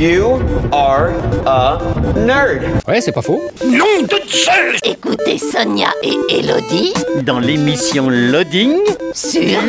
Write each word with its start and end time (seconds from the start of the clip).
You 0.00 0.40
are 0.72 1.10
a 1.44 1.78
nerd. 2.16 2.62
Ouais, 2.88 3.02
c'est 3.02 3.12
pas 3.12 3.20
faux. 3.20 3.42
Non, 3.62 4.06
toute 4.08 4.30
seule 4.30 4.74
Écoutez 4.82 5.36
Sonia 5.36 5.90
et 6.02 6.38
Elodie 6.38 6.94
dans 7.26 7.38
l'émission 7.38 8.08
Loading 8.08 8.78
sur 9.12 9.60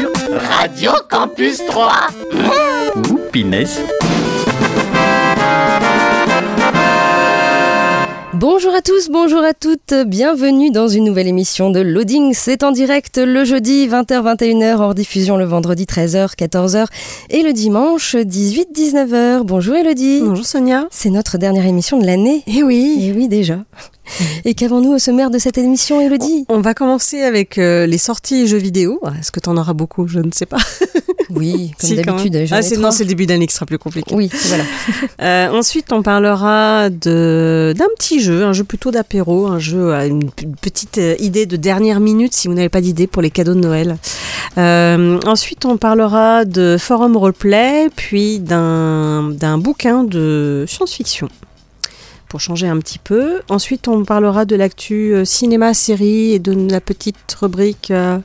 Radio 0.50 0.92
Campus 1.10 1.62
3. 1.66 1.92
Ouh, 2.96 3.20
pinesse. 3.34 3.82
Bonjour 8.42 8.74
à 8.74 8.82
tous, 8.82 9.10
bonjour 9.12 9.44
à 9.44 9.54
toutes, 9.54 9.94
bienvenue 10.08 10.72
dans 10.72 10.88
une 10.88 11.04
nouvelle 11.04 11.28
émission 11.28 11.70
de 11.70 11.80
Loading. 11.80 12.34
C'est 12.34 12.64
en 12.64 12.72
direct 12.72 13.20
le 13.20 13.46
jeudi 13.46 13.88
20h-21h, 13.88 14.78
hors 14.78 14.96
diffusion 14.96 15.38
le 15.38 15.46
vendredi 15.46 15.84
13h, 15.84 16.36
14h 16.36 16.88
et 17.30 17.44
le 17.44 17.54
dimanche 17.54 18.16
18-19h. 18.16 19.44
Bonjour 19.44 19.76
Elodie. 19.76 20.22
Bonjour 20.26 20.44
Sonia. 20.48 20.88
C'est 20.90 21.12
notre 21.12 21.38
dernière 21.38 21.68
émission 21.68 22.00
de 22.00 22.08
l'année. 22.08 22.42
Eh 22.48 22.64
oui. 22.64 22.98
Et 23.02 23.14
oui 23.14 23.28
déjà. 23.28 23.60
Et 24.46 24.54
qu'avons-nous 24.54 24.94
au 24.94 25.00
sommaire 25.00 25.30
de 25.30 25.40
cette 25.40 25.58
émission, 25.58 26.02
Elodie 26.02 26.46
On 26.50 26.62
va 26.62 26.74
commencer 26.74 27.22
avec 27.22 27.58
euh, 27.58 27.86
les 27.86 27.98
sorties 27.98 28.48
jeux 28.48 28.58
vidéo. 28.58 29.00
Est-ce 29.20 29.32
que 29.32 29.40
tu 29.40 29.50
en 29.50 29.58
auras 29.58 29.74
beaucoup? 29.74 30.08
Je 30.08 30.20
ne 30.20 30.32
sais 30.32 30.46
pas. 30.46 30.58
Oui, 31.36 31.72
comme 31.80 31.90
Si, 31.90 31.96
d'habitude. 31.96 32.48
Ah, 32.52 32.62
c'est, 32.62 32.78
non, 32.78 32.92
c'est 32.92 33.04
le 33.04 33.10
début 33.10 33.26
d'année 33.26 33.48
qui 33.48 33.54
sera 33.54 33.66
plus 33.66 33.78
compliqué. 33.78 34.14
Oui, 34.14 34.30
voilà. 34.48 34.64
Euh, 35.22 35.50
ensuite, 35.52 35.94
on 35.94 36.02
parlera 36.02 36.90
de, 36.90 37.74
d'un 37.78 37.88
petit 37.96 38.22
jeu, 38.22 38.44
un 38.44 38.54
jeu 38.54 38.64
plutôt 38.64 38.90
d'apéro, 38.90 39.48
un 39.48 39.60
jeu 39.60 39.94
à 39.94 40.08
une, 40.08 40.32
petite 40.32 40.98
euh, 40.98 41.16
idée 41.20 41.46
de 41.46 41.58
dernière 41.58 42.00
minute 42.00 42.34
si 42.34 42.48
vous 42.48 42.56
n'avez 42.56 42.70
pas 42.70 42.82
d'idée 42.82 43.06
pour 43.06 43.22
les 43.22 43.30
cadeaux 43.30 43.54
de 43.54 43.60
Noël. 43.60 43.98
Euh, 44.58 45.20
ensuite, 45.26 45.66
on 45.66 45.78
parlera 45.78 46.46
de 46.46 46.78
forum 46.80 47.18
roleplay, 47.18 47.90
puis 47.96 48.40
d'un, 48.40 49.30
d'un 49.30 49.58
bouquin 49.60 50.04
de 50.04 50.66
science-fiction. 50.68 51.30
Pour 52.32 52.40
changer 52.40 52.68
un 52.70 52.80
petit 52.80 52.98
peu. 52.98 53.42
Ensuite, 53.50 53.90
on 53.90 54.06
parlera 54.06 54.46
de 54.46 54.56
l'actu 54.56 55.14
euh, 55.14 55.26
cinéma, 55.26 55.74
série 55.74 56.32
et 56.32 56.40
de 56.40 56.54
la 56.72 56.80
petite 56.80 57.18
rubrique. 57.40 57.92
euh, 57.92 58.20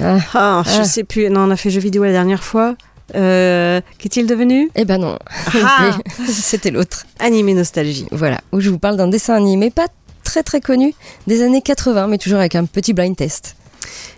Ah, 0.00 0.16
ah, 0.32 0.62
je 0.64 0.80
Ah. 0.80 0.84
sais 0.84 1.04
plus. 1.04 1.28
Non, 1.28 1.40
on 1.42 1.50
a 1.50 1.56
fait 1.56 1.68
jeux 1.68 1.80
vidéo 1.80 2.02
la 2.02 2.12
dernière 2.12 2.42
fois. 2.42 2.76
Euh, 3.14 3.82
qu'est-il 3.98 4.26
devenu? 4.26 4.70
Eh 4.74 4.86
ben 4.86 4.96
non, 4.96 5.18
Ah, 5.62 5.98
c'était 6.26 6.70
l'autre. 6.70 7.04
Animé 7.18 7.52
nostalgie. 7.52 8.06
Voilà, 8.10 8.40
où 8.52 8.60
je 8.60 8.70
vous 8.70 8.78
parle 8.78 8.96
d'un 8.96 9.08
dessin 9.08 9.34
animé 9.34 9.68
pas 9.70 9.86
très 10.24 10.42
très 10.42 10.62
connu 10.62 10.94
des 11.26 11.42
années 11.42 11.60
80, 11.60 12.06
mais 12.06 12.16
toujours 12.16 12.38
avec 12.38 12.54
un 12.54 12.64
petit 12.64 12.94
blind 12.94 13.14
test. 13.14 13.56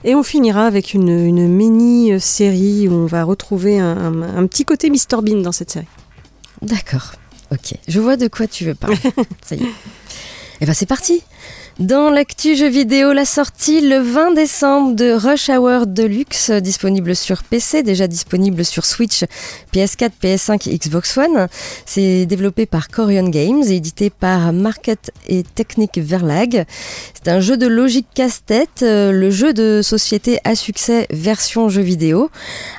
Et 0.05 0.15
on 0.15 0.23
finira 0.23 0.65
avec 0.65 0.95
une, 0.95 1.09
une 1.09 1.49
mini-série 1.49 2.87
où 2.87 2.93
on 2.93 3.07
va 3.07 3.25
retrouver 3.25 3.81
un, 3.81 3.97
un- 3.97 4.37
un 4.39 4.47
petit 4.47 4.65
côté 4.65 4.91
Mr 4.91 5.23
Bean 5.23 5.41
dans 5.43 5.51
cette 5.51 5.73
série. 5.73 5.89
D'accord, 6.63 7.13
ok. 7.51 7.75
Je 7.89 8.01
vois 8.01 8.17
de 8.17 8.29
quoi 8.29 8.47
tu 8.47 8.65
veux 8.65 8.75
parler. 8.75 8.97
Ça 9.47 9.55
y 9.55 9.63
est. 9.63 9.73
Et 10.61 10.67
ben 10.67 10.75
c'est 10.75 10.87
parti 10.87 11.23
Dans 11.81 12.09
l'actu 12.09 12.55
jeu 12.55 12.69
vidéo, 12.69 13.13
la 13.13 13.25
sortie 13.25 13.81
le 13.81 13.99
20 13.99 14.35
décembre 14.35 14.95
de 14.95 15.11
Rush 15.11 15.49
Hour 15.49 15.89
Deluxe, 15.89 16.53
disponible 16.53 17.17
sur 17.17 17.43
PC, 17.43 17.83
déjà 17.83 18.07
disponible 18.07 18.65
sur 18.65 18.87
Switch, 18.87 19.25
PS4, 19.75 20.11
PS5 20.23 20.71
et 20.71 20.79
Xbox 20.79 21.19
One. 21.19 21.49
C'est 21.85 22.27
développé 22.27 22.67
par 22.67 22.87
Corion 22.87 23.29
Games 23.29 23.65
et 23.67 23.75
édité 23.75 24.11
par 24.11 24.53
Market 24.53 25.11
et 25.27 25.43
Technic 25.43 25.99
Verlag. 25.99 26.65
C'est 27.13 27.29
un 27.29 27.41
jeu 27.41 27.57
de 27.57 27.67
logique 27.67 28.07
casse-tête, 28.15 28.85
euh, 28.85 29.11
le 29.11 29.33
jeu 29.33 29.53
de 29.53 29.81
société 29.83 30.39
à 30.45 30.55
succès 30.55 31.09
version 31.11 31.69
jeu 31.69 31.83
vidéo. 31.83 32.31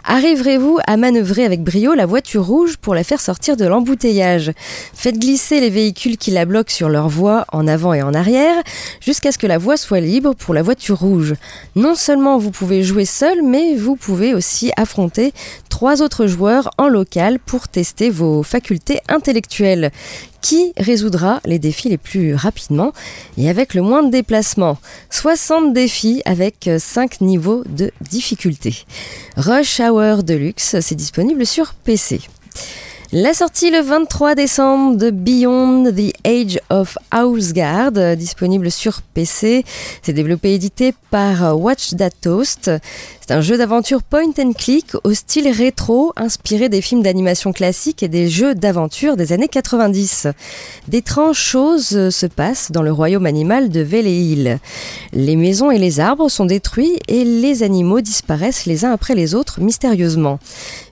Arriverez-vous 0.05 0.79
à 0.87 0.95
manœuvrer 0.95 1.43
avec 1.43 1.63
brio 1.63 1.95
la 1.95 2.05
voiture 2.05 2.45
rouge 2.45 2.77
pour 2.77 2.95
la 2.95 3.03
faire 3.03 3.19
sortir 3.19 3.57
de 3.57 3.65
l'embouteillage? 3.65 4.53
Faites 4.93 5.19
glisser 5.19 5.59
les 5.59 5.69
véhicules 5.69 6.15
qui 6.15 6.31
la 6.31 6.45
bloquent 6.45 6.71
sur 6.71 6.87
leur 6.87 7.09
voie 7.09 7.43
en 7.51 7.67
avant 7.67 7.93
et 7.93 8.01
en 8.01 8.13
arrière 8.13 8.55
jusqu'à 9.01 9.31
ce 9.31 9.37
que 9.37 9.47
la 9.47 9.57
voie 9.57 9.77
soit 9.77 9.99
libre 9.99 10.33
pour 10.35 10.53
la 10.53 10.61
voiture 10.61 10.99
rouge. 10.99 11.35
Non 11.75 11.95
seulement 11.95 12.37
vous 12.37 12.51
pouvez 12.51 12.83
jouer 12.83 13.05
seul, 13.05 13.41
mais 13.43 13.75
vous 13.75 13.95
pouvez 13.95 14.33
aussi 14.33 14.71
affronter 14.77 15.33
trois 15.69 16.01
autres 16.01 16.27
joueurs 16.27 16.69
en 16.77 16.87
local 16.87 17.39
pour 17.39 17.67
tester 17.67 18.09
vos 18.09 18.43
facultés 18.43 19.01
intellectuelles. 19.09 19.91
Qui 20.41 20.73
résoudra 20.77 21.41
les 21.45 21.59
défis 21.59 21.89
les 21.89 21.97
plus 21.97 22.35
rapidement 22.35 22.93
et 23.37 23.49
avec 23.49 23.73
le 23.73 23.81
moins 23.81 24.03
de 24.03 24.11
déplacements? 24.11 24.77
60 25.09 25.73
défis 25.73 26.21
avec 26.25 26.69
5 26.77 27.21
niveaux 27.21 27.63
de 27.67 27.91
difficulté. 27.99 28.85
Rush 29.37 29.79
Hour 29.79 30.23
Deluxe, 30.23 30.79
c'est 30.81 30.95
disponible 30.95 31.45
sur 31.45 31.73
PC. 31.73 32.21
La 33.11 33.35
sortie 33.35 33.69
le 33.69 33.81
23 33.81 34.33
décembre 34.33 34.97
de 34.97 35.11
Beyond 35.11 35.91
the 35.91 36.11
Age 36.25 36.59
of 36.71 36.97
Houseguard, 37.13 37.91
euh, 37.97 38.15
disponible 38.15 38.71
sur 38.71 39.03
PC. 39.03 39.63
C'est 40.01 40.11
développé 40.11 40.49
et 40.49 40.55
édité 40.55 40.91
par 41.11 41.45
euh, 41.45 41.53
Watch 41.53 41.95
That 41.95 42.09
Toast. 42.21 42.71
C'est 43.27 43.33
un 43.33 43.41
jeu 43.41 43.57
d'aventure 43.57 44.03
point 44.03 44.33
and 44.37 44.53
click 44.53 44.91
au 45.03 45.15
style 45.15 45.47
rétro, 45.47 46.13
inspiré 46.15 46.69
des 46.69 46.79
films 46.79 47.01
d'animation 47.01 47.53
classiques 47.53 48.03
et 48.03 48.07
des 48.07 48.29
jeux 48.29 48.53
d'aventure 48.53 49.17
des 49.17 49.33
années 49.33 49.47
90. 49.47 50.27
D'étranges 50.89 51.39
choses 51.39 51.93
euh, 51.93 52.11
se 52.11 52.27
passent 52.27 52.71
dans 52.71 52.83
le 52.83 52.91
royaume 52.91 53.25
animal 53.25 53.69
de 53.69 53.81
Veleil. 53.81 54.59
Les 55.11 55.35
maisons 55.35 55.71
et 55.71 55.79
les 55.79 55.99
arbres 55.99 56.29
sont 56.29 56.45
détruits 56.45 56.99
et 57.07 57.23
les 57.23 57.63
animaux 57.63 58.01
disparaissent 58.01 58.67
les 58.67 58.85
uns 58.85 58.91
après 58.91 59.15
les 59.15 59.33
autres 59.33 59.59
mystérieusement. 59.59 60.37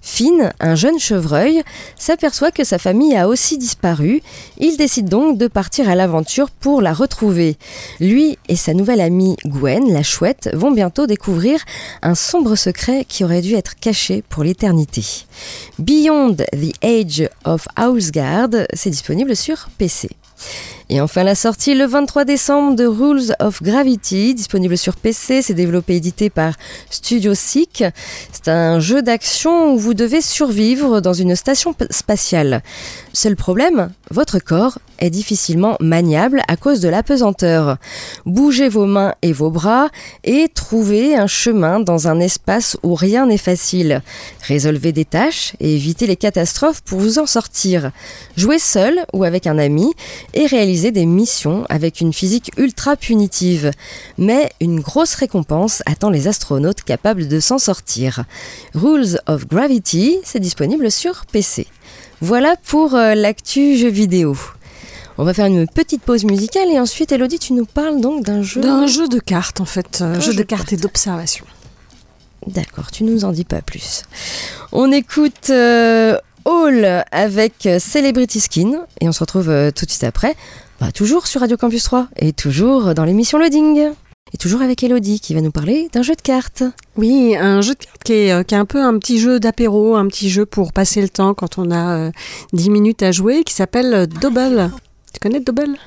Finn, 0.02 0.54
un 0.60 0.76
jeune 0.76 1.00
chevreuil, 1.00 1.62
s'aperçoit 1.98 2.52
que 2.52 2.64
sa 2.64 2.80
famille 2.80 3.16
a 3.16 3.28
aussi 3.28 3.60
disparu. 3.60 4.24
Il 4.58 4.76
décide 4.76 5.08
donc 5.08 5.38
de 5.38 5.48
partir 5.48 5.88
à 5.88 5.94
l'aventure 5.94 6.50
pour 6.50 6.82
la 6.82 6.94
retrouver. 6.94 7.58
Lui 8.00 8.40
et 8.50 8.56
sa 8.56 8.74
nouvelle 8.74 9.02
amie 9.02 9.38
Gwen, 9.46 9.94
la 9.94 10.04
chouette, 10.04 10.50
vont 10.54 10.72
bientôt 10.72 11.06
découvrir 11.06 11.64
un 12.02 12.16
sombre 12.24 12.56
secret 12.56 13.06
qui 13.06 13.24
aurait 13.24 13.42
dû 13.42 13.54
être 13.54 13.76
caché 13.76 14.24
pour 14.28 14.44
l'éternité. 14.44 15.04
Beyond 15.78 16.36
the 16.36 16.74
Age 16.84 17.30
of 17.46 17.68
Houseguard, 17.78 18.50
c'est 18.74 18.90
disponible 18.90 19.36
sur 19.36 19.70
PC. 19.78 20.10
Et 20.90 21.00
enfin 21.00 21.24
la 21.24 21.36
sortie 21.36 21.76
le 21.76 21.86
23 21.86 22.26
décembre 22.26 22.76
de 22.76 22.86
Rules 22.86 23.34
of 23.40 23.64
Gravity, 23.64 24.36
disponible 24.36 24.78
sur 24.78 24.96
PC, 24.98 25.42
c'est 25.42 25.54
développé 25.54 25.94
et 25.94 25.98
édité 25.98 26.30
par 26.30 26.54
Studio 26.90 27.34
Seek. 27.34 27.86
C'est 28.32 28.50
un 28.50 28.80
jeu 28.80 29.02
d'action 29.02 29.74
où 29.74 29.78
vous 29.78 29.94
devez 29.94 30.22
survivre 30.22 31.00
dans 31.00 31.14
une 31.14 31.36
station 31.36 31.74
spatiale. 31.90 32.62
Seul 33.14 33.36
problème, 33.36 33.92
votre 34.12 34.40
corps 34.40 34.80
est 35.00 35.10
difficilement 35.10 35.76
maniable 35.80 36.42
à 36.48 36.56
cause 36.56 36.80
de 36.80 36.90
la 36.90 37.04
pesanteur. 37.04 37.78
Bougez 38.26 38.70
vos 38.70 38.86
mains 38.86 39.14
et 39.22 39.34
vos 39.34 39.52
bras 39.52 39.90
et 40.24 40.48
trouvez 40.54 41.16
un 41.16 41.28
chemin 41.28 41.80
dans 41.80 42.08
un 42.08 42.20
espace 42.20 42.78
où 42.84 42.96
rien 42.96 43.26
n'est 43.26 43.38
facile. 43.38 44.02
Résolvez 44.48 44.92
des 44.92 45.06
tâches 45.06 45.54
et 45.60 45.76
évitez 45.76 46.08
les 46.08 46.16
catastrophes 46.16 46.82
pour 46.82 47.00
vous 47.00 47.20
en 47.20 47.26
sortir. 47.26 47.92
Jouez 48.38 48.60
seul 48.60 49.06
ou 49.14 49.24
avec 49.24 49.48
un 49.48 49.58
ami 49.58 49.92
et 50.34 50.46
réalisez 50.46 50.73
des 50.74 51.06
missions 51.06 51.66
avec 51.70 52.02
une 52.02 52.14
physique 52.14 52.52
ultra 52.58 52.96
punitive. 52.96 53.72
Mais 54.18 54.52
une 54.60 54.80
grosse 54.80 55.16
récompense 55.16 55.84
attend 55.86 56.10
les 56.10 56.28
astronautes 56.28 56.84
capables 56.84 57.28
de 57.28 57.40
s'en 57.40 57.60
sortir. 57.60 58.26
Rules 58.74 59.20
of 59.28 59.48
Gravity, 59.48 60.18
c'est 60.24 60.40
disponible 60.40 60.92
sur 60.92 61.26
PC. 61.26 61.68
Voilà 62.22 62.56
pour 62.66 62.96
euh, 62.96 63.16
l'actu 63.16 63.78
jeu 63.78 63.90
vidéo. 63.90 64.36
On 65.18 65.24
va 65.24 65.34
faire 65.34 65.46
une 65.46 65.68
petite 65.68 66.02
pause 66.02 66.24
musicale 66.24 66.70
et 66.72 66.80
ensuite, 66.80 67.12
Elodie, 67.12 67.38
tu 67.38 67.54
nous 67.54 67.66
parles 67.66 68.02
donc 68.02 68.24
d'un 68.24 68.42
jeu. 68.42 68.62
D'un 68.62 68.88
jeu 68.88 69.08
de 69.08 69.20
cartes, 69.20 69.62
en 69.62 69.66
fait. 69.66 70.02
Un 70.02 70.16
Un 70.16 70.20
jeu 70.20 70.34
de 70.34 70.44
cartes 70.44 70.74
et 70.74 70.78
d'observation. 70.78 71.46
D'accord, 72.48 72.92
tu 72.92 73.04
nous 73.04 73.24
en 73.24 73.32
dis 73.32 73.46
pas 73.46 73.62
plus. 73.62 74.04
On 74.72 74.92
écoute 74.92 75.50
euh, 75.50 76.18
All 76.46 77.06
avec 77.12 77.66
euh, 77.66 77.80
Celebrity 77.80 78.40
Skin 78.40 78.86
et 79.02 79.08
on 79.08 79.12
se 79.12 79.20
retrouve 79.20 79.50
euh, 79.50 79.72
tout 79.72 79.86
de 79.86 79.92
suite 79.92 80.04
après, 80.04 80.36
bah, 80.80 80.92
toujours 80.92 81.28
sur 81.28 81.42
Radio 81.42 81.58
Campus 81.58 81.84
3 81.84 82.08
et 82.18 82.34
toujours 82.34 82.94
dans 82.94 83.06
l'émission 83.06 83.38
Loading. 83.38 83.92
Et 84.34 84.38
toujours 84.38 84.64
avec 84.64 84.84
Elodie 84.84 85.20
qui 85.20 85.36
va 85.36 85.42
nous 85.42 85.52
parler 85.52 85.90
d'un 85.94 86.02
jeu 86.02 86.16
de 86.16 86.22
cartes. 86.22 86.64
Oui, 86.98 87.36
un 87.40 87.62
jeu 87.62 87.74
de 87.74 87.80
cartes 87.80 88.04
qui 88.04 88.14
est, 88.14 88.32
euh, 88.32 88.42
qui 88.42 88.56
est 88.56 88.58
un 88.58 88.66
peu 88.66 88.82
un 88.82 88.98
petit 88.98 89.20
jeu 89.20 89.40
d'apéro, 89.40 89.96
un 89.96 90.08
petit 90.08 90.30
jeu 90.30 90.46
pour 90.48 90.74
passer 90.74 91.02
le 91.02 91.10
temps 91.10 91.36
quand 91.36 91.60
on 91.60 91.70
a 91.70 91.98
euh, 91.98 92.12
10 92.54 92.72
minutes 92.72 93.04
à 93.04 93.12
jouer, 93.12 93.44
qui 93.44 93.54
s'appelle 93.54 93.94
euh, 93.94 94.06
Double. 94.08 94.72
Tu 95.14 95.20
connais 95.20 95.40
Double 95.40 95.78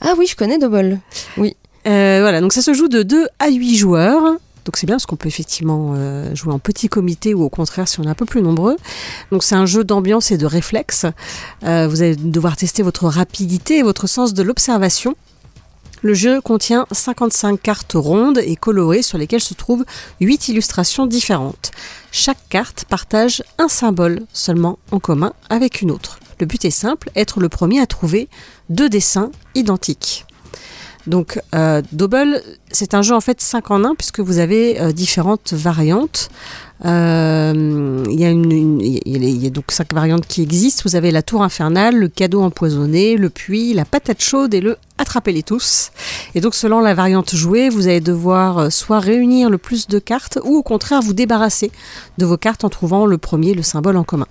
Ah 0.00 0.14
oui, 0.16 0.26
je 0.28 0.36
connais 0.36 0.58
Double. 0.58 1.00
Oui. 1.36 1.56
Euh, 1.88 2.18
voilà, 2.20 2.40
donc 2.40 2.52
ça 2.52 2.62
se 2.62 2.74
joue 2.74 2.88
de 2.88 3.02
2 3.02 3.26
à 3.40 3.48
8 3.48 3.76
joueurs. 3.76 4.36
Donc 4.66 4.76
c'est 4.76 4.86
bien 4.86 4.96
parce 4.96 5.06
qu'on 5.06 5.16
peut 5.16 5.28
effectivement 5.28 5.94
euh, 5.96 6.34
jouer 6.34 6.52
en 6.52 6.58
petit 6.58 6.88
comité 6.88 7.34
ou 7.34 7.42
au 7.42 7.48
contraire 7.48 7.86
si 7.86 8.00
on 8.00 8.02
est 8.02 8.08
un 8.08 8.14
peu 8.14 8.26
plus 8.26 8.42
nombreux. 8.42 8.76
Donc 9.30 9.44
c'est 9.44 9.54
un 9.54 9.64
jeu 9.64 9.84
d'ambiance 9.84 10.32
et 10.32 10.38
de 10.38 10.44
réflexe. 10.44 11.06
Euh, 11.64 11.86
vous 11.88 12.02
allez 12.02 12.16
devoir 12.16 12.56
tester 12.56 12.82
votre 12.82 13.06
rapidité 13.06 13.78
et 13.78 13.82
votre 13.82 14.08
sens 14.08 14.34
de 14.34 14.42
l'observation. 14.42 15.14
Le 16.02 16.14
jeu 16.14 16.40
contient 16.40 16.86
55 16.90 17.62
cartes 17.62 17.92
rondes 17.94 18.38
et 18.38 18.56
colorées 18.56 19.02
sur 19.02 19.18
lesquelles 19.18 19.40
se 19.40 19.54
trouvent 19.54 19.84
8 20.20 20.48
illustrations 20.48 21.06
différentes. 21.06 21.70
Chaque 22.12 22.48
carte 22.48 22.84
partage 22.88 23.42
un 23.58 23.68
symbole 23.68 24.20
seulement 24.32 24.78
en 24.90 24.98
commun 24.98 25.32
avec 25.48 25.80
une 25.80 25.90
autre. 25.90 26.18
Le 26.38 26.46
but 26.46 26.64
est 26.64 26.70
simple, 26.70 27.10
être 27.16 27.40
le 27.40 27.48
premier 27.48 27.80
à 27.80 27.86
trouver 27.86 28.28
deux 28.68 28.90
dessins 28.90 29.30
identiques. 29.54 30.25
Donc 31.06 31.40
euh, 31.54 31.82
Double, 31.92 32.42
c'est 32.72 32.94
un 32.94 33.02
jeu 33.02 33.14
en 33.14 33.20
fait 33.20 33.40
5 33.40 33.70
en 33.70 33.84
1 33.84 33.94
puisque 33.94 34.20
vous 34.20 34.38
avez 34.38 34.80
euh, 34.80 34.92
différentes 34.92 35.52
variantes. 35.52 36.28
Euh, 36.84 38.04
il, 38.10 38.20
y 38.20 39.40
y 39.42 39.46
a- 39.46 39.50
donc 39.50 39.70
cinq 39.72 39.94
variantes 39.94 40.26
qui 40.26 40.42
existent. 40.42 40.82
Vous 40.84 40.94
avez 40.96 41.10
la 41.10 41.22
tour 41.22 41.42
infernale, 41.42 41.96
le 41.96 42.08
cadeau 42.08 42.42
empoisonné, 42.42 43.16
le 43.16 43.30
puits, 43.30 43.72
la 43.72 43.84
patate 43.84 44.22
chaude 44.22 44.52
et 44.52 44.60
le 44.60 44.76
attrapez-les 44.98 45.42
tous. 45.42 45.90
Et 46.34 46.40
donc 46.40 46.54
selon 46.54 46.80
la 46.80 46.92
variante 46.94 47.34
jouée, 47.34 47.68
vous 47.70 47.86
allez 47.86 48.00
devoir 48.00 48.58
euh, 48.58 48.70
soit 48.70 48.98
réunir 49.00 49.48
le 49.48 49.58
plus 49.58 49.86
de 49.88 49.98
cartes 49.98 50.38
ou 50.44 50.56
au 50.56 50.62
contraire 50.62 51.00
vous 51.02 51.14
débarrasser 51.14 51.70
de 52.18 52.26
vos 52.26 52.36
cartes 52.36 52.64
en 52.64 52.68
trouvant 52.68 53.06
le 53.06 53.16
premier, 53.16 53.54
le 53.54 53.62
symbole 53.62 53.96
en 53.96 54.04
commun. 54.04 54.26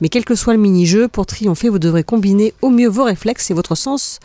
Mais 0.00 0.08
quel 0.08 0.24
que 0.24 0.34
soit 0.34 0.54
le 0.54 0.60
mini-jeu, 0.60 1.08
pour 1.08 1.26
triompher, 1.26 1.68
vous 1.68 1.78
devrez 1.78 2.04
combiner 2.04 2.54
au 2.62 2.70
mieux 2.70 2.88
vos 2.88 3.04
réflexes 3.04 3.50
et 3.50 3.54
votre 3.54 3.74
sens 3.74 4.20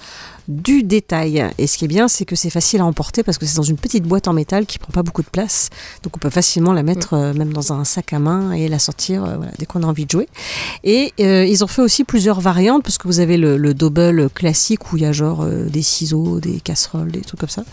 du 0.48 0.84
détail. 0.84 1.46
Et 1.58 1.68
ce 1.68 1.78
qui 1.78 1.86
est 1.86 1.88
bien, 1.88 2.08
c'est 2.08 2.26
que 2.26 2.36
c'est 2.36 2.50
facile 2.50 2.82
à 2.82 2.86
emporter 2.86 3.24
parce 3.24 3.38
que 3.38 3.46
c'est 3.46 3.58
dans 3.58 3.64
une 3.64 3.78
petite 3.78 4.04
boîte 4.04 4.28
en 4.28 4.34
métal 4.34 4.66
qui 4.66 4.80
prend 4.80 4.92
pas 4.92 5.04
beaucoup 5.04 5.22
de 5.22 5.30
place. 5.30 5.70
Donc 6.04 6.16
on 6.16 6.20
peut 6.20 6.30
facilement 6.30 6.74
la 6.74 6.84
mettre 6.84 7.14
euh, 7.14 7.34
même 7.34 7.54
dans 7.54 7.74
un 7.74 7.84
sac 7.86 8.14
à 8.14 8.20
main 8.20 8.52
et 8.52 8.68
la 8.68 8.80
sortir 8.80 9.24
euh, 9.24 9.38
dès 9.60 9.66
qu'on 9.66 9.84
a 9.84 9.86
envie 9.86 10.06
de 10.06 10.12
jouer. 10.12 10.28
Et 10.84 11.14
euh, 11.20 11.46
ils 11.46 11.64
ont 11.64 11.68
fait 11.68 11.82
aussi 11.82 12.04
plusieurs 12.04 12.42
variantes 12.42 12.84
parce 12.84 12.98
que 12.98 13.08
vous 13.08 13.20
avez 13.20 13.38
le, 13.38 13.58
le 13.58 13.74
double 13.74 14.30
classique 14.30 14.92
où 14.92 14.98
il 14.98 15.04
y 15.04 15.06
a 15.06 15.12
genre 15.12 15.46
des 15.46 15.82
ciseaux, 15.82 16.40
des 16.40 16.60
casseroles, 16.60 17.12
des 17.12 17.22
trucs 17.22 17.40
comme 17.40 17.50
ça. 17.50 17.64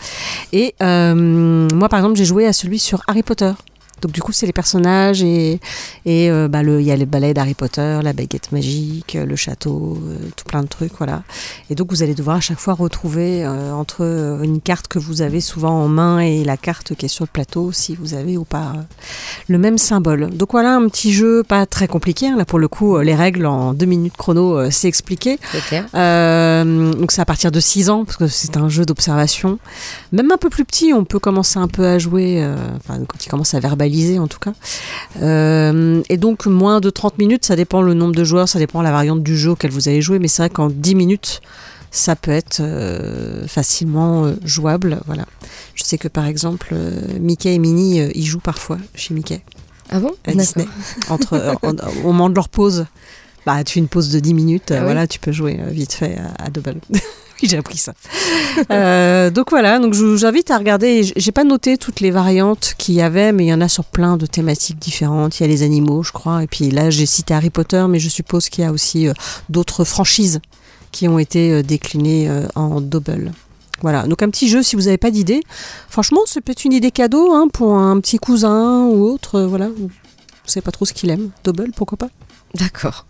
Et 0.53 0.75
moi 0.81 1.89
par 1.89 1.99
exemple, 1.99 2.17
j'ai 2.17 2.25
joué 2.25 2.47
à 2.47 2.53
celui 2.53 2.79
sur 2.79 3.03
Harry 3.07 3.23
Potter. 3.23 3.53
Donc 4.03 4.13
du 4.13 4.23
coup, 4.23 4.33
c'est 4.33 4.47
les 4.47 4.53
personnages 4.53 5.23
et, 5.23 5.61
et 6.07 6.31
euh, 6.31 6.49
bah, 6.49 6.63
le- 6.63 6.81
il 6.81 6.87
y 6.87 6.93
a 6.93 6.97
les 6.97 7.07
balais 7.07 7.35
d'Harry 7.35 7.55
Potter, 7.55 7.99
la 8.03 8.13
baguette 8.13 8.53
magique, 8.53 9.17
le 9.21 9.37
château, 9.37 9.99
euh, 10.07 10.17
tout 10.37 10.45
plein 10.45 10.63
de 10.63 10.69
trucs, 10.69 10.93
voilà. 10.99 11.23
Et 11.71 11.75
donc 11.75 11.91
vous 11.91 12.03
allez 12.03 12.15
devoir 12.15 12.37
à 12.37 12.41
chaque 12.41 12.59
fois 12.61 12.75
retrouver 12.75 13.45
euh, 13.45 13.73
entre 13.73 14.03
une 14.43 14.61
carte 14.61 14.89
que 14.89 14.99
vous 14.99 15.23
avez 15.23 15.41
souvent 15.41 15.73
en 15.83 15.89
main 15.89 16.21
et 16.21 16.45
la 16.45 16.57
carte 16.57 16.95
qui 16.95 17.07
est 17.07 17.09
sur 17.09 17.25
le 17.25 17.31
plateau, 17.33 17.73
si 17.73 17.95
vous 17.97 18.15
avez 18.15 18.37
ou 18.37 18.45
pas 18.45 18.73
le 19.49 19.59
même 19.59 19.79
symbole. 19.79 20.31
Donc 20.31 20.53
voilà 20.53 20.75
un 20.77 20.89
petit 20.89 21.13
jeu 21.13 21.43
pas 21.43 21.67
très 21.67 21.89
compliqué. 21.89 22.29
hein. 22.29 22.37
Là 22.37 22.45
pour 22.45 22.59
le 22.59 22.69
coup, 22.69 22.99
les 22.99 23.15
règles 23.15 23.47
en 23.47 23.75
deux 23.75 23.87
minutes 23.87 24.17
chrono, 24.17 24.71
c'est 24.71 24.89
expliqué. 24.89 25.39
C'est 25.53 25.61
clair. 25.65 25.85
Donc 26.99 27.11
c'est 27.11 27.21
à 27.21 27.25
partir 27.25 27.51
de 27.51 27.61
6 27.61 27.91
ans 27.91 28.05
parce 28.05 28.17
que 28.17 28.29
c'est 28.29 28.57
un 28.57 28.69
jeu 28.69 28.85
d'observation. 28.85 29.59
Même 30.13 30.31
un 30.33 30.37
peu 30.37 30.51
plus 30.51 30.65
petit, 30.65 30.93
on 30.93 31.05
peut 31.05 31.19
commencer 31.19 31.59
un 31.59 31.69
peu 31.69 31.87
à 31.87 31.99
jouer, 31.99 32.47
enfin 32.77 32.99
quand 33.07 33.25
il 33.25 33.29
commence 33.29 33.55
à 33.55 33.61
verbaliser 33.61 33.88
en 34.19 34.27
tout 34.29 34.39
cas. 34.39 34.53
Euh, 35.23 36.03
et 36.09 36.17
donc 36.17 36.47
moins 36.47 36.81
de 36.81 36.91
30 36.91 37.19
minutes, 37.19 37.45
ça 37.45 37.57
dépend 37.57 37.83
le 37.83 37.95
nombre 37.95 38.15
de 38.15 38.25
joueurs, 38.25 38.49
ça 38.49 38.59
dépend 38.59 38.83
la 38.83 38.93
variante 38.93 39.23
du 39.23 39.37
jeu 39.37 39.51
auquel 39.51 39.71
vous 39.71 39.89
allez 39.89 40.03
jouer, 40.03 40.19
mais 40.19 40.29
c'est 40.29 40.43
vrai 40.43 40.51
qu'en 40.51 40.69
10 40.69 40.95
minutes, 40.95 41.41
ça 41.91 42.17
peut 42.17 42.31
être 42.31 42.59
euh, 42.61 43.47
facilement 43.47 44.25
euh, 44.27 44.35
jouable. 44.45 45.01
Voilà. 45.07 45.25
Je 45.75 45.85
sais 45.85 45.99
que 45.99 46.09
par 46.09 46.27
exemple, 46.27 46.75
Mickey 47.21 47.55
et 47.55 47.59
Minnie 47.59 48.01
y 48.15 48.25
jouent 48.25 48.41
parfois 48.41 48.79
chez 48.95 49.15
Mickey 49.15 49.43
Ah 49.91 49.99
bon? 50.01 50.13
À 50.25 50.33
D'accord. 50.33 50.41
Disney. 50.41 50.67
Entre, 51.09 51.57
en- 51.63 52.01
au 52.01 52.13
moment 52.13 52.29
de 52.31 52.35
leur 52.35 52.49
pause, 52.49 52.87
bah, 53.47 53.65
tu 53.65 53.75
fais 53.75 53.81
une 53.81 53.89
pause 53.89 54.11
de 54.11 54.21
10 54.21 54.35
minutes, 54.35 54.71
Ah 54.71 54.79
oui 54.79 54.85
voilà, 54.85 55.07
tu 55.07 55.19
peux 55.19 55.33
jouer 55.33 55.59
vite 55.71 55.95
fait 55.95 56.19
à, 56.39 56.45
à 56.45 56.51
double. 56.51 56.77
oui, 57.43 57.49
j'ai 57.49 57.57
appris 57.59 57.79
ça. 57.79 57.95
Euh, 58.71 59.31
donc 59.31 59.51
voilà, 59.51 59.79
donc 59.79 59.95
je 59.95 60.05
vous 60.05 60.25
invite 60.25 60.51
à 60.51 60.59
regarder. 60.59 61.03
J'ai 61.15 61.33
pas 61.33 61.45
noté 61.45 61.79
toutes 61.79 62.01
les 62.01 62.11
variantes 62.11 62.75
qu'il 62.79 62.95
y 62.95 63.03
avait, 63.03 63.33
mais 63.33 63.45
il 63.45 63.49
y 63.49 63.55
en 63.55 63.61
a 63.61 63.69
sur 63.69 63.85
plein 63.85 64.17
de 64.17 64.27
thématiques 64.27 64.79
différentes. 64.79 65.39
Il 65.39 65.43
y 65.43 65.45
a 65.45 65.49
les 65.49 65.63
animaux, 65.63 66.03
je 66.03 66.13
crois, 66.13 66.43
et 66.43 66.47
puis 66.47 66.71
là 66.71 66.91
j'ai 66.91 67.07
cité 67.07 67.35
Harry 67.35 67.51
Potter, 67.51 67.85
mais 67.89 67.99
je 67.99 68.09
suppose 68.09 68.49
qu'il 68.49 68.65
y 68.65 68.67
a 68.67 68.73
aussi 68.73 69.09
euh, 69.09 69.13
d'autres 69.49 69.85
franchises 69.85 70.41
qui 70.91 71.07
ont 71.07 71.19
été 71.19 71.53
euh, 71.53 71.63
déclinées 71.63 72.31
en 72.55 72.81
double. 72.81 73.33
Voilà, 73.81 74.09
donc 74.09 74.23
un 74.23 74.31
petit 74.31 74.49
jeu 74.49 74.63
si 74.63 74.75
vous 74.75 74.83
n'avez 74.83 74.99
pas 74.99 75.13
d'idée. 75.13 75.41
Franchement, 75.89 76.23
c'est 76.27 76.41
peut-être 76.41 76.65
une 76.65 76.73
idée 76.73 76.91
cadeau 76.91 77.33
hein, 77.33 77.47
pour 77.53 77.75
un 77.75 78.01
petit 78.01 78.19
cousin 78.19 78.87
ou 78.87 79.05
autre. 79.05 79.43
voilà, 79.43 79.69
vous 79.69 79.91
savez 80.45 80.65
pas 80.65 80.73
trop 80.73 80.85
ce 80.85 80.93
qu'il 80.93 81.11
aime. 81.11 81.31
Double, 81.45 81.71
pourquoi 81.77 81.99
pas 81.99 82.09
D'accord. 82.55 83.07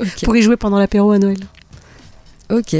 Ok. 0.00 0.20
Pour 0.24 0.36
y 0.36 0.42
jouer 0.42 0.56
pendant 0.56 0.78
l'apéro 0.78 1.10
à 1.10 1.18
Noël. 1.18 1.40
Ok. 2.50 2.76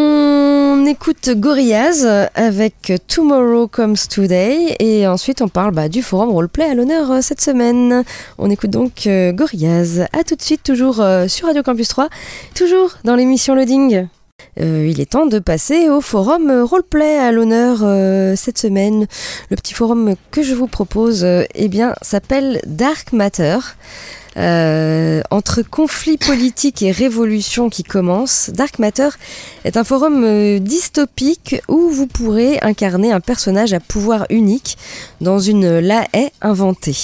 On 0.00 0.86
écoute 0.86 1.30
Gorillaz 1.30 2.06
avec 2.36 2.92
Tomorrow 3.08 3.66
Comes 3.66 3.96
Today 4.08 4.76
et 4.78 5.08
ensuite 5.08 5.42
on 5.42 5.48
parle 5.48 5.74
bah, 5.74 5.88
du 5.88 6.02
forum 6.02 6.30
roleplay 6.30 6.66
à 6.66 6.74
l'honneur 6.76 7.10
euh, 7.10 7.20
cette 7.20 7.40
semaine. 7.40 8.04
On 8.38 8.48
écoute 8.48 8.70
donc 8.70 9.08
euh, 9.08 9.32
Gorillaz. 9.32 10.06
À 10.12 10.22
tout 10.22 10.36
de 10.36 10.42
suite, 10.42 10.62
toujours 10.62 11.00
euh, 11.00 11.26
sur 11.26 11.48
Radio 11.48 11.64
Campus 11.64 11.88
3, 11.88 12.10
toujours 12.54 12.92
dans 13.02 13.16
l'émission 13.16 13.56
Loading. 13.56 14.06
Il 14.56 15.00
est 15.00 15.10
temps 15.10 15.26
de 15.26 15.40
passer 15.40 15.88
au 15.88 16.00
forum 16.00 16.62
roleplay 16.62 17.18
à 17.18 17.32
l'honneur 17.32 17.78
cette 18.36 18.58
semaine. 18.58 19.06
Le 19.50 19.56
petit 19.56 19.74
forum 19.74 20.14
que 20.30 20.42
je 20.42 20.54
vous 20.54 20.66
propose, 20.66 21.24
eh 21.24 21.68
bien, 21.68 21.94
s'appelle 22.02 22.60
Dark 22.66 23.12
Matter. 23.12 23.58
Euh, 24.38 25.20
entre 25.30 25.62
conflits 25.62 26.16
politiques 26.16 26.82
et 26.82 26.92
révolution 26.92 27.70
qui 27.70 27.82
commencent, 27.82 28.50
Dark 28.50 28.78
Matter 28.78 29.08
est 29.64 29.76
un 29.76 29.84
forum 29.84 30.22
euh, 30.24 30.60
dystopique 30.60 31.56
où 31.66 31.90
vous 31.90 32.06
pourrez 32.06 32.60
incarner 32.62 33.10
un 33.10 33.20
personnage 33.20 33.72
à 33.72 33.80
pouvoir 33.80 34.26
unique 34.30 34.78
dans 35.20 35.40
une 35.40 35.80
La 35.80 36.06
Haye 36.12 36.30
inventée. 36.40 36.96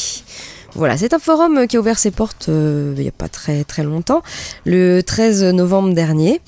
Voilà, 0.76 0.96
c'est 0.96 1.14
un 1.14 1.20
forum 1.20 1.66
qui 1.68 1.76
a 1.76 1.80
ouvert 1.80 1.98
ses 1.98 2.10
portes 2.10 2.48
euh, 2.48 2.94
il 2.96 3.02
n'y 3.02 3.08
a 3.08 3.12
pas 3.12 3.28
très 3.28 3.62
très 3.62 3.84
longtemps, 3.84 4.22
le 4.64 5.02
13 5.02 5.44
novembre 5.54 5.94
dernier. 5.94 6.40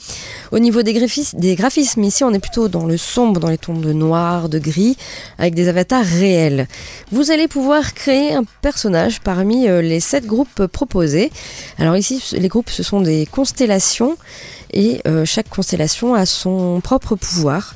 Au 0.50 0.58
niveau 0.58 0.82
des, 0.82 0.92
graphismes, 0.92 2.02
ici 2.02 2.24
on 2.24 2.32
est 2.32 2.40
plutôt 2.40 2.68
dans 2.68 2.86
le 2.86 2.96
sombre, 2.96 3.38
dans 3.38 3.48
les 3.48 3.58
tons 3.58 3.78
de 3.78 3.92
noir, 3.92 4.48
de 4.48 4.58
gris, 4.58 4.96
avec 5.38 5.54
des 5.54 5.68
avatars 5.68 6.04
réels. 6.04 6.66
Vous 7.12 7.30
allez 7.30 7.46
pouvoir 7.46 7.94
créer 7.94 8.34
un 8.34 8.44
personnage 8.62 9.20
parmi 9.20 9.68
euh, 9.68 9.80
les 9.80 10.00
sept 10.00 10.26
groupes 10.26 10.66
proposés. 10.66 11.30
Alors 11.78 11.96
ici, 11.96 12.20
les 12.32 12.48
groupes, 12.48 12.70
ce 12.70 12.82
sont 12.82 13.00
des 13.00 13.26
constellations 13.26 14.16
et 14.72 15.00
euh, 15.06 15.24
chaque 15.24 15.48
constellation 15.48 16.14
a 16.14 16.26
son 16.26 16.80
propre 16.82 17.16
pouvoir. 17.16 17.74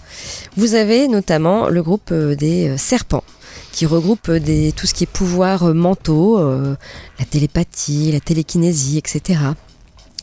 Vous 0.57 0.75
avez 0.75 1.09
notamment 1.09 1.69
le 1.69 1.83
groupe 1.83 2.11
euh, 2.13 2.35
des 2.35 2.69
euh, 2.69 2.77
serpents 2.77 3.25
qui 3.73 3.87
regroupe 3.87 4.31
tout 4.77 4.87
ce 4.87 4.95
qui 4.95 5.05
est 5.05 5.11
pouvoirs 5.11 5.65
euh, 5.65 5.75
mentaux, 5.75 6.39
euh, 6.39 6.77
la 7.19 7.25
télépathie, 7.25 8.13
la 8.13 8.21
télékinésie, 8.21 8.99
etc. 8.99 9.41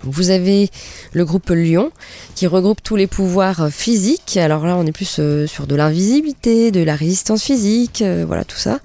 Vous 0.04 0.30
avez 0.30 0.70
le 1.14 1.26
groupe 1.26 1.50
Lion 1.50 1.92
qui 2.36 2.46
regroupe 2.46 2.84
tous 2.84 2.96
les 2.96 3.08
pouvoirs 3.08 3.64
euh, 3.64 3.70
physiques. 3.70 4.38
Alors 4.38 4.66
là, 4.66 4.76
on 4.78 4.86
est 4.86 4.92
plus 4.92 5.20
sur 5.48 5.68
de 5.68 5.76
l'invisibilité, 5.76 6.72
de 6.72 6.84
la 6.84 6.96
résistance 6.96 7.44
physique, 7.44 8.04
voilà 8.28 8.44
tout 8.44 8.58
ça. 8.58 8.80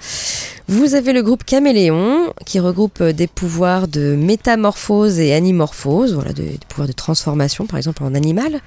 Vous 0.69 0.95
avez 0.95 1.13
le 1.13 1.23
groupe 1.23 1.45
Caméléon 1.45 2.33
qui 2.47 2.61
regroupe 2.61 3.03
des 3.03 3.27
pouvoirs 3.27 3.89
de 3.89 4.15
métamorphose 4.15 5.19
et 5.19 5.35
animorphose, 5.35 6.15
voilà 6.15 6.33
des 6.33 6.59
pouvoirs 6.69 6.89
de 6.89 6.93
transformation 6.93 7.67
par 7.67 7.79
exemple 7.79 8.05
en 8.05 8.15
animal. 8.15 8.61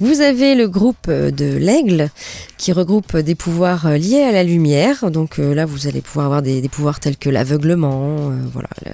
Vous 0.00 0.20
avez 0.20 0.54
le 0.54 0.68
groupe 0.68 1.06
euh, 1.08 1.30
de 1.30 1.56
l'aigle 1.56 2.10
qui 2.56 2.72
regroupe 2.72 3.16
des 3.16 3.34
pouvoirs 3.34 3.86
euh, 3.86 3.96
liés 3.96 4.22
à 4.22 4.30
la 4.32 4.44
lumière. 4.44 5.10
Donc 5.10 5.38
euh, 5.38 5.54
là, 5.54 5.66
vous 5.66 5.86
allez 5.88 6.00
pouvoir 6.00 6.26
avoir 6.26 6.42
des, 6.42 6.68
pouvoirs 6.68 7.00
tels 7.00 7.16
que 7.16 7.28
l'aveuglement, 7.30 8.30
voilà, 8.52 8.68
la, 8.84 8.92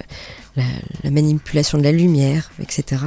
la- 0.55 0.63
la 1.03 1.11
manipulation 1.11 1.77
de 1.77 1.83
la 1.83 1.91
lumière, 1.91 2.49
etc. 2.61 3.01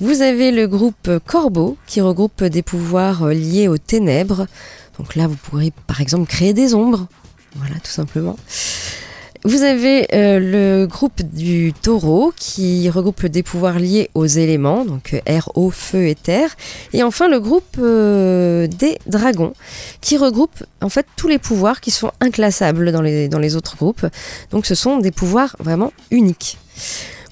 Vous 0.00 0.22
avez 0.22 0.50
le 0.50 0.66
groupe 0.66 1.10
Corbeau 1.26 1.76
qui 1.86 2.00
regroupe 2.00 2.42
des 2.44 2.62
pouvoirs 2.62 3.28
liés 3.28 3.68
aux 3.68 3.78
ténèbres. 3.78 4.46
Donc 4.98 5.14
là, 5.14 5.26
vous 5.26 5.36
pourrez 5.36 5.72
par 5.86 6.00
exemple 6.00 6.26
créer 6.28 6.52
des 6.54 6.74
ombres. 6.74 7.06
Voilà, 7.56 7.74
tout 7.76 7.90
simplement. 7.90 8.36
Vous 9.46 9.62
avez 9.62 10.06
euh, 10.14 10.38
le 10.40 10.86
groupe 10.86 11.20
du 11.20 11.74
taureau 11.74 12.32
qui 12.34 12.88
regroupe 12.88 13.26
des 13.26 13.42
pouvoirs 13.42 13.78
liés 13.78 14.08
aux 14.14 14.24
éléments, 14.24 14.86
donc 14.86 15.12
euh, 15.12 15.20
air, 15.26 15.50
eau, 15.54 15.68
feu 15.68 16.08
et 16.08 16.14
terre. 16.14 16.56
Et 16.94 17.02
enfin 17.02 17.28
le 17.28 17.40
groupe 17.40 17.76
euh, 17.78 18.66
des 18.66 18.98
dragons 19.06 19.52
qui 20.00 20.16
regroupe 20.16 20.64
en 20.80 20.88
fait 20.88 21.06
tous 21.16 21.28
les 21.28 21.38
pouvoirs 21.38 21.82
qui 21.82 21.90
sont 21.90 22.10
inclassables 22.20 22.90
dans 22.90 23.02
les, 23.02 23.28
dans 23.28 23.38
les 23.38 23.54
autres 23.54 23.76
groupes. 23.76 24.06
Donc 24.50 24.64
ce 24.64 24.74
sont 24.74 24.96
des 24.96 25.10
pouvoirs 25.10 25.56
vraiment 25.58 25.92
uniques. 26.10 26.56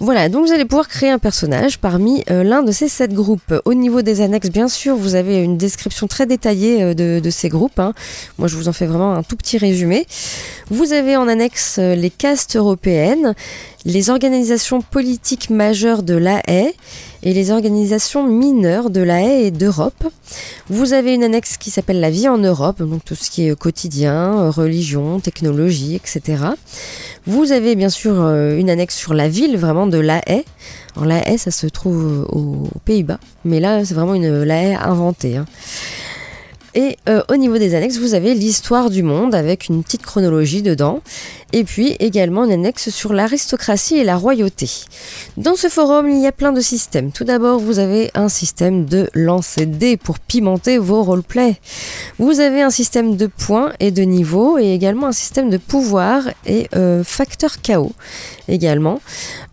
Voilà, 0.02 0.28
donc 0.28 0.44
vous 0.48 0.52
allez 0.52 0.64
pouvoir 0.64 0.88
créer 0.88 1.10
un 1.10 1.20
personnage 1.20 1.78
parmi 1.78 2.24
euh, 2.28 2.42
l'un 2.42 2.64
de 2.64 2.72
ces 2.72 2.88
sept 2.88 3.12
groupes. 3.14 3.54
Au 3.64 3.72
niveau 3.72 4.02
des 4.02 4.20
annexes, 4.20 4.50
bien 4.50 4.66
sûr, 4.66 4.96
vous 4.96 5.14
avez 5.14 5.36
une 5.44 5.56
description 5.56 6.08
très 6.08 6.26
détaillée 6.26 6.82
euh, 6.82 7.20
de, 7.20 7.30
ces 7.30 7.48
groupes. 7.48 7.78
hein. 7.78 7.92
Moi, 8.36 8.48
je 8.48 8.56
vous 8.56 8.66
en 8.66 8.72
fais 8.72 8.86
vraiment 8.86 9.14
un 9.14 9.22
tout 9.22 9.36
petit 9.36 9.58
résumé. 9.58 10.08
Vous 10.70 10.92
avez 10.92 11.16
en 11.16 11.28
annexe 11.28 11.76
euh, 11.78 11.94
les 11.94 12.10
castes 12.10 12.56
européennes, 12.56 13.36
les 13.84 14.10
organisations 14.10 14.80
politiques 14.80 15.50
majeures 15.50 16.02
de 16.02 16.14
la 16.14 16.40
haie 16.48 16.74
et 17.22 17.32
les 17.32 17.50
organisations 17.50 18.26
mineures 18.26 18.90
de 18.90 19.00
la 19.00 19.22
haie 19.22 19.46
et 19.46 19.50
d'Europe. 19.50 20.04
Vous 20.68 20.92
avez 20.92 21.14
une 21.14 21.24
annexe 21.24 21.56
qui 21.56 21.70
s'appelle 21.70 22.00
la 22.00 22.10
vie 22.10 22.28
en 22.28 22.38
Europe, 22.38 22.82
donc 22.82 23.04
tout 23.04 23.14
ce 23.14 23.30
qui 23.30 23.48
est 23.48 23.56
quotidien, 23.58 24.50
religion, 24.50 25.20
technologie, 25.20 25.96
etc. 25.96 26.44
Vous 27.26 27.52
avez 27.52 27.76
bien 27.76 27.88
sûr 27.90 28.14
euh, 28.20 28.56
une 28.56 28.70
annexe 28.70 28.96
sur 28.96 29.14
la 29.14 29.28
ville 29.28 29.56
vraiment 29.56 29.86
de 29.86 29.98
La 29.98 30.20
Haye. 30.26 30.44
Alors 30.96 31.06
La 31.06 31.28
Haye, 31.28 31.38
ça 31.38 31.50
se 31.50 31.66
trouve 31.66 32.26
aux 32.30 32.68
Pays-Bas, 32.84 33.18
mais 33.44 33.60
là 33.60 33.84
c'est 33.84 33.94
vraiment 33.94 34.14
une 34.14 34.42
La 34.42 34.62
Haye 34.62 34.74
inventée. 34.74 35.36
hein. 35.36 35.46
Et 36.74 36.96
euh, 37.08 37.22
au 37.28 37.36
niveau 37.36 37.58
des 37.58 37.74
annexes, 37.74 37.98
vous 37.98 38.14
avez 38.14 38.34
l'histoire 38.34 38.88
du 38.88 39.02
monde 39.02 39.34
avec 39.34 39.68
une 39.68 39.82
petite 39.82 40.02
chronologie 40.02 40.62
dedans. 40.62 41.00
Et 41.52 41.64
puis 41.64 41.96
également 42.00 42.44
une 42.44 42.52
annexe 42.52 42.88
sur 42.88 43.12
l'aristocratie 43.12 43.96
et 43.96 44.04
la 44.04 44.16
royauté. 44.16 44.70
Dans 45.36 45.54
ce 45.54 45.68
forum, 45.68 46.08
il 46.08 46.20
y 46.20 46.26
a 46.26 46.32
plein 46.32 46.52
de 46.52 46.62
systèmes. 46.62 47.12
Tout 47.12 47.24
d'abord, 47.24 47.58
vous 47.58 47.78
avez 47.78 48.10
un 48.14 48.28
système 48.28 48.86
de 48.86 49.10
lancer 49.12 49.66
dés 49.66 49.98
pour 49.98 50.18
pimenter 50.18 50.78
vos 50.78 51.02
roleplays. 51.02 51.56
Vous 52.18 52.40
avez 52.40 52.62
un 52.62 52.70
système 52.70 53.16
de 53.16 53.26
points 53.26 53.72
et 53.80 53.90
de 53.90 54.02
niveaux 54.02 54.58
et 54.58 54.72
également 54.72 55.08
un 55.08 55.12
système 55.12 55.50
de 55.50 55.58
pouvoir 55.58 56.28
et 56.46 56.68
euh, 56.74 57.04
facteur 57.04 57.60
chaos 57.60 57.92
également. 58.48 59.00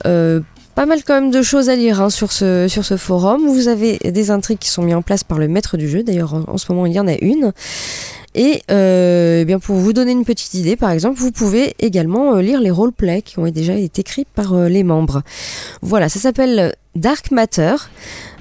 Euh, 0.06 0.40
pas 0.80 0.86
mal 0.86 1.04
quand 1.04 1.16
même 1.16 1.30
de 1.30 1.42
choses 1.42 1.68
à 1.68 1.76
lire 1.76 2.02
hein, 2.02 2.10
sur, 2.10 2.32
ce, 2.32 2.96
forum. 2.98 3.50
Vous 3.50 3.68
avez 3.68 3.98
des 3.98 4.32
intrigues 4.32 4.60
qui 4.60 4.70
sont 4.70 4.82
mises 4.82 4.96
en 4.96 5.02
place 5.02 5.26
par 5.26 5.38
le 5.38 5.50
maître 5.50 5.76
du 5.76 5.90
jeu. 5.90 6.04
D'ailleurs, 6.04 6.46
en 6.48 6.58
ce 6.58 6.72
moment, 6.72 6.86
il 6.86 6.94
y 6.94 7.00
en 7.02 7.08
a 7.10 7.16
une. 7.16 7.52
Et 8.36 8.62
euh, 8.70 9.40
eh 9.42 9.46
bien 9.46 9.58
pour 9.60 9.78
vous 9.78 9.94
donner 9.94 10.12
une 10.12 10.26
petite 10.26 10.54
idée, 10.54 10.76
par 10.76 10.92
exemple, 10.92 11.20
vous 11.20 11.32
pouvez 11.32 11.74
également 11.80 12.36
euh, 12.36 12.42
lire 12.42 12.62
les 12.62 12.70
roleplays 12.70 13.24
qui 13.24 13.40
ont 13.40 13.50
déjà 13.50 13.74
été 13.74 14.02
écrits 14.02 14.28
par 14.36 14.54
euh, 14.54 14.70
les 14.70 14.84
membres. 14.84 15.24
Voilà, 15.82 16.10
ça 16.10 16.20
s'appelle 16.20 16.76
Dark 16.96 17.32
Matter. 17.32 17.74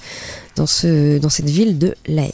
dans, 0.56 0.66
ce, 0.66 1.18
dans 1.18 1.28
cette 1.28 1.50
ville 1.50 1.78
de 1.78 1.94
La 2.06 2.22
Haye. 2.22 2.34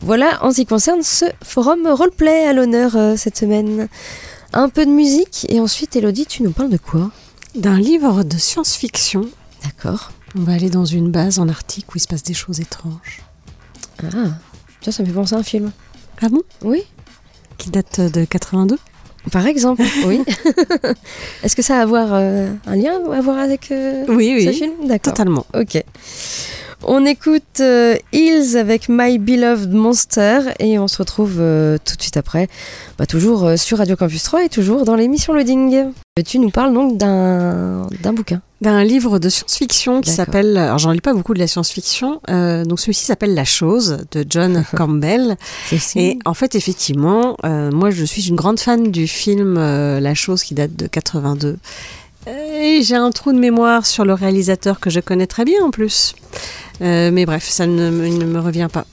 Voilà 0.00 0.42
en 0.42 0.52
ce 0.52 0.56
qui 0.56 0.64
concerne 0.64 1.02
ce 1.02 1.26
forum 1.44 1.86
roleplay 1.86 2.46
à 2.46 2.54
l'honneur 2.54 2.96
euh, 2.96 3.14
cette 3.18 3.36
semaine. 3.36 3.88
Un 4.54 4.70
peu 4.70 4.86
de 4.86 4.90
musique 4.90 5.44
et 5.50 5.60
ensuite, 5.60 5.96
Elodie, 5.96 6.24
tu 6.24 6.42
nous 6.42 6.52
parles 6.52 6.70
de 6.70 6.78
quoi? 6.78 7.10
D'un 7.54 7.78
livre 7.78 8.22
de 8.22 8.38
science-fiction. 8.38 9.28
D'accord. 9.64 10.12
On 10.34 10.44
va 10.44 10.54
aller 10.54 10.70
dans 10.70 10.86
une 10.86 11.10
base 11.10 11.38
en 11.40 11.48
Arctique 11.50 11.94
où 11.94 11.98
il 11.98 12.00
se 12.00 12.08
passe 12.08 12.22
des 12.22 12.32
choses 12.32 12.60
étranges. 12.60 13.20
Ah, 14.02 14.30
tiens, 14.80 14.92
ça 14.92 15.02
me 15.02 15.08
fait 15.08 15.12
penser 15.14 15.34
à 15.34 15.38
un 15.38 15.42
film. 15.42 15.72
Ah 16.22 16.30
bon? 16.30 16.40
Oui. 16.62 16.84
Qui 17.58 17.70
date 17.70 18.00
de 18.00 18.24
82 18.24 18.78
Par 19.32 19.46
exemple, 19.46 19.82
oui. 20.06 20.22
Est-ce 21.42 21.54
que 21.56 21.62
ça 21.62 21.78
a 21.78 21.82
à 21.82 21.86
voir, 21.86 22.08
euh, 22.12 22.48
un 22.66 22.76
lien 22.76 22.94
à 23.12 23.20
voir 23.20 23.38
avec 23.38 23.70
euh, 23.72 24.04
Oui, 24.08 24.32
oui. 24.36 24.44
ce 24.46 24.52
film? 24.52 24.72
D'accord. 24.86 25.12
Totalement. 25.12 25.44
Ok. 25.54 25.82
On 26.84 27.04
écoute 27.04 27.42
euh, 27.60 27.96
Hills 28.12 28.56
avec 28.56 28.88
My 28.88 29.18
Beloved 29.18 29.72
Monster 29.72 30.40
et 30.60 30.78
on 30.78 30.86
se 30.86 30.98
retrouve 30.98 31.36
euh, 31.40 31.76
tout 31.84 31.96
de 31.96 32.02
suite 32.02 32.16
après, 32.16 32.48
bah, 32.98 33.06
toujours 33.06 33.44
euh, 33.44 33.56
sur 33.56 33.78
Radio 33.78 33.96
Campus 33.96 34.22
3 34.22 34.44
et 34.44 34.48
toujours 34.48 34.84
dans 34.84 34.94
l'émission 34.94 35.32
Loading. 35.32 35.86
Tu 36.24 36.38
nous 36.38 36.50
parles 36.50 36.72
donc 36.72 36.96
d'un 36.96 37.86
bouquin. 38.12 38.40
D'un 38.60 38.82
livre 38.82 39.18
de 39.20 39.28
science-fiction 39.28 40.00
qui 40.00 40.10
s'appelle. 40.10 40.56
Alors, 40.56 40.78
j'en 40.78 40.90
lis 40.90 41.00
pas 41.00 41.14
beaucoup 41.14 41.34
de 41.34 41.38
la 41.38 41.46
science-fiction. 41.46 42.20
euh, 42.28 42.64
donc, 42.64 42.80
celui-ci 42.80 43.04
s'appelle 43.04 43.34
La 43.34 43.44
chose 43.44 43.98
de 44.10 44.24
John 44.28 44.64
Campbell. 44.76 45.36
Et 45.94 46.18
en 46.24 46.34
fait, 46.34 46.56
effectivement, 46.56 47.36
euh, 47.44 47.70
moi, 47.70 47.90
je 47.90 48.04
suis 48.04 48.28
une 48.28 48.34
grande 48.36 48.58
fan 48.58 48.90
du 48.90 49.06
film 49.06 49.56
euh, 49.58 50.00
La 50.00 50.14
chose 50.14 50.42
qui 50.42 50.54
date 50.54 50.74
de 50.74 50.88
82. 50.88 51.56
Et 52.26 52.80
j'ai 52.82 52.96
un 52.96 53.10
trou 53.10 53.32
de 53.32 53.38
mémoire 53.38 53.86
sur 53.86 54.04
le 54.04 54.12
réalisateur 54.12 54.80
que 54.80 54.90
je 54.90 55.00
connais 55.00 55.26
très 55.26 55.44
bien 55.44 55.62
en 55.64 55.70
plus. 55.70 56.14
Euh, 56.82 57.10
mais 57.12 57.24
bref, 57.26 57.44
ça 57.48 57.66
ne, 57.66 57.90
me- 57.90 58.06
il 58.06 58.18
ne 58.18 58.24
me 58.24 58.38
revient 58.40 58.68
pas. 58.70 58.84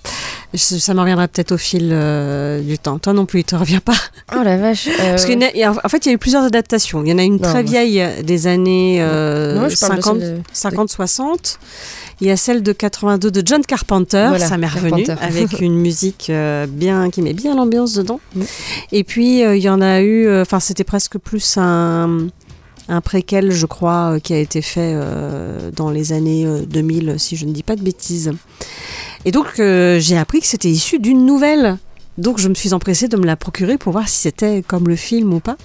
Ça 0.55 0.93
me 0.93 1.01
reviendra 1.01 1.27
peut-être 1.27 1.51
au 1.51 1.57
fil 1.57 1.89
euh, 1.91 2.61
du 2.61 2.77
temps. 2.79 2.97
Toi 2.97 3.11
non 3.11 3.25
plus, 3.25 3.41
il 3.41 3.43
te 3.43 3.55
revient 3.57 3.81
pas. 3.83 3.95
Oh 4.33 4.41
la 4.41 4.55
vache. 4.57 4.87
euh, 4.99 5.09
Parce 5.11 5.25
qu'il 5.25 5.37
en 5.43 5.75
a- 5.83 5.89
fait, 5.89 6.05
il 6.05 6.09
y 6.09 6.11
a 6.11 6.13
eu 6.13 6.17
plusieurs 6.17 6.43
adaptations. 6.43 7.03
Il 7.03 7.09
y 7.09 7.13
en 7.13 7.17
a 7.17 7.23
une 7.23 7.33
Non, 7.33 7.39
très 7.39 7.61
moi. 7.63 7.71
vieille 7.71 8.01
des 8.23 8.47
années 8.47 8.97
euh, 9.01 9.55
Non, 9.59 9.69
je 9.69 9.77
parle 9.79 9.97
de 9.97 10.01
50, 10.01 10.19
celle 10.53 10.71
de- 10.71 10.77
50-60. 10.77 11.57
Il 12.21 12.27
y 12.27 12.31
a 12.31 12.37
celle 12.37 12.63
de 12.63 12.71
82 12.71 13.29
de 13.29 13.43
John 13.45 13.65
Carpenter, 13.65 14.27
Voilà, 14.29 14.47
ça 14.47 14.57
m'est 14.57 14.67
revenu, 14.69 15.05
avec 15.21 15.59
une 15.59 15.75
musique 15.77 16.31
bien 16.69 17.09
qui 17.09 17.21
met 17.21 17.33
bien 17.33 17.53
l'ambiance 17.55 17.93
dedans. 17.93 18.21
Mm. 18.35 18.41
Et 18.93 19.03
puis 19.03 19.41
il 19.41 19.57
y 19.57 19.67
en 19.67 19.81
a 19.81 19.99
eu, 20.01 20.39
enfin 20.39 20.61
c'était 20.61 20.85
presque 20.85 21.17
plus 21.17 21.57
un 21.57 22.27
un 22.87 23.01
préquel, 23.01 23.51
je 23.51 23.65
crois, 23.65 24.13
euh, 24.15 24.19
qui 24.19 24.33
a 24.33 24.37
été 24.39 24.61
fait 24.61 24.91
euh, 24.95 25.71
dans 25.71 25.89
les 25.89 26.13
années 26.13 26.45
euh, 26.45 26.61
2000, 26.65 27.15
si 27.17 27.35
je 27.35 27.45
ne 27.45 27.51
dis 27.51 27.63
pas 27.63 27.75
de 27.75 27.81
bêtises. 27.81 28.31
Et 29.25 29.31
donc 29.31 29.59
euh, 29.59 29.99
j'ai 29.99 30.17
appris 30.17 30.39
que 30.41 30.47
c'était 30.47 30.69
issu 30.69 30.99
d'une 30.99 31.25
nouvelle. 31.25 31.77
Donc 32.17 32.37
je 32.39 32.47
me 32.47 32.53
suis 32.53 32.73
empressée 32.73 33.07
de 33.07 33.17
me 33.17 33.25
la 33.25 33.35
procurer 33.35 33.77
pour 33.77 33.91
voir 33.91 34.07
si 34.07 34.17
c'était 34.19 34.63
comme 34.65 34.87
le 34.87 34.95
film 34.95 35.33
ou 35.33 35.39
pas. 35.39 35.57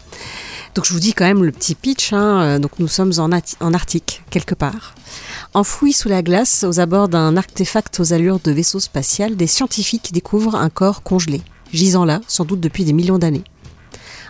Donc 0.74 0.84
je 0.86 0.92
vous 0.92 0.98
dis 1.00 1.12
quand 1.12 1.24
même 1.26 1.44
le 1.44 1.52
petit 1.52 1.74
pitch. 1.74 2.12
hein. 2.12 2.42
Euh, 2.42 2.58
Donc 2.58 2.72
nous 2.78 2.88
sommes 2.88 3.12
en, 3.18 3.28
en 3.60 3.74
Arctique, 3.74 4.22
quelque 4.30 4.54
part. 4.54 4.94
Enfouis 5.54 5.92
sous 5.92 6.08
la 6.08 6.22
glace, 6.22 6.64
aux 6.66 6.80
abords 6.80 7.08
d'un 7.08 7.36
artefact 7.36 8.00
aux 8.00 8.12
allures 8.12 8.40
de 8.42 8.50
vaisseau 8.52 8.80
spatial, 8.80 9.36
des 9.36 9.46
scientifiques 9.46 10.10
découvrent 10.12 10.54
un 10.54 10.70
corps 10.70 11.02
congelé, 11.02 11.42
gisant 11.72 12.04
là, 12.04 12.20
sans 12.28 12.44
doute 12.44 12.60
depuis 12.60 12.84
des 12.84 12.92
millions 12.92 13.18
d'années. 13.18 13.44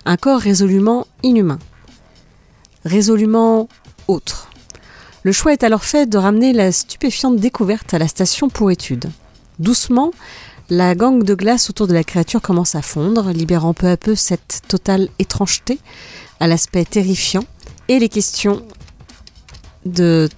Un 0.06 0.16
corps 0.16 0.40
résolument 0.40 1.06
inhumain, 1.22 1.58
résolument 2.84 3.68
autre. 4.08 4.50
Le 5.22 5.32
choix 5.32 5.52
est 5.52 5.64
alors 5.64 5.84
fait 5.84 6.06
de 6.06 6.16
ramener 6.16 6.52
la 6.52 6.72
stupéfiante 6.72 7.36
découverte 7.36 7.92
à 7.92 7.98
la 7.98 8.08
station 8.08 8.48
pour 8.48 8.70
étude. 8.70 9.10
Doucement, 9.58 10.12
la 10.70 10.94
gangue 10.94 11.24
de 11.24 11.34
glace 11.34 11.68
autour 11.68 11.86
de 11.86 11.92
la 11.92 12.04
créature 12.04 12.40
commence 12.40 12.74
à 12.74 12.82
fondre, 12.82 13.30
libérant 13.30 13.74
peu 13.74 13.88
à 13.88 13.96
peu 13.96 14.14
cette 14.14 14.62
totale 14.68 15.08
étrangeté 15.18 15.78
à 16.38 16.46
l'aspect 16.46 16.84
terrifiant, 16.84 17.44
et 17.88 17.98
les 17.98 18.08
questions 18.08 18.62
de 19.84 20.28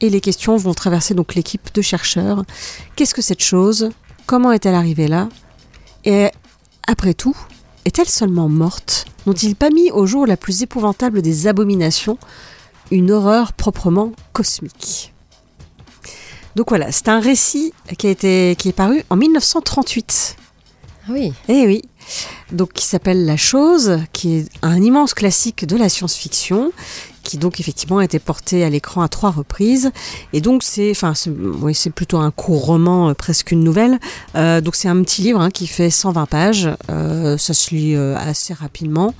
et 0.00 0.08
les 0.08 0.20
questions 0.22 0.56
vont 0.56 0.72
traverser 0.72 1.12
donc 1.12 1.34
l'équipe 1.34 1.74
de 1.74 1.82
chercheurs. 1.82 2.44
Qu'est-ce 2.96 3.12
que 3.12 3.20
cette 3.20 3.42
chose? 3.42 3.90
Comment 4.24 4.52
est-elle 4.52 4.74
arrivée 4.74 5.08
là? 5.08 5.28
Et 6.04 6.30
après 6.86 7.12
tout, 7.12 7.36
est-elle 7.90 8.08
seulement 8.08 8.48
morte? 8.48 9.06
N'ont-ils 9.26 9.56
pas 9.56 9.70
mis 9.70 9.90
au 9.90 10.06
jour 10.06 10.24
la 10.24 10.36
plus 10.36 10.62
épouvantable 10.62 11.22
des 11.22 11.48
abominations, 11.48 12.18
une 12.92 13.10
horreur 13.10 13.52
proprement 13.52 14.12
cosmique. 14.32 15.12
Donc 16.54 16.68
voilà, 16.68 16.92
c'est 16.92 17.08
un 17.08 17.18
récit 17.18 17.72
qui, 17.98 18.06
a 18.06 18.10
été, 18.10 18.54
qui 18.56 18.68
est 18.68 18.72
paru 18.72 19.02
en 19.10 19.16
1938. 19.16 20.36
Oui. 21.10 21.32
Eh 21.48 21.66
oui. 21.66 21.82
Donc 22.52 22.72
qui 22.72 22.84
s'appelle 22.84 23.24
La 23.24 23.36
Chose, 23.36 23.98
qui 24.12 24.38
est 24.38 24.48
un 24.62 24.80
immense 24.80 25.14
classique 25.14 25.66
de 25.66 25.76
la 25.76 25.88
science-fiction, 25.88 26.72
qui 27.22 27.36
donc 27.36 27.60
effectivement 27.60 27.98
a 27.98 28.04
été 28.04 28.18
porté 28.18 28.64
à 28.64 28.70
l'écran 28.70 29.02
à 29.02 29.08
trois 29.08 29.30
reprises. 29.30 29.90
Et 30.32 30.40
donc 30.40 30.62
c'est, 30.62 30.90
enfin, 30.90 31.14
c'est, 31.14 31.90
plutôt 31.90 32.18
un 32.18 32.30
court 32.30 32.64
roman, 32.64 33.10
euh, 33.10 33.14
presque 33.14 33.52
une 33.52 33.62
nouvelle. 33.62 33.98
Euh, 34.36 34.60
donc 34.60 34.76
c'est 34.76 34.88
un 34.88 35.02
petit 35.02 35.22
livre 35.22 35.40
hein, 35.40 35.50
qui 35.50 35.66
fait 35.66 35.90
120 35.90 36.26
pages. 36.26 36.70
Euh, 36.90 37.36
ça 37.38 37.54
se 37.54 37.74
lit 37.74 37.96
assez 37.96 38.54
rapidement. 38.54 39.14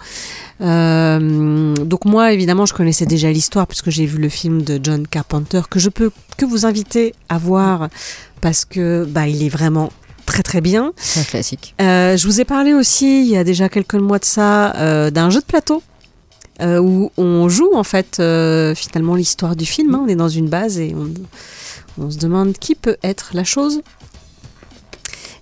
Donc 0.61 2.05
moi, 2.05 2.33
évidemment, 2.33 2.67
je 2.67 2.75
connaissais 2.75 3.07
déjà 3.07 3.31
l'histoire 3.31 3.67
puisque 3.67 3.91
j'ai 3.91 4.07
vu 4.07 4.19
le 4.19 4.29
film 4.29 4.63
de 4.63 4.79
John 4.83 5.07
Carpenter 5.07 5.63
que 5.69 5.79
je 5.79 5.89
peux 5.89 6.11
que 6.37 6.45
vous 6.45 6.67
inviter 6.67 7.15
à 7.29 7.39
voir 7.39 7.89
parce 8.41 8.65
que 8.65 9.05
bah, 9.05 9.27
il 9.29 9.43
est 9.43 9.49
vraiment 9.49 9.91
très 10.31 10.43
très 10.43 10.61
bien. 10.61 10.93
C'est 10.97 11.21
un 11.21 11.25
classique. 11.25 11.75
Euh, 11.81 12.17
je 12.17 12.27
vous 12.27 12.41
ai 12.41 12.45
parlé 12.45 12.73
aussi, 12.75 13.23
il 13.23 13.29
y 13.29 13.37
a 13.37 13.45
déjà 13.45 13.69
quelques 13.69 13.95
mois 13.95 14.19
de 14.19 14.25
ça, 14.25 14.75
euh, 14.77 15.11
d'un 15.11 15.29
jeu 15.31 15.41
de 15.41 15.45
plateau. 15.45 15.83
euh, 16.63 16.79
où 16.79 17.11
on 17.17 17.49
joue 17.49 17.71
en 17.75 17.85
fait 17.85 18.17
finalement 18.77 19.15
l'histoire 19.15 19.57
du 19.57 19.67
film. 19.67 19.95
hein. 19.95 20.03
On 20.05 20.09
est 20.09 20.17
dans 20.17 20.29
une 20.29 20.49
base 20.49 20.79
et 20.79 20.95
on, 20.95 21.13
On 22.03 22.11
se 22.11 22.19
demande 22.19 22.53
qui 22.59 22.75
peut 22.75 22.97
être 23.03 23.31
la 23.35 23.45
chose. 23.45 23.81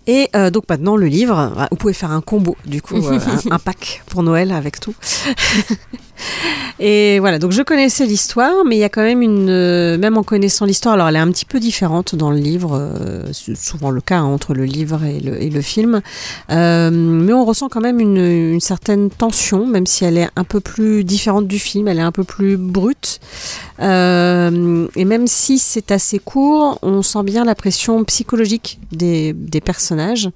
Et 0.07 0.31
donc 0.53 0.65
maintenant 0.71 0.97
le 0.97 1.07
livre, 1.07 1.53
bah, 1.55 1.69
vous 1.71 1.77
pouvez 1.77 1.93
faire 1.93 2.13
un 2.13 2.23
combo 2.23 2.57
du 2.65 2.81
coup, 2.81 2.97
un, 3.07 3.21
un 3.51 3.59
pack 3.59 4.03
pour 4.07 4.23
Noël 4.23 4.53
avec 4.53 4.81
tout. 4.81 4.95
Et 6.81 7.19
voilà, 7.19 7.41
donc 7.41 7.51
je 7.51 7.63
connaissais 7.63 8.07
l'histoire, 8.07 8.65
mais 8.65 8.77
il 8.77 8.79
y 8.79 8.85
a 8.85 8.89
quand 8.89 9.03
même 9.03 9.21
une, 9.21 9.51
euh, 9.51 9.99
même 9.99 10.17
en 10.17 10.23
connaissant 10.23 10.65
l'histoire, 10.65 10.95
alors 10.95 11.09
elle 11.09 11.17
est 11.17 11.21
un 11.21 11.31
petit 11.31 11.45
peu 11.45 11.59
différente 11.59 12.15
dans 12.15 12.31
le 12.31 12.39
livre, 12.39 12.79
euh, 12.81 13.25
c'est 13.33 13.57
souvent 13.57 13.91
le 13.91 14.01
cas 14.01 14.19
hein, 14.19 14.25
entre 14.25 14.55
le 14.55 14.65
livre 14.65 15.03
et 15.05 15.21
le, 15.51 15.61
film, 15.61 16.01
Euh, 16.51 16.91
mais 16.91 17.33
on 17.33 17.45
ressent 17.45 17.69
quand 17.69 17.81
même 17.81 17.99
une, 17.99 18.61
certaine 18.61 19.11
tension, 19.11 19.67
même 19.67 19.87
si 19.87 20.05
elle 20.05 20.19
est 20.19 20.29
un 20.37 20.45
peu 20.45 20.61
plus 20.61 21.03
différente 21.03 21.49
du 21.49 21.59
film, 21.59 21.89
elle 21.89 21.99
est 21.99 22.03
un 22.03 22.13
peu 22.13 22.25
plus 22.25 22.57
brute. 22.57 23.21
Et 23.81 23.85
même 25.05 25.27
si 25.27 25.59
c'est 25.59 25.91
assez 25.91 26.19
court, 26.19 26.79
on 26.83 27.03
sent 27.03 27.23
bien 27.25 27.45
la 27.45 27.55
pression 27.55 28.05
psychologique 28.05 28.79
des, 28.93 29.35
personnages 29.65 30.31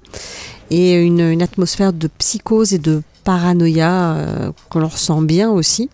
et 0.69 0.95
une 0.95 1.41
atmosphère 1.41 1.93
de 1.93 2.07
psychose 2.17 2.73
et 2.73 2.79
de 2.79 3.01
paranoïa 3.23 4.13
euh, 4.15 4.51
qu'on 4.69 4.87
ressent 4.87 5.21
bien 5.21 5.49
aussi. 5.49 5.89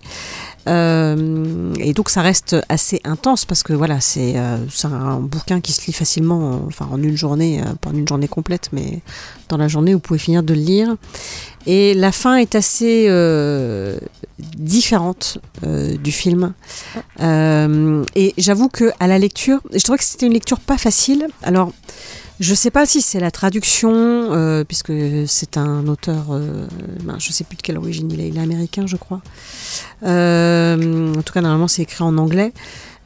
Euh, 0.68 1.74
et 1.80 1.94
donc 1.94 2.10
ça 2.10 2.22
reste 2.22 2.56
assez 2.68 3.00
intense 3.06 3.46
parce 3.46 3.64
que 3.64 3.74
voilà 3.74 4.02
c'est 4.02 4.34
euh, 4.38 4.58
un 4.84 5.20
bouquin 5.20 5.62
qui 5.62 5.72
se 5.72 5.86
lit 5.88 5.94
facilement 5.94 6.52
en- 6.52 6.68
enfin 6.68 6.88
en 6.92 7.02
une 7.02 7.16
journée 7.16 7.62
euh, 7.62 7.74
pas 7.82 7.90
en 7.90 7.94
une 7.94 8.08
journée 8.08 8.28
complète 8.28 8.70
mais 8.74 9.00
dans 9.48 9.58
la 9.58 9.68
journée 9.70 9.94
vous 9.94 10.02
pouvez 10.02 10.20
finir 10.20 10.44
de 10.44 10.54
le 10.54 10.60
lire. 10.60 10.96
Et 11.66 11.94
la 11.94 12.12
fin 12.12 12.36
est 12.38 12.56
assez 12.56 13.08
différente 14.58 15.40
du 15.64 16.12
film. 16.12 16.54
Et 17.20 18.34
j'avoue 18.38 18.70
que 18.70 18.92
à 19.00 19.08
la 19.08 19.18
lecture 19.20 19.60
je 19.74 19.80
trouvais 19.84 19.98
que 19.98 20.04
c'était 20.04 20.26
une 20.28 20.34
lecture 20.34 20.60
pas 20.60 20.78
facile. 20.78 21.28
Alors 21.44 21.72
je 22.40 22.54
sais 22.54 22.72
pas 22.72 22.86
si 22.86 23.02
c'est 23.02 23.20
la 23.20 23.32
traduction, 23.32 23.92
euh, 23.94 24.64
puisque 24.64 24.94
c'est 25.28 25.58
un 25.58 25.88
auteur, 25.88 26.28
euh, 26.32 26.68
ben, 27.04 27.18
je 27.20 27.32
sais 27.32 27.44
plus 27.44 27.58
de 27.58 27.62
quelle 27.62 27.78
origine 27.78 28.10
il 28.12 28.20
est, 28.22 28.30
il 28.30 28.38
est 28.38 28.42
américain, 28.42 28.86
je 28.88 28.96
crois. 28.96 29.22
Euh, 30.04 31.14
en 31.16 31.22
tout 31.22 31.34
cas, 31.34 31.42
normalement, 31.42 31.68
c'est 31.68 31.82
écrit 31.82 32.04
en 32.04 32.18
anglais. 32.18 32.54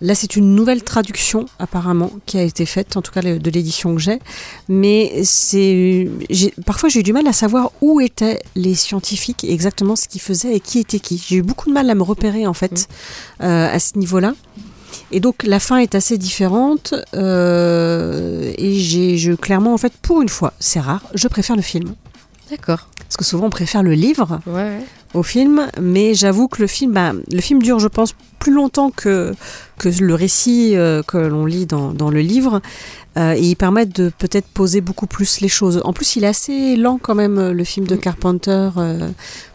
Là, 0.01 0.15
c'est 0.15 0.35
une 0.35 0.53
nouvelle 0.53 0.83
traduction, 0.83 1.45
apparemment, 1.59 2.11
qui 2.25 2.37
a 2.37 2.41
été 2.43 2.65
faite, 2.65 2.97
en 2.97 3.01
tout 3.01 3.11
cas 3.13 3.21
de 3.21 3.49
l'édition 3.49 3.95
que 3.95 4.01
j'ai. 4.01 4.19
Mais 4.67 5.23
c'est, 5.23 6.09
j'ai- 6.29 6.53
parfois, 6.65 6.89
j'ai 6.89 6.99
eu 6.99 7.03
du 7.03 7.13
mal 7.13 7.25
à 7.25 7.31
savoir 7.33 7.71
où 7.81 8.01
étaient 8.01 8.41
les 8.55 8.75
scientifiques, 8.75 9.43
et 9.45 9.53
exactement 9.53 9.95
ce 9.95 10.07
qu'ils 10.09 10.19
faisaient 10.21 10.55
et 10.55 10.59
qui 10.59 10.79
était 10.79 10.99
qui. 10.99 11.23
J'ai 11.25 11.37
eu 11.37 11.41
beaucoup 11.41 11.69
de 11.69 11.73
mal 11.73 11.89
à 11.89 11.95
me 11.95 12.03
repérer, 12.03 12.45
en 12.47 12.53
fait, 12.53 12.87
euh, 13.41 13.73
à 13.73 13.79
ce 13.79 13.97
niveau-là. 13.97 14.33
Et 15.13 15.19
donc 15.19 15.43
la 15.43 15.59
fin 15.59 15.77
est 15.77 15.93
assez 15.93 16.17
différente 16.17 16.95
euh, 17.13 18.51
et 18.57 18.73
j'ai 18.79 19.17
je, 19.17 19.33
clairement 19.33 19.73
en 19.73 19.77
fait 19.77 19.93
pour 20.01 20.21
une 20.23 20.29
fois 20.29 20.53
c'est 20.59 20.79
rare 20.79 21.03
je 21.13 21.27
préfère 21.27 21.55
le 21.55 21.61
film 21.61 21.93
D'accord. 22.49 22.87
parce 22.97 23.15
que 23.17 23.23
souvent 23.23 23.45
on 23.45 23.49
préfère 23.51 23.83
le 23.83 23.93
livre 23.93 24.39
Ouais, 24.47 24.53
ouais. 24.53 24.79
au 25.13 25.21
film 25.21 25.67
mais 25.79 26.15
j'avoue 26.15 26.47
que 26.47 26.61
le 26.61 26.67
film 26.67 26.93
bah, 26.93 27.13
le 27.31 27.41
film 27.41 27.61
dure 27.61 27.77
je 27.79 27.87
pense 27.87 28.15
plus 28.39 28.51
longtemps 28.51 28.89
que 28.89 29.33
que 29.77 29.87
le 29.89 30.15
récit 30.15 30.75
euh, 30.75 31.03
que 31.03 31.17
l'on 31.17 31.45
lit 31.45 31.67
dans, 31.67 31.93
dans 31.93 32.09
le 32.09 32.21
livre 32.21 32.59
euh, 33.17 33.33
et 33.33 33.41
il 33.41 33.55
permet 33.55 33.85
de 33.85 34.11
peut-être 34.17 34.47
poser 34.47 34.81
beaucoup 34.81 35.05
plus 35.07 35.41
les 35.41 35.47
choses 35.47 35.79
en 35.85 35.93
plus 35.93 36.15
il 36.15 36.23
est 36.23 36.27
assez 36.27 36.75
lent 36.75 36.99
quand 36.99 37.13
même 37.15 37.51
le 37.51 37.63
film 37.63 37.85
de 37.85 37.95
Carpenter 37.95 38.69
euh, 38.77 39.09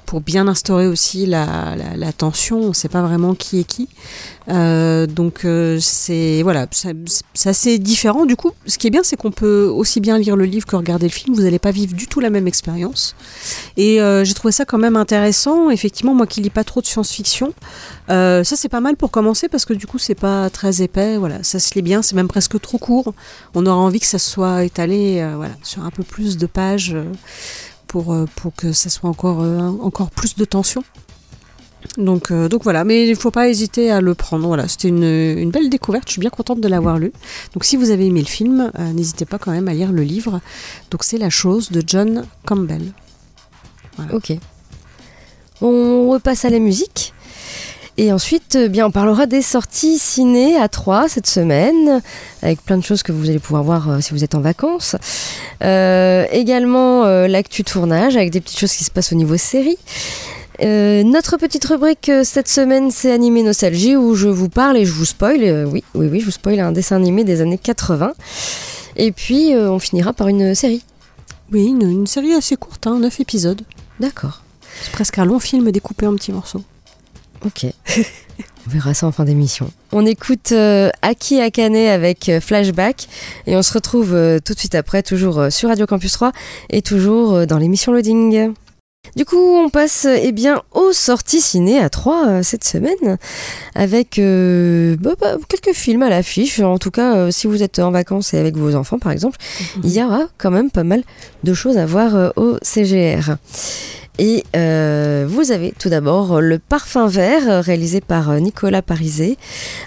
pour 0.08 0.22
bien 0.22 0.48
instaurer 0.48 0.86
aussi 0.86 1.26
la, 1.26 1.76
la, 1.94 2.12
tension 2.14 2.58
on 2.60 2.68
ne 2.68 2.72
sait 2.72 2.88
pas 2.88 3.02
vraiment 3.02 3.34
qui 3.34 3.60
est 3.60 3.64
qui 3.64 3.90
euh, 4.50 5.06
donc 5.06 5.44
euh, 5.44 5.78
c'est 5.80 6.42
voilà, 6.42 6.66
c'est 7.34 7.78
différent. 7.78 8.24
Du 8.24 8.36
coup, 8.36 8.52
ce 8.66 8.78
qui 8.78 8.86
est 8.86 8.90
bien, 8.90 9.02
c'est 9.02 9.16
qu'on 9.16 9.30
peut 9.30 9.66
aussi 9.66 10.00
bien 10.00 10.18
lire 10.18 10.36
le 10.36 10.44
livre 10.44 10.66
que 10.66 10.76
regarder 10.76 11.06
le 11.06 11.12
film. 11.12 11.34
Vous 11.34 11.42
n'allez 11.42 11.58
pas 11.58 11.70
vivre 11.70 11.94
du 11.94 12.06
tout 12.06 12.20
la 12.20 12.30
même 12.30 12.46
expérience. 12.46 13.14
Et 13.76 14.00
euh, 14.00 14.24
j'ai 14.24 14.34
trouvé 14.34 14.52
ça 14.52 14.64
quand 14.64 14.78
même 14.78 14.96
intéressant. 14.96 15.70
Effectivement, 15.70 16.14
moi 16.14 16.26
qui 16.26 16.40
lis 16.40 16.50
pas 16.50 16.64
trop 16.64 16.80
de 16.80 16.86
science-fiction, 16.86 17.52
ça 18.08 18.42
c'est 18.44 18.70
pas 18.70 18.80
mal 18.80 18.96
pour 18.96 19.10
commencer 19.10 19.48
parce 19.48 19.64
que 19.64 19.74
du 19.74 19.86
coup 19.86 19.98
c'est 19.98 20.14
pas 20.14 20.48
très 20.50 20.82
épais. 20.82 21.18
Voilà, 21.18 21.42
ça 21.42 21.58
se 21.58 21.74
lit 21.74 21.82
bien. 21.82 22.00
C'est 22.02 22.16
même 22.16 22.28
presque 22.28 22.58
trop 22.60 22.78
court. 22.78 23.12
On 23.54 23.66
aura 23.66 23.76
envie 23.76 24.00
que 24.00 24.06
ça 24.06 24.18
soit 24.18 24.64
étalé, 24.64 25.26
voilà, 25.36 25.54
sur 25.62 25.84
un 25.84 25.90
peu 25.90 26.02
plus 26.02 26.38
de 26.38 26.46
pages. 26.46 26.96
Euh, 27.96 28.26
pour, 28.36 28.54
que 28.54 28.72
ça 28.72 28.88
soit 28.90 29.08
encore, 29.08 29.42
euh, 29.42 30.06
plus 30.14 30.36
de 30.36 30.44
tension. 30.44 30.82
Donc, 31.96 32.30
euh, 32.30 32.48
donc 32.48 32.64
voilà, 32.64 32.84
mais 32.84 33.06
il 33.06 33.10
ne 33.10 33.14
faut 33.14 33.30
pas 33.30 33.48
hésiter 33.48 33.90
à 33.90 34.00
le 34.00 34.14
prendre. 34.14 34.46
Voilà, 34.46 34.68
c'était 34.68 34.88
une, 34.88 35.50
belle 35.50 35.70
découverte. 35.70 36.04
Je 36.06 36.12
suis 36.12 36.20
bien 36.20 36.30
contente 36.30 36.60
de 36.60 36.68
l'avoir 36.68 36.98
lu. 36.98 37.12
Donc, 37.54 37.64
si 37.64 37.76
vous 37.76 37.90
avez 37.90 38.06
aimé 38.06 38.20
le 38.20 38.26
film, 38.26 38.72
n'hésitez 38.94 39.24
pas 39.24 39.38
quand 39.38 39.52
même 39.52 39.68
à 39.68 39.74
lire 39.74 39.92
le 39.92 40.02
livre. 40.02 40.40
Donc, 40.90 41.04
c'est 41.04 41.18
La 41.18 41.30
chose 41.30 41.70
de 41.70 41.82
John 41.86 42.24
Campbell. 42.44 42.92
Ok. 44.12 44.32
On 45.60 46.08
repasse 46.10 46.44
à 46.44 46.50
la 46.50 46.58
musique. 46.58 47.12
Et 48.00 48.12
ensuite, 48.12 48.54
euh, 48.54 48.68
bien, 48.68 48.86
on 48.86 48.90
parlera 48.92 49.26
des 49.26 49.42
sorties 49.42 49.98
ciné 49.98 50.56
à 50.56 50.68
3 50.68 51.08
cette 51.08 51.26
semaine, 51.26 52.00
avec 52.42 52.62
plein 52.62 52.78
de 52.78 52.84
choses 52.84 53.02
que 53.02 53.10
vous 53.10 53.28
allez 53.28 53.40
pouvoir 53.40 53.64
voir 53.64 53.90
euh, 53.90 54.00
si 54.00 54.12
vous 54.12 54.22
êtes 54.22 54.36
en 54.36 54.40
vacances. 54.40 54.94
Euh, 55.64 56.24
également, 56.30 57.04
euh, 57.06 57.26
l'actu 57.26 57.64
tournage, 57.64 58.16
avec 58.16 58.30
des 58.30 58.40
petites 58.40 58.60
choses 58.60 58.72
qui 58.72 58.84
se 58.84 58.92
passent 58.92 59.12
au 59.12 59.16
niveau 59.16 59.36
série. 59.36 59.78
Euh, 60.62 61.02
notre 61.02 61.38
petite 61.38 61.64
rubrique 61.64 62.08
cette 62.22 62.46
semaine, 62.46 62.92
c'est 62.92 63.10
Animé 63.10 63.42
Nostalgie, 63.42 63.96
où 63.96 64.14
je 64.14 64.28
vous 64.28 64.48
parle 64.48 64.76
et 64.76 64.84
je 64.84 64.92
vous 64.92 65.04
spoil. 65.04 65.66
oui, 65.66 65.82
oui, 65.96 66.06
oui, 66.06 66.20
je 66.20 66.26
vous 66.26 66.30
spoil 66.30 66.60
un 66.60 66.70
dessin 66.70 66.94
animé 66.94 67.24
des 67.24 67.40
années 67.40 67.58
80. 67.58 68.12
Et 68.94 69.10
puis, 69.10 69.54
on 69.56 69.80
finira 69.80 70.12
par 70.12 70.28
une 70.28 70.54
série. 70.54 70.84
Oui, 71.52 71.66
une, 71.66 71.82
une 71.82 72.06
série 72.06 72.34
assez 72.34 72.54
courte, 72.54 72.86
hein, 72.86 73.00
9 73.00 73.18
épisodes. 73.18 73.62
D'accord. 73.98 74.42
C'est 74.82 74.92
presque 74.92 75.18
un 75.18 75.24
long 75.24 75.40
film 75.40 75.72
découpé 75.72 76.06
en 76.06 76.14
petits 76.14 76.32
morceaux. 76.32 76.62
Ok. 77.44 77.66
On 78.66 78.70
verra 78.70 78.92
ça 78.92 79.06
en 79.06 79.12
fin 79.12 79.24
d'émission. 79.24 79.70
On 79.92 80.04
écoute 80.04 80.52
euh, 80.52 80.90
Aki 81.00 81.40
Akane 81.40 81.74
avec 81.74 82.28
euh, 82.28 82.38
Flashback 82.38 83.08
et 83.46 83.56
on 83.56 83.62
se 83.62 83.72
retrouve 83.72 84.14
euh, 84.14 84.40
tout 84.44 84.52
de 84.52 84.58
suite 84.58 84.74
après, 84.74 85.02
toujours 85.02 85.46
sur 85.50 85.70
Radio 85.70 85.86
Campus 85.86 86.12
3 86.12 86.32
et 86.68 86.82
toujours 86.82 87.46
dans 87.46 87.56
l'émission 87.56 87.92
Loading. 87.92 88.52
Du 89.16 89.24
coup, 89.24 89.38
on 89.38 89.70
passe 89.70 90.06
eh 90.06 90.32
bien 90.32 90.60
aux 90.72 90.92
sorties 90.92 91.40
ciné 91.40 91.78
à 91.78 91.88
3 91.88 92.42
cette 92.42 92.64
semaine 92.64 93.16
avec 93.74 94.20
bah, 94.20 95.14
bah, 95.18 95.36
quelques 95.48 95.74
films 95.74 96.02
à 96.02 96.10
l'affiche. 96.10 96.60
En 96.60 96.78
tout 96.78 96.90
cas, 96.90 97.32
si 97.32 97.46
vous 97.46 97.62
êtes 97.62 97.78
en 97.78 97.90
vacances 97.90 98.34
et 98.34 98.38
avec 98.38 98.56
vos 98.56 98.74
enfants 98.74 98.98
par 98.98 99.12
exemple, 99.12 99.38
il 99.82 99.90
y 99.90 100.02
aura 100.02 100.24
quand 100.36 100.50
même 100.50 100.70
pas 100.70 100.84
mal 100.84 101.04
de 101.42 101.54
choses 101.54 101.78
à 101.78 101.86
voir 101.86 102.32
au 102.36 102.58
CGR. 102.60 103.36
Et 104.20 104.42
euh, 104.56 105.26
vous 105.28 105.52
avez 105.52 105.72
tout 105.78 105.88
d'abord 105.88 106.40
Le 106.40 106.58
Parfum 106.58 107.06
Vert, 107.06 107.48
euh, 107.48 107.60
réalisé 107.60 108.00
par 108.00 108.30
euh, 108.30 108.40
Nicolas 108.40 108.82
Parizet, 108.82 109.36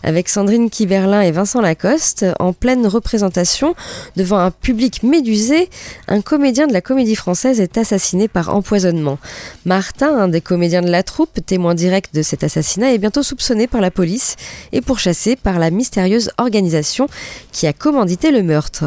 avec 0.04 0.30
Sandrine 0.30 0.70
Kiberlin 0.70 1.20
et 1.20 1.32
Vincent 1.32 1.60
Lacoste, 1.60 2.26
en 2.40 2.54
pleine 2.54 2.88
représentation 2.88 3.76
devant 4.16 4.38
un 4.38 4.50
public 4.50 5.04
médusé. 5.04 5.70
Un 6.08 6.22
comédien 6.22 6.68
de 6.68 6.72
la 6.72 6.80
comédie 6.80 7.18
française 7.18 7.60
est 7.60 7.78
assassiné 7.78 8.30
par 8.30 8.56
empoisonnement. 8.56 9.20
Martin, 9.66 10.18
un 10.18 10.28
des 10.30 10.40
comédiens 10.40 10.82
de 10.82 10.90
la 10.90 11.04
troupe, 11.04 11.46
témoin 11.46 11.76
direct 11.76 12.16
de 12.16 12.22
cet 12.22 12.46
assassinat, 12.46 12.94
est 12.94 13.00
bientôt 13.00 13.24
soupçonné 13.24 13.68
par 13.68 13.82
la 13.82 13.92
police 13.92 14.38
et 14.72 14.80
pourchassé 14.80 15.36
par 15.36 15.60
la 15.60 15.72
mystérieuse 15.72 16.32
organisation 16.38 17.08
qui 17.52 17.68
a 17.68 17.74
commandité 17.74 18.32
le 18.32 18.44
meurtre. 18.44 18.86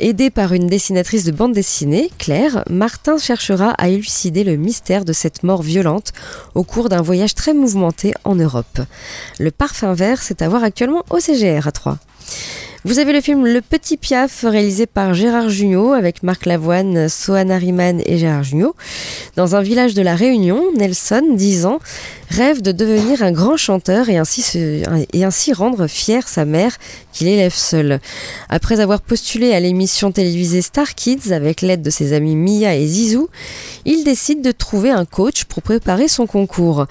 Aidé 0.00 0.30
par 0.30 0.52
une 0.52 0.66
dessinatrice 0.66 1.22
de 1.22 1.30
bande 1.30 1.52
dessinée, 1.52 2.10
Claire, 2.18 2.64
Martin 2.68 3.18
cherchera 3.18 3.70
à 3.78 3.88
élucider 3.88 4.42
le 4.42 4.56
mystère 4.56 4.79
de 4.88 5.12
cette 5.12 5.42
mort 5.42 5.62
violente 5.62 6.12
au 6.54 6.64
cours 6.64 6.88
d'un 6.88 7.02
voyage 7.02 7.34
très 7.34 7.54
mouvementé 7.54 8.12
en 8.24 8.34
Europe. 8.34 8.80
Le 9.38 9.50
parfum 9.50 9.92
vert, 9.92 10.22
c'est 10.22 10.42
à 10.42 10.48
voir 10.48 10.64
actuellement 10.64 11.04
au 11.10 11.20
CGR 11.20 11.66
à 11.66 11.72
3. 11.72 11.98
Vous 12.82 12.98
avez 12.98 13.12
le 13.12 13.20
film 13.20 13.44
Le 13.44 13.60
Petit 13.60 13.98
Piaf, 13.98 14.42
réalisé 14.42 14.86
par 14.86 15.12
Gérard 15.12 15.50
Jugnot, 15.50 15.92
avec 15.92 16.22
Marc 16.22 16.46
Lavoine, 16.46 17.10
Sohana 17.10 17.58
Riemann 17.58 18.00
et 18.06 18.16
Gérard 18.16 18.42
Jugnot. 18.42 18.74
Dans 19.36 19.54
un 19.54 19.60
village 19.60 19.92
de 19.92 20.00
la 20.00 20.14
Réunion, 20.14 20.62
Nelson, 20.74 21.34
10 21.34 21.66
ans, 21.66 21.78
rêve 22.30 22.62
de 22.62 22.72
devenir 22.72 23.22
un 23.22 23.32
grand 23.32 23.58
chanteur 23.58 24.08
et 24.08 24.16
ainsi, 24.16 24.82
et 25.12 25.24
ainsi 25.24 25.52
rendre 25.52 25.88
fière 25.88 26.26
sa 26.26 26.46
mère 26.46 26.78
qu'il 27.12 27.28
élève 27.28 27.52
seule. 27.52 28.00
Après 28.48 28.80
avoir 28.80 29.02
postulé 29.02 29.52
à 29.52 29.60
l'émission 29.60 30.10
télévisée 30.10 30.62
Star 30.62 30.94
Kids 30.94 31.32
avec 31.32 31.60
l'aide 31.60 31.82
de 31.82 31.90
ses 31.90 32.14
amis 32.14 32.34
Mia 32.34 32.74
et 32.74 32.86
Zizou, 32.86 33.28
il 33.84 34.04
décide 34.04 34.40
de 34.40 34.52
trouver 34.52 34.90
un 34.90 35.04
coach 35.04 35.44
pour 35.44 35.60
préparer 35.60 36.08
son 36.08 36.26
concours. 36.26 36.86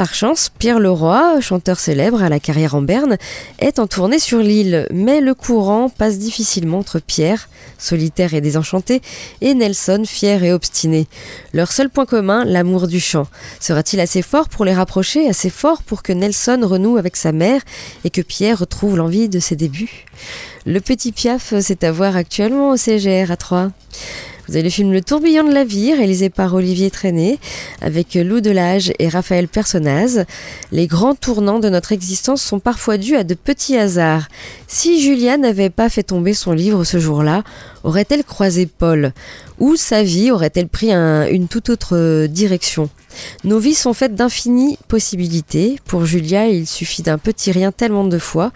Par 0.00 0.14
chance, 0.14 0.50
Pierre 0.58 0.80
Leroy, 0.80 1.42
chanteur 1.42 1.78
célèbre 1.78 2.22
à 2.22 2.30
la 2.30 2.40
carrière 2.40 2.74
en 2.74 2.80
berne, 2.80 3.18
est 3.58 3.78
en 3.78 3.86
tournée 3.86 4.18
sur 4.18 4.38
l'île, 4.38 4.86
mais 4.90 5.20
le 5.20 5.34
courant 5.34 5.90
passe 5.90 6.16
difficilement 6.16 6.78
entre 6.78 7.00
Pierre, 7.00 7.50
solitaire 7.76 8.32
et 8.32 8.40
désenchanté, 8.40 9.02
et 9.42 9.52
Nelson, 9.52 10.04
fier 10.06 10.42
et 10.42 10.54
obstiné. 10.54 11.06
Leur 11.52 11.70
seul 11.70 11.90
point 11.90 12.06
commun, 12.06 12.46
l'amour 12.46 12.86
du 12.86 12.98
chant. 12.98 13.26
Sera-t-il 13.60 14.00
assez 14.00 14.22
fort 14.22 14.48
pour 14.48 14.64
les 14.64 14.72
rapprocher, 14.72 15.28
assez 15.28 15.50
fort 15.50 15.82
pour 15.82 16.02
que 16.02 16.14
Nelson 16.14 16.60
renoue 16.62 16.96
avec 16.96 17.14
sa 17.14 17.32
mère 17.32 17.60
et 18.02 18.08
que 18.08 18.22
Pierre 18.22 18.60
retrouve 18.60 18.96
l'envie 18.96 19.28
de 19.28 19.38
ses 19.38 19.54
débuts? 19.54 20.06
Le 20.64 20.80
petit 20.80 21.12
Piaf, 21.12 21.52
c'est 21.60 21.84
à 21.84 21.92
voir 21.92 22.16
actuellement 22.16 22.70
au 22.70 22.78
CGR 22.78 23.30
à 23.30 23.36
3. 23.36 23.70
Vous 24.50 24.60
le 24.60 24.68
film 24.68 24.92
Le 24.92 25.00
tourbillon 25.00 25.44
de 25.44 25.54
la 25.54 25.62
vie, 25.62 25.94
réalisé 25.94 26.28
par 26.28 26.54
Olivier 26.54 26.90
Traîné, 26.90 27.38
avec 27.80 28.16
Lou 28.16 28.40
Delage 28.40 28.92
et 28.98 29.08
Raphaël 29.08 29.46
Personnaz. 29.46 30.24
Les 30.72 30.88
grands 30.88 31.14
tournants 31.14 31.60
de 31.60 31.68
notre 31.68 31.92
existence 31.92 32.42
sont 32.42 32.58
parfois 32.58 32.98
dus 32.98 33.14
à 33.14 33.22
de 33.22 33.34
petits 33.34 33.76
hasards. 33.76 34.26
Si 34.66 35.00
Julia 35.00 35.36
n'avait 35.36 35.70
pas 35.70 35.88
fait 35.88 36.02
tomber 36.02 36.34
son 36.34 36.50
livre 36.50 36.82
ce 36.82 36.98
jour-là, 36.98 37.44
aurait-elle 37.84 38.24
croisé 38.24 38.66
Paul? 38.66 39.12
Ou 39.58 39.76
sa 39.76 40.02
vie 40.02 40.30
aurait-elle 40.30 40.68
pris 40.68 40.92
un, 40.92 41.26
une 41.26 41.48
toute 41.48 41.70
autre 41.70 42.26
direction? 42.26 42.88
Nos 43.44 43.58
vies 43.58 43.74
sont 43.74 43.92
faites 43.92 44.14
d'infinies 44.14 44.78
possibilités. 44.88 45.78
Pour 45.84 46.06
Julia, 46.06 46.46
il 46.46 46.66
suffit 46.66 47.02
d'un 47.02 47.18
petit 47.18 47.52
rien 47.52 47.72
tellement 47.72 48.04
de 48.04 48.18
fois. 48.18 48.52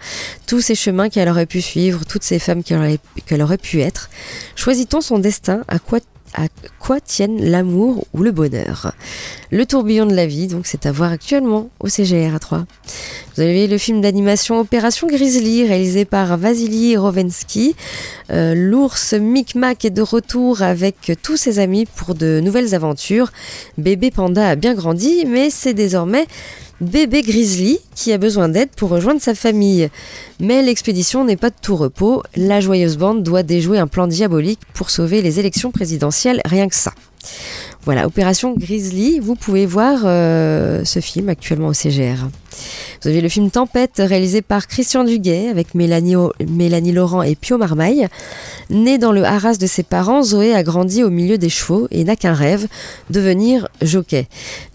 Tous 0.47 0.61
ces 0.61 0.75
chemins 0.75 1.09
qu'elle 1.09 1.29
aurait 1.29 1.45
pu 1.45 1.61
suivre, 1.61 2.05
toutes 2.05 2.23
ces 2.23 2.39
femmes 2.39 2.63
qu'elle 2.63 2.77
aurait, 2.77 2.99
qu'elle 3.25 3.41
aurait 3.41 3.57
pu 3.57 3.81
être. 3.81 4.09
Choisit-on 4.55 5.01
son 5.01 5.19
destin? 5.19 5.63
À 5.67 5.79
quoi 5.79 5.99
à 6.35 6.47
quoi 6.79 6.99
tiennent 6.99 7.43
l'amour 7.43 8.05
ou 8.13 8.21
le 8.21 8.31
bonheur. 8.31 8.93
Le 9.51 9.65
tourbillon 9.65 10.05
de 10.05 10.13
la 10.13 10.25
vie, 10.25 10.47
donc 10.47 10.67
c'est 10.67 10.85
à 10.85 10.91
voir 10.91 11.11
actuellement 11.11 11.69
au 11.79 11.87
CGR 11.87 12.35
à 12.35 12.39
3. 12.39 12.65
Vous 13.35 13.41
avez 13.41 13.67
le 13.67 13.77
film 13.77 14.01
d'animation 14.01 14.59
Opération 14.59 15.07
Grizzly, 15.07 15.65
réalisé 15.65 16.05
par 16.05 16.37
Vasily 16.37 16.97
Rovensky. 16.97 17.75
Euh, 18.31 18.53
L'ours 18.55 19.13
Micmac 19.13 19.85
est 19.85 19.89
de 19.89 20.01
retour 20.01 20.61
avec 20.61 21.13
tous 21.23 21.37
ses 21.37 21.59
amis 21.59 21.85
pour 21.85 22.15
de 22.15 22.39
nouvelles 22.41 22.75
aventures. 22.75 23.31
Bébé 23.77 24.11
Panda 24.11 24.49
a 24.49 24.55
bien 24.55 24.73
grandi, 24.73 25.25
mais 25.25 25.49
c'est 25.49 25.73
désormais 25.73 26.25
bébé 26.81 27.21
Grizzly 27.21 27.79
qui 27.95 28.11
a 28.11 28.17
besoin 28.17 28.49
d'aide 28.49 28.69
pour 28.75 28.89
rejoindre 28.89 29.21
sa 29.21 29.35
famille. 29.35 29.89
Mais 30.39 30.61
l'expédition 30.61 31.23
n'est 31.23 31.37
pas 31.37 31.49
de 31.49 31.55
tout 31.61 31.75
repos. 31.75 32.23
La 32.35 32.61
joyeuse 32.61 32.97
bande 32.97 33.23
doit 33.23 33.43
déjouer 33.43 33.79
un 33.79 33.87
plan 33.87 34.07
diabolique 34.07 34.59
pour 34.73 34.89
sauver 34.89 35.21
les 35.21 35.39
élections 35.39 35.71
présidentielles, 35.71 36.41
rien 36.45 36.67
que 36.67 36.75
ça. 36.75 36.93
Voilà, 37.83 38.07
Opération 38.07 38.53
Grizzly, 38.57 39.19
vous 39.19 39.35
pouvez 39.35 39.65
voir 39.65 40.01
euh, 40.05 40.83
ce 40.85 40.99
film 40.99 41.29
actuellement 41.29 41.67
au 41.67 41.73
CGR. 41.73 42.27
Vous 43.01 43.09
avez 43.09 43.21
le 43.21 43.29
film 43.29 43.51
Tempête, 43.51 43.97
réalisé 43.97 44.41
par 44.41 44.67
Christian 44.67 45.03
Duguay, 45.03 45.49
avec 45.49 45.75
Mélanie, 45.75 46.91
Laurent 46.91 47.21
et 47.21 47.35
Pio 47.35 47.57
Marmaille. 47.57 48.07
Née 48.69 48.97
dans 48.97 49.11
le 49.11 49.23
haras 49.23 49.55
de 49.55 49.67
ses 49.67 49.83
parents, 49.83 50.23
Zoé 50.23 50.53
a 50.55 50.63
grandi 50.63 51.03
au 51.03 51.09
milieu 51.09 51.37
des 51.37 51.49
chevaux 51.49 51.87
et 51.91 52.03
n'a 52.03 52.15
qu'un 52.15 52.33
rêve, 52.33 52.67
devenir 53.09 53.67
jockey. 53.81 54.27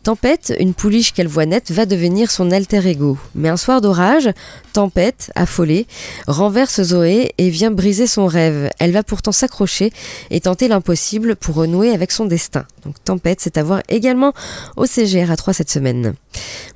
Tempête, 0.03 0.55
une 0.59 0.73
pouliche 0.73 1.12
qu'elle 1.12 1.29
voit 1.29 1.45
nette, 1.45 1.71
va 1.73 1.87
devenir 1.87 2.31
son 2.31 2.51
alter 2.51 2.87
ego. 2.87 3.19
Mais 3.35 3.49
un 3.49 3.57
soir 3.57 3.81
d'orage, 3.81 4.31
Tempête, 4.73 5.31
affolée, 5.35 5.87
renverse 6.27 6.83
Zoé 6.83 7.35
et 7.37 7.51
vient 7.51 7.71
briser 7.71 8.07
son 8.07 8.27
rêve. 8.27 8.71
Elle 8.79 8.93
va 8.93 9.03
pourtant 9.03 9.33
s'accrocher 9.33 9.93
et 10.31 10.40
tenter 10.40 10.69
l'impossible 10.69 11.37
pour 11.37 11.57
renouer 11.57 11.90
avec 11.90 12.12
son 12.12 12.25
destin. 12.25 12.64
Donc 12.85 12.95
Tempête, 13.05 13.40
c'est 13.40 13.59
à 13.59 13.62
voir 13.62 13.83
également 13.88 14.33
au 14.77 14.87
CGR 14.87 15.31
à 15.31 15.37
3 15.37 15.53
cette 15.53 15.71
semaine. 15.71 16.14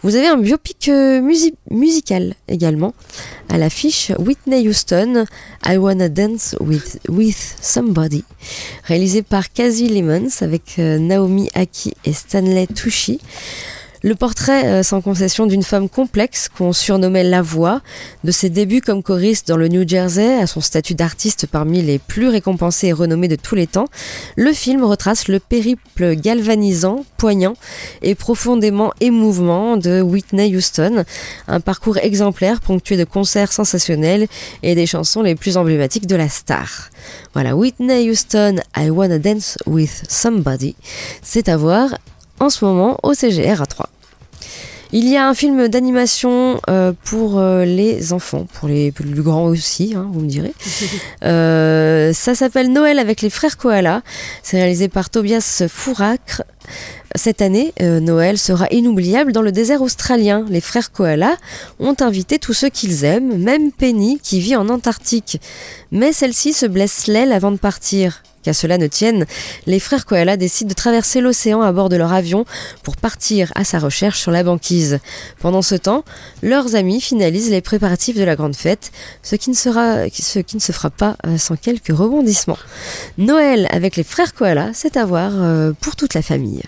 Vous 0.03 0.17
avez 0.17 0.27
un 0.27 0.37
biopic 0.37 0.91
euh, 0.95 1.21
musical 1.71 2.35
également 2.49 2.95
à 3.49 3.59
l'affiche 3.59 4.13
Whitney 4.19 4.69
Houston, 4.69 5.25
I 5.67 5.77
Wanna 5.77 6.09
Dance 6.09 6.57
with, 6.61 6.99
with 7.09 7.57
Somebody, 7.61 8.25
réalisé 8.85 9.23
par 9.23 9.53
Kazi 9.53 9.89
Lemons 9.89 10.29
avec 10.41 10.79
euh, 10.79 10.99
Naomi 10.99 11.51
Aki 11.55 11.95
et 12.05 12.13
Stanley 12.13 12.67
Tucci. 12.67 13.21
Le 14.05 14.15
portrait 14.15 14.67
euh, 14.67 14.83
sans 14.83 15.01
concession 15.01 15.47
d'une 15.47 15.63
femme 15.63 15.89
complexe 15.89 16.51
qu'on 16.51 16.75
surnommait 16.75 17.25
La 17.25 17.41
Voix, 17.41 17.81
de 18.23 18.31
ses 18.33 18.51
débuts 18.51 18.83
comme 18.83 19.03
choriste 19.03 19.49
dans 19.49 19.57
le 19.57 19.67
New 19.69 19.89
Jersey 19.89 20.43
à 20.43 20.47
son 20.47 20.61
statut 20.61 20.95
d'artiste 20.95 21.47
parmi 21.47 21.81
les 21.81 21.99
plus 21.99 22.29
récompensés 22.29 22.89
et 22.89 22.93
renommés 22.93 23.29
de 23.29 23.37
tous 23.37 23.55
les 23.55 23.67
temps, 23.67 23.87
le 24.37 24.53
film 24.53 24.85
retrace 24.85 25.27
le 25.29 25.41
périple 25.41 26.17
galvanisant, 26.17 27.07
poignant 27.17 27.55
et 28.03 28.15
profondément 28.15 28.93
émouvant 29.01 29.79
de 29.79 30.03
Whitney 30.03 30.55
Houston, 30.55 31.05
un 31.49 31.61
parcours 31.61 31.97
exemplaire 31.97 32.61
ponctué 32.61 32.99
de 32.99 33.05
concerts 33.05 33.55
sensationnels 33.55 34.27
et 34.63 34.75
des 34.75 34.85
chansons 34.85 35.23
les 35.23 35.35
plus 35.35 35.57
emblématiques 35.57 36.07
de 36.07 36.17
la 36.17 36.29
star. 36.29 36.91
Voilà, 37.33 37.57
Whitney 37.57 38.11
Houston, 38.11 38.57
I 38.77 38.91
Wanna 38.91 39.19
Dance 39.19 39.57
with 39.65 40.03
Somebody, 40.11 40.77
c'est 41.23 41.49
à 41.49 41.57
voir 41.57 41.97
en 42.39 42.51
ce 42.51 42.67
moment 42.67 42.99
au 43.03 43.15
CGR 43.15 43.63
à 43.63 43.67
3. 43.67 43.89
Il 44.97 45.09
y 45.09 45.17
a 45.17 45.29
un 45.29 45.35
film 45.35 45.67
d'animation 45.67 46.61
euh, 46.71 46.93
pour 47.03 47.41
euh, 47.41 47.65
les 47.65 48.13
enfants, 48.13 48.47
pour 48.53 48.69
les 48.69 48.93
plus 48.93 49.23
grands 49.23 49.47
aussi, 49.47 49.93
hein, 49.97 50.09
vous 50.13 50.21
me 50.21 50.29
direz. 50.29 50.55
Euh, 51.25 52.13
ça 52.13 52.35
s'appelle 52.35 52.71
Noël 52.71 52.99
avec 52.99 53.23
les 53.23 53.31
frères 53.31 53.57
Koala. 53.57 54.03
C'est 54.43 54.59
réalisé 54.59 54.89
par 54.89 55.09
Tobias 55.09 55.63
Fouracre. 55.69 56.43
Cette 57.15 57.41
année, 57.41 57.73
Noël 57.81 58.37
sera 58.37 58.67
inoubliable 58.71 59.33
dans 59.33 59.41
le 59.41 59.51
désert 59.51 59.81
australien. 59.81 60.45
Les 60.51 60.61
frères 60.61 60.93
Koala 60.93 61.37
ont 61.81 61.97
invité 62.01 62.39
tous 62.39 62.53
ceux 62.53 62.69
qu'ils 62.69 63.05
aiment, 63.05 63.39
même 63.39 63.73
Penny 63.73 64.21
qui 64.23 64.39
vit 64.41 64.57
en 64.57 64.69
Antarctique. 64.69 65.41
Mais 65.93 66.13
celle-ci 66.13 66.53
se 66.53 66.67
blesse 66.67 67.07
l'aile 67.07 67.33
avant 67.33 67.53
de 67.53 67.57
partir. 67.57 68.23
Qu'à 68.45 68.53
cela 68.53 68.77
ne 68.77 68.87
tienne, 68.87 69.25
les 69.67 69.81
frères 69.81 70.05
Koala 70.05 70.37
décident 70.37 70.69
de 70.69 70.75
traverser 70.75 71.23
l'océan 71.23 71.63
à 71.63 71.73
bord 71.73 71.89
de 71.89 71.97
leur 71.97 72.13
avion 72.13 72.45
pour 72.83 72.97
partir 72.97 73.51
à 73.55 73.65
sa 73.65 73.79
recherche 73.79 74.21
sur 74.21 74.31
la 74.31 74.43
banquise. 74.43 74.99
Pendant 75.41 75.63
ce 75.63 75.75
temps, 75.75 76.05
leurs 76.43 76.75
amis 76.75 77.01
finalisent 77.01 77.51
les 77.51 77.63
préparatifs 77.63 78.17
de 78.17 78.23
la 78.23 78.37
grande 78.37 78.55
fête, 78.55 78.93
ce 79.23 79.35
qui 79.35 79.49
ne, 79.49 79.55
sera, 79.55 80.11
ce 80.11 80.41
qui 80.41 80.57
ne 80.57 80.61
se 80.61 80.73
fera 80.73 80.91
pas 80.91 81.17
euh, 81.27 81.39
sans 81.39 81.57
quelques 81.57 81.89
rebondissements. 81.89 82.59
Noël 83.17 83.67
avec 83.71 83.97
les 83.97 84.05
frères 84.05 84.35
Koala, 84.35 84.71
c'est 84.75 84.99
à 84.99 85.07
voir 85.07 85.33
euh, 85.35 85.73
pour 85.81 85.97
toute 85.97 86.13
la 86.13 86.21
famille. 86.21 86.63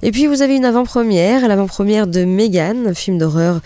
Et 0.00 0.10
puis 0.10 0.26
vous 0.26 0.40
avez 0.40 0.56
une 0.56 0.64
avant-première, 0.64 1.46
l'avant-première 1.46 2.06
de 2.06 2.24
Megan, 2.24 2.86
un 2.88 2.94
film 2.94 3.18
d'horreur 3.18 3.60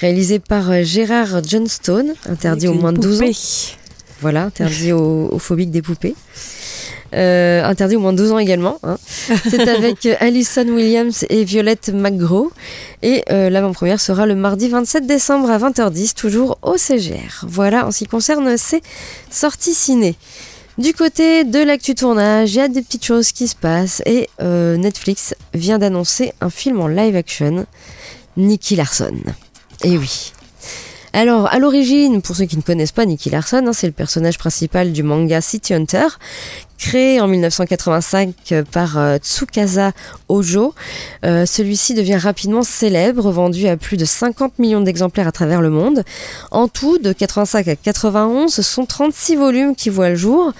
réalisé 0.00 0.38
par 0.38 0.70
euh, 0.70 0.82
Gérard 0.84 1.42
Johnstone, 1.42 2.14
interdit 2.28 2.68
au 2.68 2.74
moins 2.74 2.92
de 2.92 2.98
12 2.98 3.22
ans. 3.22 3.24
Voilà, 4.20 4.44
interdit 4.44 4.92
aux, 4.92 5.28
aux 5.32 5.38
phobiques 5.40 5.72
des 5.72 5.82
poupées. 5.82 6.14
Euh, 7.14 7.62
interdit 7.64 7.96
au 7.96 8.00
moins 8.00 8.12
12 8.12 8.32
ans 8.32 8.38
également. 8.38 8.78
Hein. 8.82 8.96
C'est 9.50 9.68
avec 9.68 10.06
euh, 10.06 10.14
Alison 10.20 10.66
Williams 10.68 11.24
et 11.28 11.44
Violette 11.44 11.90
McGraw. 11.92 12.50
Et 13.02 13.22
euh, 13.30 13.50
l'avant-première 13.50 14.00
sera 14.00 14.26
le 14.26 14.34
mardi 14.34 14.68
27 14.68 15.06
décembre 15.06 15.50
à 15.50 15.58
20h10, 15.58 16.14
toujours 16.14 16.58
au 16.62 16.76
CGR. 16.78 17.44
Voilà 17.46 17.86
en 17.86 17.90
ce 17.90 17.98
qui 17.98 18.06
concerne 18.06 18.56
ces 18.56 18.82
sorties 19.30 19.74
ciné. 19.74 20.16
Du 20.78 20.94
côté 20.94 21.44
de 21.44 21.58
l'actu 21.58 21.94
tournage, 21.94 22.54
il 22.54 22.56
y 22.56 22.60
a 22.60 22.68
des 22.68 22.80
petites 22.80 23.04
choses 23.04 23.32
qui 23.32 23.46
se 23.46 23.54
passent 23.54 24.00
et 24.06 24.30
Netflix 24.40 25.34
vient 25.52 25.78
d'annoncer 25.78 26.32
un 26.40 26.48
film 26.48 26.80
en 26.80 26.88
live 26.88 27.14
action, 27.14 27.66
Nicky 28.38 28.76
Larson. 28.76 29.18
Et 29.84 29.98
oui, 29.98 30.32
alors, 31.14 31.52
à 31.52 31.58
l'origine, 31.58 32.22
pour 32.22 32.36
ceux 32.36 32.46
qui 32.46 32.56
ne 32.56 32.62
connaissent 32.62 32.92
pas 32.92 33.04
Nicky 33.04 33.28
Larson, 33.28 33.62
hein, 33.66 33.72
c'est 33.74 33.86
le 33.86 33.92
personnage 33.92 34.38
principal 34.38 34.92
du 34.92 35.02
manga 35.02 35.42
City 35.42 35.74
Hunter, 35.74 36.06
créé 36.82 37.20
en 37.20 37.28
1985 37.28 38.64
par 38.72 38.98
euh, 38.98 39.16
Tsukasa 39.18 39.92
Ojo. 40.28 40.74
Euh, 41.24 41.46
celui-ci 41.46 41.94
devient 41.94 42.16
rapidement 42.16 42.64
célèbre, 42.64 43.30
vendu 43.30 43.68
à 43.68 43.76
plus 43.76 43.96
de 43.96 44.04
50 44.04 44.58
millions 44.58 44.80
d'exemplaires 44.80 45.28
à 45.28 45.32
travers 45.32 45.62
le 45.62 45.70
monde. 45.70 46.02
En 46.50 46.66
tout, 46.66 46.98
de 46.98 47.12
85 47.12 47.68
à 47.68 47.76
91, 47.76 48.52
ce 48.52 48.62
sont 48.62 48.84
36 48.84 49.36
volumes 49.36 49.76
qui 49.76 49.90
voient 49.90 50.08
le 50.08 50.16
jour 50.16 50.52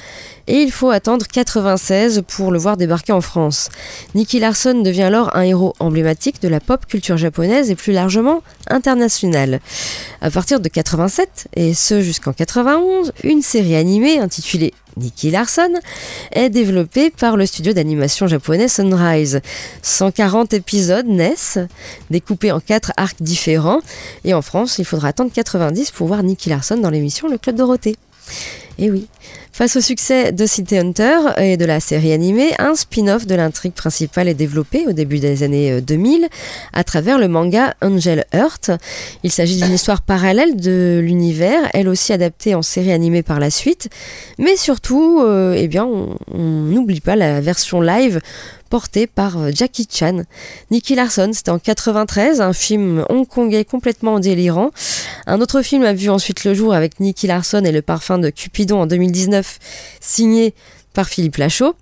et 0.47 0.63
il 0.63 0.73
faut 0.73 0.91
attendre 0.91 1.27
96 1.27 2.23
pour 2.27 2.51
le 2.51 2.59
voir 2.59 2.77
débarquer 2.77 3.13
en 3.13 3.21
France. 3.21 3.69
Nicky 4.15 4.41
Larson 4.41 4.83
devient 4.83 5.03
alors 5.03 5.35
un 5.37 5.43
héros 5.43 5.75
emblématique 5.79 6.41
de 6.43 6.49
la 6.49 6.61
pop 6.61 6.87
culture 6.87 7.17
japonaise 7.17 7.71
et 7.71 7.75
plus 7.75 7.93
largement 7.93 8.43
internationale. 8.69 9.61
À 10.21 10.31
partir 10.31 10.61
de 10.61 10.69
87 10.69 11.49
et 11.57 11.75
ce 11.75 12.01
jusqu'en 12.03 12.33
91, 12.33 13.13
une 13.25 13.43
série 13.43 13.77
animée 13.77 14.19
intitulée 14.19 14.73
Nicky 14.97 15.31
Larson 15.31 15.73
est 16.33 16.51
développée 16.51 17.11
par 17.11 17.37
le 17.37 17.47
studio 17.47 17.73
d'animation 17.73 18.27
japonais 18.27 18.69
Sunrise. 18.69 19.41
140 19.83 20.53
épisodes 20.53 21.07
naissent, 21.07 21.59
découpés 22.11 22.53
en 22.53 22.61
quatre 22.61 22.93
arcs 22.97 23.23
différents, 23.23 23.81
et 24.25 24.35
en 24.35 24.43
France, 24.43 24.79
il 24.79 24.85
faudra 24.85 25.09
attendre 25.09 25.31
90 25.33 25.91
pour 25.93 26.07
voir 26.07 26.23
Nicky 26.23 26.51
Larson 26.51 26.77
dans 26.77 26.91
l'émission 26.91 27.29
Le 27.29 27.39
Club 27.39 27.57
Dorothée. 27.57 27.97
Oui. 28.91 29.07
Face 29.53 29.77
au 29.77 29.81
succès 29.81 30.33
de 30.33 30.47
City 30.47 30.79
Hunter 30.79 31.19
et 31.37 31.57
de 31.57 31.65
la 31.65 31.79
série 31.79 32.13
animée, 32.13 32.53
un 32.59 32.75
spin-off 32.75 33.27
de 33.27 33.35
l'intrigue 33.35 33.75
principale 33.75 34.29
est 34.29 34.35
développé 34.35 34.87
au 34.89 34.93
début 34.93 35.19
des 35.19 35.43
années 35.43 35.81
2000 35.81 36.29
à 36.73 36.85
travers 36.85 37.19
le 37.19 37.29
manga 37.29 37.75
Angel 37.83 38.25
Earth. 38.33 38.71
Il 39.23 39.31
s'agit 39.31 39.61
d'une 39.61 39.73
histoire 39.73 40.01
parallèle 40.01 40.57
de 40.57 41.01
l'univers, 41.03 41.69
elle 41.75 41.89
aussi 41.89 42.13
adaptée 42.13 42.55
en 42.55 42.63
série 42.63 42.93
animée 42.93 43.23
par 43.23 43.41
la 43.41 43.51
suite. 43.51 43.89
Mais 44.39 44.57
surtout, 44.57 45.21
euh, 45.21 45.55
eh 45.57 45.69
bien, 45.69 45.87
on 45.87 46.17
n'oublie 46.39 47.01
pas 47.01 47.17
la 47.17 47.41
version 47.41 47.81
live 47.81 48.21
porté 48.73 49.07
par 49.07 49.37
euh, 49.37 49.51
Jackie 49.55 49.87
Chan. 49.87 50.23
Nicky 50.71 50.95
Larson, 50.95 51.31
c'était 51.35 51.51
en 51.51 51.59
93, 51.59 52.41
un 52.41 52.55
film 52.55 53.05
hongkongais 53.11 53.67
complètement 53.67 54.19
délirant. 54.19 54.71
Un 55.27 55.43
autre 55.43 55.61
film 55.61 55.83
a 55.85 55.93
vu 55.93 56.09
ensuite 56.09 56.45
le 56.45 56.55
jour 56.55 56.73
avec 56.73 56.99
Nicky 56.99 57.27
Larson 57.27 57.63
et 57.67 57.71
le 57.71 57.83
parfum 57.83 58.17
de 58.17 58.31
Cupidon 58.31 58.72
en 58.81 58.87
2019, 58.87 59.59
signé 60.01 60.55
par 60.93 61.09
Philippe 61.09 61.37
Lachaud. 61.37 61.75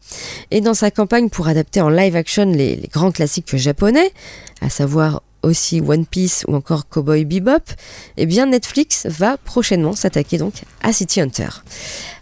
Et 0.50 0.61
dans 0.61 0.74
sa 0.74 0.90
campagne 0.90 1.29
pour 1.29 1.48
adapter 1.48 1.81
en 1.81 1.88
live 1.88 2.16
action 2.16 2.46
les, 2.46 2.76
les 2.76 2.88
grands 2.88 3.12
classiques 3.12 3.57
japonais, 3.57 4.12
à 4.61 4.70
savoir 4.70 5.22
aussi 5.42 5.81
One 5.81 6.07
Piece 6.07 6.44
ou 6.48 6.55
encore 6.55 6.88
Cowboy 6.88 7.24
Bebop, 7.24 7.62
eh 8.16 8.26
bien 8.26 8.46
Netflix 8.46 9.07
va 9.07 9.37
prochainement 9.37 9.94
s'attaquer 9.94 10.38
donc 10.38 10.55
à 10.83 10.92
City 10.92 11.20
Hunter. 11.20 11.48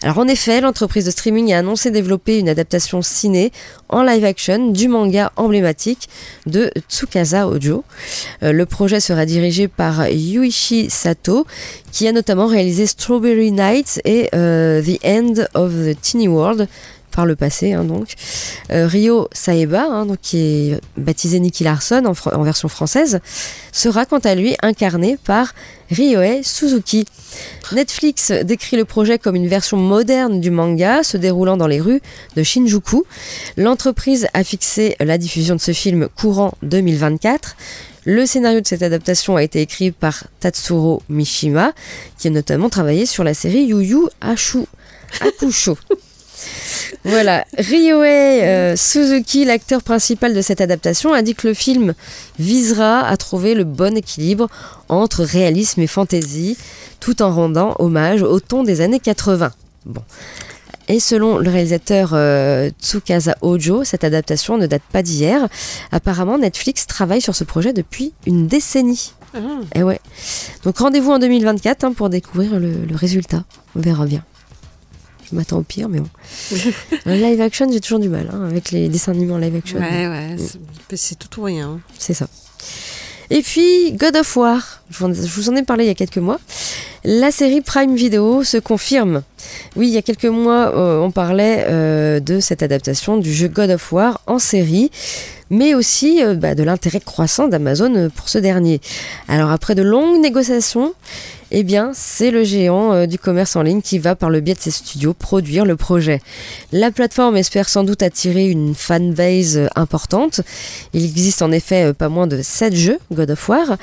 Alors 0.03 0.19
en 0.19 0.29
effet, 0.29 0.61
l'entreprise 0.61 1.05
de 1.05 1.11
streaming 1.11 1.53
a 1.53 1.59
annoncé 1.59 1.91
développer 1.91 2.39
une 2.39 2.49
adaptation 2.49 3.03
ciné 3.03 3.53
en 3.89 4.03
live 4.03 4.25
action 4.25 4.71
du 4.71 4.89
manga 4.89 5.33
emblématique 5.37 6.09
de 6.47 6.71
Tsukasa 6.89 7.49
Ojo. 7.49 7.85
Euh, 8.43 8.53
le 8.53 8.67
projet 8.67 9.01
sera 9.01 9.27
dirigé 9.27 9.67
par 9.67 10.09
Yuichi 10.09 10.91
Sato, 10.91 11.47
qui 11.91 12.07
a 12.07 12.13
notamment 12.13 12.47
réalisé 12.47 12.87
Strawberry 12.87 13.51
Nights 13.51 14.01
et 14.05 14.29
euh, 14.35 14.83
The 14.83 15.05
End 15.05 15.35
of 15.55 15.73
the 15.73 16.01
Teeny 16.01 16.29
World, 16.29 16.69
par 17.11 17.27
le 17.27 17.37
passé. 17.37 17.73
Hein, 17.73 17.85
donc. 17.85 18.15
Euh, 18.71 18.87
Ryo 18.87 19.29
Saeba, 19.33 19.87
hein, 19.91 20.07
qui 20.21 20.39
est 20.39 20.81
baptisé 20.97 21.41
Nicky 21.41 21.65
Larson 21.65 22.05
en, 22.05 22.43
version 22.43 22.69
française, 22.69 23.21
sera 23.73 24.07
quant 24.07 24.19
à 24.19 24.35
lui 24.35 24.57
incarné 24.63 25.19
par 25.23 25.55
Ryohei 25.91 26.43
Suzuki. 26.43 27.07
Netflix 27.73 28.33
décrit 28.33 28.77
le 28.77 28.85
projet 28.85 29.19
comme 29.19 29.37
une 29.37 29.49
version 29.49 29.77
moderne 29.77 30.41
du 30.41 30.51
manga 30.51 31.03
se 31.03 31.17
déroulant 31.17 31.57
dans 31.57 31.67
les 31.67 31.81
rues 31.81 32.01
de 32.37 32.43
Shinjuku. 32.43 33.05
L'entreprise 33.57 34.27
a 34.35 34.45
fixé 34.45 34.97
la 35.01 35.19
diffusion 35.19 35.55
de 35.55 35.61
ce 35.61 35.73
film 35.73 36.09
courant 36.17 36.53
2024. 36.63 37.57
Le 38.05 38.25
scénario 38.25 38.61
de 38.61 38.67
cette 38.67 38.83
adaptation 38.83 39.37
a 39.37 39.43
été 39.43 39.61
écrit 39.61 39.91
par 39.91 40.25
Tatsuro 40.41 41.03
Mishima, 41.11 41.73
qui 42.17 42.29
a 42.29 42.31
notamment 42.31 42.71
travaillé 42.71 43.05
sur 43.05 43.23
la 43.23 43.35
série 43.35 43.65
Yu 43.65 43.83
Yu. 43.83 44.09
Voilà, 47.05 47.45
Ryohei 47.57 48.43
euh, 48.43 48.77
Suzuki, 48.77 49.45
l'acteur 49.45 49.83
principal 49.83 50.35
de 50.35 50.43
cette 50.43 50.61
adaptation, 50.61 51.13
a 51.13 51.23
dit 51.23 51.35
que 51.35 51.49
le 51.49 51.55
film 51.55 51.95
visera 52.39 53.07
à 53.07 53.17
trouver 53.17 53.55
le 53.55 53.65
bon 53.65 53.97
équilibre 53.97 54.49
entre 54.89 55.25
réalisme 55.25 55.81
et 55.81 55.87
fantaisie, 55.87 56.57
tout 57.01 57.23
en 57.23 57.33
rendant 57.33 57.75
hommage 57.79 58.23
au 58.23 58.41
ton 58.41 58.65
des 58.65 58.81
années 58.81 59.01
80. 59.01 59.53
Bon. 59.87 60.03
Et 60.89 61.01
selon 61.01 61.39
le 61.39 61.51
réalisateur 61.51 62.11
euh, 62.15 62.71
Tsukasa 62.81 63.37
Ojo, 63.43 63.85
cette 63.85 64.05
adaptation 64.05 64.57
ne 64.57 64.67
date 64.67 64.83
pas 64.91 65.03
d'hier. 65.03 65.47
Apparemment, 65.93 66.39
Netflix 66.39 66.87
travaille 66.87 67.21
sur 67.21 67.37
ce 67.37 67.45
projet 67.45 67.75
depuis 67.75 68.15
une 68.27 68.47
décennie. 68.47 69.13
Et 69.35 69.39
ah. 69.39 69.61
eh 69.75 69.83
ouais. 69.83 70.01
Donc 70.65 70.79
rendez-vous 70.79 71.11
en 71.11 71.19
2024 71.19 71.85
hein, 71.85 71.93
pour 71.93 72.09
découvrir 72.09 72.59
le 72.59 72.97
résultat. 72.97 73.45
On 73.77 73.81
verra 73.81 74.07
bien. 74.07 74.25
Je 75.31 75.37
m'attends 75.37 75.59
au 75.59 75.63
pire, 75.63 75.89
mais 75.89 76.01
bon. 76.01 76.09
live 77.07 77.41
action, 77.41 77.71
j'ai 77.71 77.81
toujours 77.81 77.99
du 77.99 78.09
mal 78.09 78.31
hein, 78.33 78.47
avec 78.49 78.71
les 78.71 78.89
dessins 78.89 79.13
animés 79.13 79.33
en 79.33 79.39
live 79.39 79.57
action. 79.57 79.79
Ouais, 79.79 80.09
ouais, 80.09 80.37
c'est 80.95 81.19
tout 81.19 81.41
ou 81.41 81.45
rien. 81.45 81.81
C'est 81.99 82.15
ça. 82.15 82.29
Et 83.31 83.43
puis 83.43 83.93
God 83.93 84.17
of 84.17 84.37
War, 84.37 84.83
je 84.91 85.05
vous 85.05 85.51
en 85.51 85.57
ai 85.57 85.63
parlé 85.63 85.85
il 85.85 85.89
y 85.89 85.91
a 85.91 85.95
quelques 85.95 86.19
mois. 86.19 86.41
La 87.05 87.31
série 87.31 87.61
Prime 87.61 87.95
Video 87.95 88.43
se 88.43 88.57
confirme. 88.57 89.23
Oui, 89.77 89.89
il 89.89 89.95
y 89.95 89.99
a 89.99 90.03
quelques 90.03 90.25
mois, 90.25 90.75
euh, 90.75 90.99
on 90.99 91.11
parlait 91.11 91.65
euh, 91.69 92.21
de 92.21 92.41
cette 92.41 92.63
adaptation 92.63 93.19
du 93.19 93.33
jeu 93.33 93.49
God 93.49 93.71
of 93.71 93.93
War 93.93 94.21
en 94.27 94.39
série, 94.39 94.91
mais 95.51 95.75
aussi 95.75 96.23
euh, 96.23 96.35
bah, 96.35 96.55
de 96.55 96.63
l'intérêt 96.63 97.01
croissant 97.01 97.49
d'Amazon 97.49 98.11
pour 98.15 98.29
ce 98.29 98.39
dernier. 98.39 98.81
Alors 99.29 99.51
après 99.51 99.75
de 99.75 99.83
longues 99.83 100.21
négociations, 100.21 100.95
eh 101.51 101.63
bien, 101.63 101.93
c'est 101.95 102.31
le 102.31 102.45
géant 102.45 102.93
euh, 102.93 103.07
du 103.07 103.19
commerce 103.19 103.57
en 103.57 103.63
ligne 103.63 103.81
qui 103.81 103.99
va, 103.99 104.15
par 104.15 104.29
le 104.29 104.41
biais 104.41 104.55
de 104.55 104.61
ses 104.61 104.71
studios, 104.71 105.15
produire 105.15 105.65
le 105.65 105.77
projet. 105.77 106.21
La 106.73 106.91
plateforme 106.91 107.37
espère 107.37 107.69
sans 107.69 107.85
doute 107.85 108.03
attirer 108.03 108.49
une 108.49 108.75
fanbase 108.75 109.57
euh, 109.57 109.67
importante. 109.75 110.43
Il 110.93 111.05
existe 111.05 111.41
en 111.41 111.51
effet 111.51 111.87
euh, 111.87 111.93
pas 111.95 112.11
moins 112.11 112.27
de 112.27 112.43
7 112.43 112.75
jeux 112.75 112.99
God 113.13 113.31
of 113.31 113.49
War. 113.49 113.77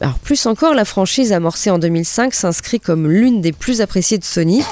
Alors 0.00 0.20
plus 0.20 0.46
encore, 0.46 0.74
la 0.74 0.84
franchise 0.84 1.32
amorcée 1.32 1.70
en 1.70 1.78
2005 1.78 2.32
s'inscrit 2.32 2.78
comme 2.78 3.10
l'une 3.10 3.40
des 3.40 3.50
plus 3.50 3.80
appréciées 3.80 4.18
de 4.18 4.24
Sony. 4.24 4.62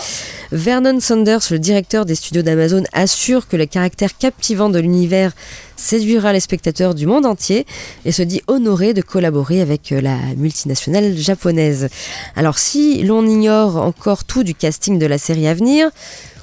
Vernon 0.52 1.00
Sanders, 1.00 1.40
le 1.50 1.58
directeur 1.58 2.06
des 2.06 2.14
studios 2.14 2.42
d'Amazon, 2.42 2.84
assure 2.92 3.48
que 3.48 3.56
le 3.56 3.66
caractère 3.66 4.16
captivant 4.16 4.68
de 4.68 4.78
l'univers 4.78 5.32
séduira 5.74 6.32
les 6.32 6.38
spectateurs 6.38 6.94
du 6.94 7.06
monde 7.06 7.26
entier 7.26 7.66
et 8.04 8.12
se 8.12 8.22
dit 8.22 8.40
honoré 8.46 8.94
de 8.94 9.02
collaborer 9.02 9.60
avec 9.60 9.90
euh, 9.90 10.00
la 10.00 10.16
multinationale 10.36 11.16
japonaise. 11.16 11.88
Alors 12.36 12.58
si 12.58 13.02
l'on 13.02 13.26
ignore 13.26 13.78
encore 13.78 14.22
tout 14.22 14.44
du 14.44 14.54
casting 14.54 15.00
de 15.00 15.06
la 15.06 15.18
série 15.18 15.48
à 15.48 15.54
venir, 15.54 15.90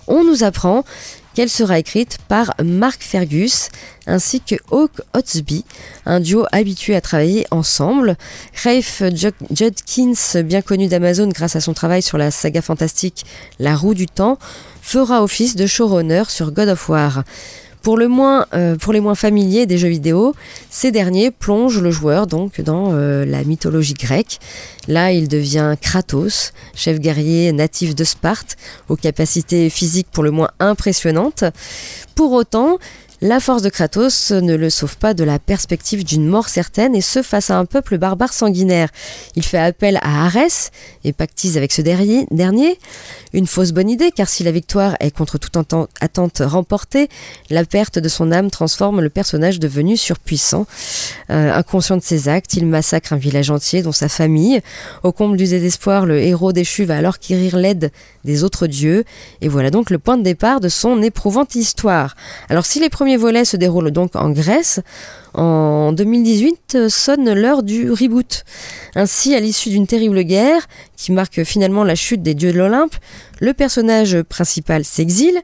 on 0.08 0.26
nous 0.26 0.44
apprend 0.44 0.84
qu'elle 1.34 1.50
sera 1.50 1.80
écrite 1.80 2.18
par 2.28 2.54
Mark 2.64 3.02
Fergus 3.02 3.70
ainsi 4.06 4.42
que 4.42 4.56
Hawk 4.72 4.92
Otsby, 5.14 5.64
un 6.06 6.20
duo 6.20 6.46
habitué 6.52 6.96
à 6.96 7.02
travailler 7.02 7.46
ensemble. 7.52 8.18
Rafe 8.64 9.04
Judkins, 9.52 10.42
bien 10.44 10.62
connu 10.62 10.88
d'Amazon 10.88 11.30
grâce 11.30 11.56
à 11.56 11.62
son 11.62 11.74
travail 11.74 12.02
sur 12.02 12.18
la 12.18 12.32
saga 12.32 12.62
fantastique 12.62 13.26
La 13.60 13.76
Roue 13.76 13.94
du 13.94 14.08
Temps, 14.08 14.38
fera 14.82 15.24
office 15.24 15.56
de 15.56 15.66
showrunner 15.66 16.24
sur 16.28 16.52
God 16.52 16.70
of 16.70 16.90
War. 16.90 17.24
Pour, 17.84 17.98
le 17.98 18.08
moins, 18.08 18.48
euh, 18.54 18.78
les 18.94 19.02
moins 19.02 19.14
familiers 19.14 19.66
des 19.66 19.78
jeux 19.78 19.90
vidéo, 19.90 20.34
ces 20.70 20.92
derniers 20.92 21.32
plongent 21.32 21.82
le 21.82 21.92
joueur 21.92 22.28
donc 22.28 22.62
dans 22.62 22.92
euh, 22.94 23.26
la 23.26 23.44
mythologie 23.44 23.94
grecque. 23.94 24.40
Là, 24.88 25.12
il 25.12 25.28
devient 25.28 25.76
Kratos, 25.82 26.54
chef 26.74 27.00
guerrier 27.00 27.52
natif 27.52 27.94
de 27.94 28.06
Sparte, 28.06 28.56
aux 28.88 28.96
capacités 28.96 29.70
physiques 29.70 30.08
pour 30.12 30.24
le 30.24 30.32
moins 30.32 30.52
impressionnantes. 30.60 31.44
Pour 32.16 32.32
autant, 32.32 32.78
la 33.24 33.40
force 33.40 33.62
de 33.62 33.70
Kratos 33.70 34.32
ne 34.32 34.54
le 34.54 34.70
sauve 34.70 34.98
pas 34.98 35.14
de 35.14 35.24
la 35.24 35.40
perspective 35.40 36.04
d'une 36.04 36.28
mort 36.28 36.50
certaine 36.50 36.94
et 36.94 37.00
ce 37.00 37.22
face 37.22 37.52
à 37.52 37.58
un 37.58 37.64
peuple 37.64 37.98
barbare 37.98 38.34
sanguinaire. 38.34 38.90
Il 39.38 39.44
fait 39.44 39.60
appel 39.60 39.98
à 40.02 40.26
Arès 40.26 40.72
et 41.06 41.14
pactise 41.14 41.56
avec 41.56 41.72
ce 41.72 41.82
dernier. 41.82 42.28
Une 43.32 43.48
fausse 43.48 43.72
bonne 43.72 43.90
idée 43.90 44.12
car 44.12 44.28
si 44.28 44.44
la 44.44 44.52
victoire 44.52 44.98
est 45.00 45.12
contre 45.12 45.38
toute 45.38 45.56
attente 45.56 46.42
remportée, 46.46 47.08
la 47.50 47.64
perte 47.64 47.98
de 47.98 48.10
son 48.10 48.30
âme 48.34 48.52
transforme 48.52 49.00
le 49.00 49.10
personnage 49.10 49.58
devenu 49.58 49.96
surpuissant. 49.96 50.68
Euh, 51.30 51.54
inconscient 51.54 51.96
de 51.96 52.04
ses 52.04 52.28
actes, 52.28 52.56
il 52.56 52.66
massacre 52.66 53.14
un 53.14 53.18
village 53.18 53.50
entier 53.50 53.84
dont 53.84 53.94
sa 53.94 54.10
famille. 54.10 54.60
Au 55.02 55.14
comble 55.14 55.38
du 55.38 55.46
désespoir, 55.46 56.06
le 56.06 56.20
héros 56.20 56.52
déchu 56.52 56.84
va 56.84 56.98
alors 56.98 57.20
quérir 57.20 57.56
l'aide 57.56 57.90
des 58.26 58.44
autres 58.44 58.68
dieux 58.68 59.06
et 59.40 59.48
voilà 59.48 59.72
donc 59.72 59.92
le 59.92 60.00
point 60.00 60.18
de 60.18 60.24
départ 60.24 60.60
de 60.60 60.68
son 60.68 61.02
éprouvante 61.02 61.56
histoire. 61.56 62.18
Alors 62.50 62.66
si 62.66 62.82
les 62.82 62.90
premiers 62.90 63.13
volet 63.18 63.46
se 63.46 63.58
déroule 63.58 63.92
donc 63.92 64.16
en 64.16 64.30
Grèce. 64.30 64.80
En 65.34 65.92
2018 65.94 66.76
euh, 66.76 66.90
sonne 66.90 67.34
l'heure 67.34 67.64
du 67.64 67.92
reboot. 67.92 68.44
Ainsi, 68.96 69.34
à 69.34 69.40
l'issue 69.40 69.70
d'une 69.70 69.88
terrible 69.88 70.24
guerre 70.24 70.68
qui 70.96 71.12
marque 71.12 71.44
finalement 71.44 71.84
la 71.84 71.96
chute 71.96 72.22
des 72.22 72.34
dieux 72.34 72.54
de 72.54 72.58
l'Olympe, 72.58 72.96
le 73.40 73.54
personnage 73.54 74.22
principal 74.24 74.86
s'exile. 74.86 75.42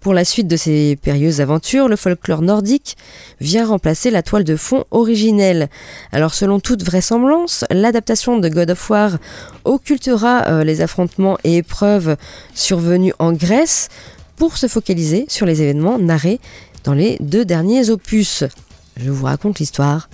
Pour 0.00 0.14
la 0.14 0.24
suite 0.24 0.48
de 0.48 0.56
ses 0.56 0.96
périlleuses 0.96 1.42
aventures, 1.42 1.86
le 1.86 1.96
folklore 1.96 2.40
nordique 2.40 2.96
vient 3.38 3.66
remplacer 3.66 4.10
la 4.10 4.22
toile 4.22 4.44
de 4.44 4.56
fond 4.56 4.84
originelle. 4.90 5.68
Alors 6.10 6.32
selon 6.32 6.58
toute 6.58 6.82
vraisemblance, 6.82 7.66
l'adaptation 7.70 8.38
de 8.38 8.48
God 8.48 8.70
of 8.70 8.90
War 8.90 9.18
occultera 9.64 10.48
euh, 10.48 10.64
les 10.64 10.80
affrontements 10.80 11.36
et 11.44 11.58
épreuves 11.58 12.16
survenus 12.54 13.12
en 13.18 13.34
Grèce 13.34 13.90
pour 14.36 14.56
se 14.56 14.68
focaliser 14.68 15.26
sur 15.28 15.44
les 15.44 15.60
événements 15.60 15.98
narrés 15.98 16.40
dans 16.84 16.94
les 16.94 17.16
deux 17.20 17.44
derniers 17.44 17.90
opus. 17.90 18.44
Je 18.96 19.10
vous 19.10 19.24
raconte 19.24 19.60
l'histoire. 19.60 20.08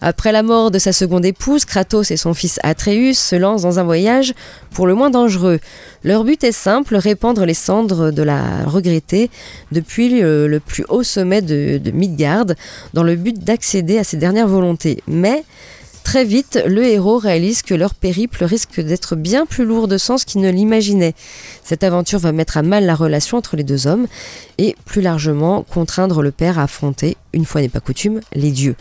Après 0.00 0.32
la 0.32 0.42
mort 0.42 0.70
de 0.70 0.78
sa 0.78 0.92
seconde 0.92 1.24
épouse, 1.24 1.64
Kratos 1.64 2.10
et 2.10 2.16
son 2.16 2.34
fils 2.34 2.58
Atreus 2.62 3.14
se 3.14 3.36
lancent 3.36 3.62
dans 3.62 3.78
un 3.78 3.84
voyage 3.84 4.34
pour 4.72 4.86
le 4.86 4.94
moins 4.94 5.10
dangereux. 5.10 5.60
Leur 6.02 6.24
but 6.24 6.42
est 6.42 6.52
simple, 6.52 6.96
répandre 6.96 7.44
les 7.44 7.54
cendres 7.54 8.10
de 8.10 8.22
la 8.22 8.64
regrettée 8.64 9.30
depuis 9.70 10.20
le, 10.20 10.58
plus 10.58 10.84
haut 10.88 11.02
sommet 11.02 11.40
de, 11.40 11.80
Midgard, 11.92 12.46
dans 12.94 13.02
le 13.02 13.16
but 13.16 13.38
d'accéder 13.38 13.98
à 13.98 14.04
ses 14.04 14.16
dernières 14.16 14.48
volontés. 14.48 15.02
Mais 15.06 15.44
Très 16.06 16.24
vite, 16.24 16.62
le 16.64 16.84
héros 16.84 17.18
réalise 17.18 17.62
que 17.62 17.74
leur 17.74 17.92
périple 17.92 18.44
risque 18.44 18.80
d'être 18.80 19.16
bien 19.16 19.44
plus 19.44 19.64
lourd 19.64 19.88
de 19.88 19.98
sens 19.98 20.24
qu'il 20.24 20.40
ne 20.40 20.48
l'imaginait. 20.48 21.16
Cette 21.64 21.82
aventure 21.82 22.20
va 22.20 22.30
mettre 22.30 22.56
à 22.56 22.62
mal 22.62 22.86
la 22.86 22.94
relation 22.94 23.38
entre 23.38 23.56
les 23.56 23.64
deux 23.64 23.88
hommes 23.88 24.06
et, 24.56 24.76
plus 24.84 25.02
largement, 25.02 25.64
contraindre 25.64 26.22
le 26.22 26.30
père 26.30 26.60
à 26.60 26.62
affronter, 26.62 27.16
une 27.32 27.44
fois 27.44 27.60
n'est 27.60 27.68
pas 27.68 27.80
coutume, 27.80 28.20
les 28.34 28.52
dieux. 28.52 28.76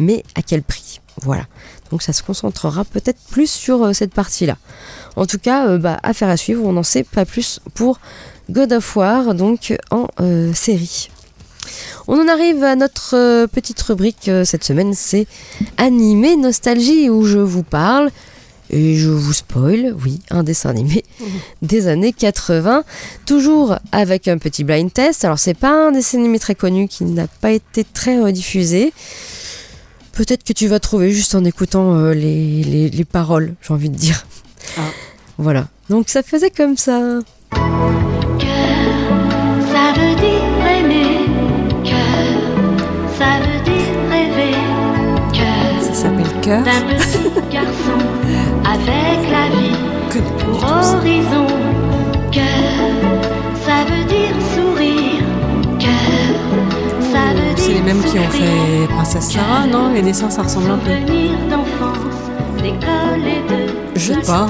Mais 0.00 0.24
à 0.34 0.42
quel 0.42 0.64
prix? 0.64 1.00
Voilà. 1.22 1.46
Donc 1.92 2.02
ça 2.02 2.12
se 2.12 2.24
concentrera 2.24 2.84
peut-être 2.84 3.20
plus 3.30 3.48
sur 3.48 3.84
euh, 3.84 3.92
cette 3.92 4.12
partie-là. 4.12 4.56
En 5.14 5.24
tout 5.24 5.38
cas, 5.38 5.68
euh, 5.68 5.78
bah, 5.78 6.00
affaire 6.02 6.28
à 6.28 6.36
suivre, 6.36 6.64
on 6.64 6.72
n'en 6.72 6.82
sait 6.82 7.04
pas 7.04 7.24
plus 7.24 7.60
pour 7.74 8.00
God 8.50 8.72
of 8.72 8.96
War, 8.96 9.36
donc 9.36 9.72
en 9.92 10.08
euh, 10.20 10.52
série. 10.52 11.10
On 12.08 12.18
en 12.20 12.28
arrive 12.28 12.62
à 12.64 12.76
notre 12.76 13.14
euh, 13.16 13.46
petite 13.46 13.80
rubrique 13.82 14.28
euh, 14.28 14.44
cette 14.44 14.64
semaine, 14.64 14.94
c'est 14.94 15.26
Animé 15.76 16.36
Nostalgie, 16.36 17.08
où 17.10 17.24
je 17.24 17.38
vous 17.38 17.62
parle, 17.62 18.10
et 18.70 18.96
je 18.96 19.08
vous 19.10 19.32
spoil, 19.32 19.94
oui, 20.04 20.20
un 20.30 20.42
dessin 20.42 20.70
animé 20.70 21.04
des 21.62 21.86
années 21.86 22.12
80, 22.12 22.84
toujours 23.26 23.76
avec 23.92 24.26
un 24.28 24.38
petit 24.38 24.64
blind 24.64 24.92
test. 24.92 25.24
Alors 25.24 25.38
c'est 25.38 25.54
pas 25.54 25.88
un 25.88 25.92
dessin 25.92 26.18
animé 26.18 26.38
très 26.38 26.54
connu 26.56 26.88
qui 26.88 27.04
n'a 27.04 27.26
pas 27.28 27.52
été 27.52 27.84
très 27.84 28.20
rediffusé. 28.20 28.92
Peut-être 30.12 30.44
que 30.44 30.52
tu 30.52 30.66
vas 30.66 30.80
trouver 30.80 31.12
juste 31.12 31.34
en 31.34 31.44
écoutant 31.44 31.94
euh, 31.94 32.12
les, 32.14 32.64
les- 32.64 32.88
les 32.90 33.04
paroles, 33.04 33.54
j'ai 33.60 33.72
envie 33.74 33.90
de 33.90 33.96
dire. 33.96 34.26
Voilà. 35.38 35.68
Donc 35.90 36.08
ça 36.08 36.22
faisait 36.22 36.50
comme. 36.50 36.76
Ça 36.76 37.18
Cœur. 46.46 46.62
D'un 46.62 46.80
petit 46.94 47.28
garçon 47.50 47.98
avec 48.64 49.30
la 49.32 49.56
vie 49.56 49.74
pour 50.44 50.62
horizon, 50.62 51.46
cœur. 52.30 52.44
Ça 53.66 53.82
veut 53.88 54.04
dire 54.04 54.36
sourire, 54.54 55.24
cœur. 55.80 55.90
Ça 57.00 57.34
veut 57.34 57.54
dire 57.54 57.64
C'est 57.64 57.72
les 57.72 57.82
mêmes 57.82 58.00
qui 58.04 58.16
ont 58.20 58.30
fait 58.30 58.86
Princesse 58.94 59.32
Sarah, 59.32 59.66
non? 59.66 59.92
Les 59.92 60.02
dessins, 60.02 60.30
ça 60.30 60.42
ressemble 60.44 60.70
un 60.70 60.78
peu. 60.78 60.90
Je 63.96 64.12
sais 64.12 64.20
pas. 64.20 64.46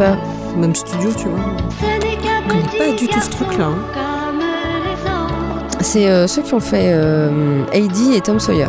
Même 0.59 0.75
studio, 0.75 1.09
tu 1.17 1.29
vois. 1.29 1.39
Ce 1.81 1.87
n'est 1.87 2.17
qu'un 2.17 2.43
Je 2.47 2.51
connais 2.51 2.93
pas 2.93 2.99
du 2.99 3.09
tout 3.09 3.21
ce 3.23 3.31
truc-là. 3.31 3.69
hein. 3.69 4.03
C'est 5.81 6.09
euh, 6.11 6.27
ceux 6.27 6.43
qui 6.43 6.53
ont 6.53 6.61
fait 6.61 6.91
euh, 6.93 7.63
Heidi 7.73 8.15
et 8.17 8.21
Tom 8.21 8.39
Sawyer. 8.39 8.69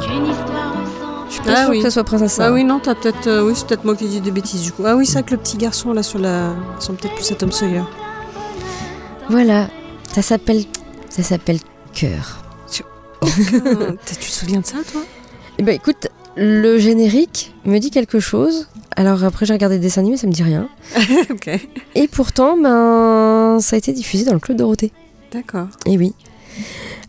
Je 1.28 1.34
suis 1.34 1.42
pas 1.44 1.64
sûre 1.66 1.72
que 1.74 1.82
ce 1.82 1.90
soit 1.90 2.04
Princesse 2.04 2.34
Sarah. 2.34 2.50
Ah 2.50 2.54
oui, 2.54 2.64
non, 2.64 2.80
t'as 2.80 2.96
peut-être. 2.96 3.28
euh, 3.28 3.46
oui, 3.46 3.54
c'est 3.56 3.68
peut-être 3.68 3.84
moi 3.84 3.96
qui 3.96 4.08
dis 4.08 4.22
des 4.22 4.32
bêtises 4.32 4.62
du 4.64 4.72
coup. 4.72 4.84
Ah 4.86 4.96
oui, 4.96 5.06
c'est 5.06 5.14
vrai 5.14 5.24
que 5.24 5.32
le 5.32 5.38
petit 5.38 5.58
garçon 5.58 5.94
là 5.94 6.04
sur 6.04 6.20
la. 6.20 6.54
Ils 6.80 6.84
sont 6.84 6.94
peut-être 6.94 7.16
plus 7.16 7.32
à 7.32 7.36
Tom 7.36 7.52
Sawyer. 7.52 7.84
Voilà, 9.30 9.68
ça 10.14 10.22
s'appelle 10.22 10.64
ça 11.10 11.24
s'appelle 11.24 11.60
Cœur. 11.94 12.44
tu 12.72 12.84
te 14.20 14.24
souviens 14.24 14.60
de 14.62 14.66
ça, 14.66 14.78
toi? 14.92 15.02
Eh 15.58 15.64
ben 15.64 15.76
écoute, 15.76 16.08
le 16.36 16.78
générique 16.78 17.54
me 17.66 17.80
dit 17.80 17.92
quelque 17.92 18.20
chose. 18.20 18.68
Alors 18.96 19.24
après 19.24 19.46
j'ai 19.46 19.54
regardé 19.54 19.76
le 19.76 19.82
dessin 19.82 20.02
animé, 20.02 20.18
ça 20.18 20.28
me 20.28 20.32
dit 20.32 20.44
rien. 20.44 20.70
Et 21.96 22.08
pourtant, 22.08 22.58
ben 22.58 23.58
ça 23.60 23.76
a 23.76 23.78
été 23.80 23.92
diffusé 23.92 24.24
dans 24.26 24.34
le 24.34 24.40
club 24.40 24.58
Dorothée. 24.58 24.92
D'accord. 25.34 25.68
Et 25.86 25.98
oui. 25.98 26.14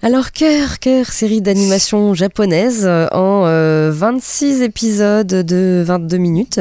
Alors 0.00 0.30
Cœur, 0.30 0.78
Cœur, 0.78 1.06
série 1.06 1.40
d'animation 1.42 2.14
japonaise 2.14 2.84
euh, 2.86 3.08
en 3.10 3.46
euh, 3.46 3.90
26 3.92 4.62
épisodes 4.62 5.26
de 5.26 5.82
22 5.84 6.18
minutes 6.18 6.60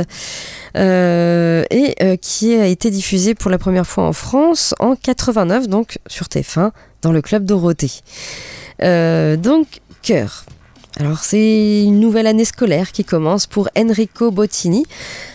euh, 0.76 1.64
et 1.70 1.94
euh, 2.02 2.16
qui 2.16 2.56
a 2.56 2.66
été 2.66 2.90
diffusée 2.90 3.36
pour 3.36 3.52
la 3.52 3.60
première 3.60 3.86
fois 3.86 4.06
en 4.06 4.14
France 4.14 4.74
en 4.80 4.96
89, 4.96 5.68
donc 5.68 6.00
sur 6.08 6.26
TF1 6.26 6.72
dans 7.04 7.12
le 7.12 7.22
club 7.22 7.46
Dorothée. 7.46 7.92
Euh, 8.82 9.38
donc 9.38 9.82
Cœur. 10.02 10.46
Alors 11.00 11.20
c'est 11.20 11.84
une 11.84 12.00
nouvelle 12.00 12.26
année 12.26 12.44
scolaire 12.44 12.92
qui 12.92 13.04
commence 13.04 13.46
pour 13.46 13.70
Enrico 13.78 14.32
Bottini, 14.32 14.88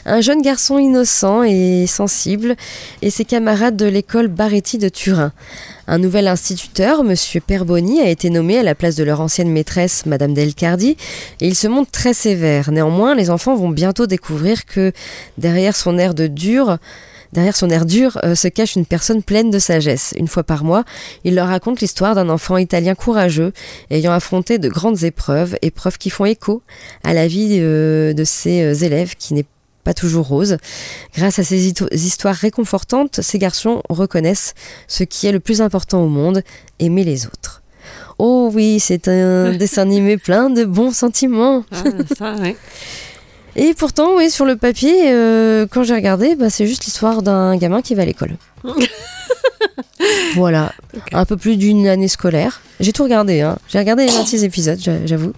un 0.06 0.20
jeune 0.20 0.42
garçon 0.42 0.76
innocent 0.76 1.44
et 1.44 1.86
sensible, 1.86 2.56
et 3.00 3.10
ses 3.10 3.24
camarades 3.24 3.76
de 3.76 3.86
l'école 3.86 4.26
Baretti 4.26 4.78
de 4.78 4.88
Turin. 4.88 5.32
Un 5.86 5.98
nouvel 5.98 6.26
instituteur, 6.26 7.04
Monsieur 7.04 7.40
Perboni, 7.40 8.00
a 8.00 8.08
été 8.08 8.28
nommé 8.28 8.58
à 8.58 8.64
la 8.64 8.74
place 8.74 8.96
de 8.96 9.04
leur 9.04 9.20
ancienne 9.20 9.52
maîtresse, 9.52 10.04
Madame 10.04 10.34
Delcardi, 10.34 10.96
et 11.40 11.46
il 11.46 11.54
se 11.54 11.68
montre 11.68 11.92
très 11.92 12.12
sévère. 12.12 12.72
Néanmoins, 12.72 13.14
les 13.14 13.30
enfants 13.30 13.54
vont 13.54 13.70
bientôt 13.70 14.08
découvrir 14.08 14.66
que 14.66 14.90
derrière 15.38 15.76
son 15.76 15.96
air 15.96 16.14
de 16.14 16.26
dur, 16.26 16.78
Derrière 17.32 17.56
son 17.56 17.70
air 17.70 17.86
dur 17.86 18.18
euh, 18.24 18.34
se 18.34 18.48
cache 18.48 18.76
une 18.76 18.84
personne 18.84 19.22
pleine 19.22 19.50
de 19.50 19.58
sagesse. 19.58 20.12
Une 20.16 20.28
fois 20.28 20.42
par 20.42 20.64
mois, 20.64 20.84
il 21.24 21.34
leur 21.34 21.48
raconte 21.48 21.80
l'histoire 21.80 22.14
d'un 22.14 22.28
enfant 22.28 22.58
italien 22.58 22.94
courageux, 22.94 23.52
ayant 23.90 24.12
affronté 24.12 24.58
de 24.58 24.68
grandes 24.68 25.02
épreuves, 25.04 25.56
épreuves 25.62 25.96
qui 25.96 26.10
font 26.10 26.26
écho 26.26 26.62
à 27.04 27.14
la 27.14 27.26
vie 27.26 27.58
euh, 27.60 28.12
de 28.12 28.24
ses 28.24 28.62
euh, 28.62 28.74
élèves 28.74 29.14
qui 29.16 29.32
n'est 29.32 29.46
pas 29.82 29.94
toujours 29.94 30.28
rose. 30.28 30.58
Grâce 31.16 31.38
à 31.38 31.44
ces 31.44 31.72
histoires 31.92 32.34
réconfortantes, 32.34 33.20
ces 33.22 33.38
garçons 33.38 33.82
reconnaissent 33.88 34.54
ce 34.86 35.02
qui 35.02 35.26
est 35.26 35.32
le 35.32 35.40
plus 35.40 35.60
important 35.60 36.02
au 36.02 36.08
monde, 36.08 36.42
aimer 36.78 37.02
les 37.02 37.26
autres. 37.26 37.62
Oh 38.18 38.50
oui, 38.52 38.78
c'est 38.78 39.08
un 39.08 39.52
dessin 39.56 39.82
animé 39.82 40.18
plein 40.18 40.50
de 40.50 40.64
bons 40.64 40.92
sentiments. 40.92 41.64
Ah, 41.72 41.82
ça, 42.16 42.34
ouais. 42.34 42.56
Et 43.56 43.74
pourtant, 43.74 44.16
oui, 44.16 44.30
sur 44.30 44.44
le 44.44 44.56
papier, 44.56 45.10
euh, 45.12 45.66
quand 45.70 45.82
j'ai 45.82 45.94
regardé, 45.94 46.34
bah, 46.36 46.48
c'est 46.50 46.66
juste 46.66 46.84
l'histoire 46.86 47.22
d'un 47.22 47.56
gamin 47.56 47.82
qui 47.82 47.94
va 47.94 48.02
à 48.02 48.06
l'école. 48.06 48.36
voilà, 50.34 50.72
un 51.12 51.24
peu 51.24 51.36
plus 51.36 51.56
d'une 51.56 51.86
année 51.86 52.08
scolaire. 52.08 52.60
J'ai 52.80 52.92
tout 52.92 53.02
regardé, 53.04 53.40
hein. 53.42 53.58
j'ai 53.68 53.78
regardé 53.78 54.06
les 54.06 54.12
26 54.12 54.44
épisodes, 54.44 54.78
j'a- 54.80 55.04
j'avoue. 55.06 55.32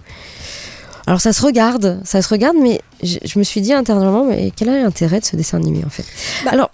Alors 1.07 1.21
ça 1.21 1.33
se 1.33 1.41
regarde, 1.43 1.99
ça 2.03 2.21
se 2.21 2.29
regarde, 2.29 2.55
mais 2.59 2.81
je 3.03 3.19
je 3.23 3.37
me 3.37 3.43
suis 3.43 3.61
dit 3.61 3.73
intérieurement, 3.73 4.25
mais 4.25 4.51
quel 4.55 4.69
est 4.69 4.81
l'intérêt 4.81 5.19
de 5.19 5.25
ce 5.25 5.35
dessin 5.35 5.57
animé 5.57 5.83
en 5.85 5.89
fait? 5.89 6.05
Alors, 6.47 6.71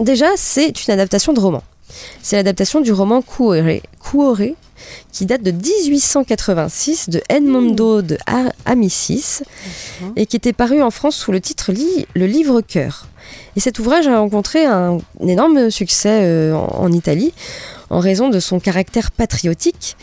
déjà, 0.00 0.26
c'est 0.36 0.86
une 0.86 0.94
adaptation 0.94 1.32
de 1.34 1.40
roman. 1.40 1.62
C'est 2.22 2.36
l'adaptation 2.36 2.80
du 2.80 2.92
roman 2.92 3.20
Kuore, 3.20 3.80
Kuore, 4.02 4.38
qui 5.12 5.26
date 5.26 5.42
de 5.42 5.50
1886 5.50 7.08
de 7.08 7.20
Edmondo 7.28 8.02
de 8.02 8.16
Ar- 8.26 8.52
Amicis 8.64 9.42
et 10.16 10.26
qui 10.26 10.36
était 10.36 10.52
paru 10.52 10.82
en 10.82 10.90
France 10.90 11.16
sous 11.16 11.32
le 11.32 11.40
titre 11.40 11.72
Le 12.14 12.26
livre 12.26 12.60
cœur. 12.60 13.06
Et 13.56 13.60
cet 13.60 13.78
ouvrage 13.78 14.08
a 14.08 14.18
rencontré 14.18 14.64
un, 14.64 14.98
énorme 15.20 15.70
succès 15.70 16.22
euh, 16.22 16.54
en 16.54 16.90
Italie 16.92 17.32
en 17.92 18.00
raison 18.00 18.28
de 18.30 18.40
son 18.40 18.58
caractère 18.58 19.10
patriotique 19.12 19.96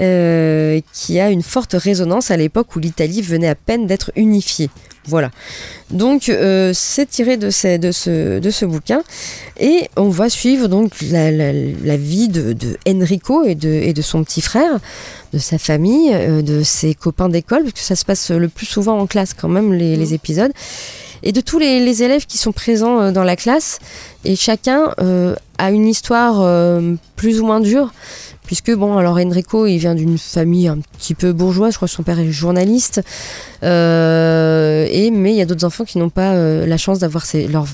euh, 0.00 0.80
qui 0.92 1.18
a 1.20 1.30
une 1.30 1.42
forte 1.42 1.74
résonance 1.74 2.30
à 2.30 2.36
l'époque 2.36 2.74
où 2.76 2.78
l'Italie 2.80 3.22
venait 3.22 3.48
à 3.48 3.54
peine 3.54 3.86
d'être 3.86 4.10
unifiée. 4.16 4.68
Voilà. 5.06 5.30
Donc 5.90 6.28
euh, 6.28 6.72
c'est 6.74 7.06
tiré 7.06 7.36
de, 7.38 7.48
ces- 7.48 7.78
de, 7.78 7.92
ce, 7.92 8.38
de 8.40 8.50
ce 8.50 8.66
bouquin 8.66 9.02
et 9.58 9.88
on 9.96 10.10
va 10.10 10.28
suivre 10.28 10.68
donc 10.68 10.90
la, 11.10 11.30
la- 11.30 11.52
la 11.52 11.96
vie 11.96 12.28
de, 12.28 12.52
de 12.52 12.76
Enrico 12.86 13.44
et 13.44 13.54
de, 13.54 13.68
et 13.68 13.94
de 13.94 14.02
son 14.02 14.22
petit 14.24 14.42
frère, 14.42 14.78
de 15.32 15.38
sa 15.38 15.56
famille, 15.58 16.10
euh, 16.12 16.42
de 16.42 16.62
ses 16.62 16.92
copains 16.94 17.30
d'école, 17.30 17.62
parce 17.62 17.72
que 17.74 17.80
ça 17.80 17.96
se 17.96 18.04
passe 18.04 18.30
le 18.30 18.48
plus 18.48 18.66
souvent 18.66 18.98
en 18.98 19.06
classe 19.06 19.32
quand 19.32 19.48
même 19.48 19.72
les, 19.72 19.96
les 19.96 20.12
épisodes, 20.12 20.52
et 21.22 21.32
de 21.32 21.40
tous 21.40 21.58
les, 21.58 22.02
élèves 22.02 22.26
qui 22.26 22.38
sont 22.38 22.52
présents 22.52 23.00
euh, 23.00 23.12
dans 23.12 23.24
la 23.24 23.36
classe. 23.36 23.78
Et 24.24 24.36
chacun 24.36 24.92
euh, 25.00 25.34
a 25.58 25.70
une 25.70 25.86
histoire 25.86 26.40
euh, 26.40 26.94
plus 27.16 27.40
ou 27.40 27.46
moins 27.46 27.60
dure. 27.60 27.92
Puisque, 28.44 28.72
bon, 28.72 28.96
alors 28.96 29.18
Enrico, 29.18 29.66
il 29.66 29.76
vient 29.76 29.94
d'une 29.94 30.16
famille 30.16 30.68
un 30.68 30.78
petit 30.96 31.14
peu 31.14 31.32
bourgeoise, 31.32 31.72
je 31.72 31.78
crois 31.78 31.88
que 31.88 31.94
son 31.94 32.02
père 32.02 32.18
est 32.18 32.30
journaliste. 32.32 33.02
Et, 33.62 33.66
mais 35.12 35.32
il 35.32 35.36
y 35.36 35.42
a 35.42 35.44
d'autres 35.44 35.66
enfants 35.66 35.84
qui 35.84 35.98
n'ont 35.98 36.08
pas 36.08 36.34
la 36.34 36.76
chance 36.78 36.98
d'avoir 37.00 37.24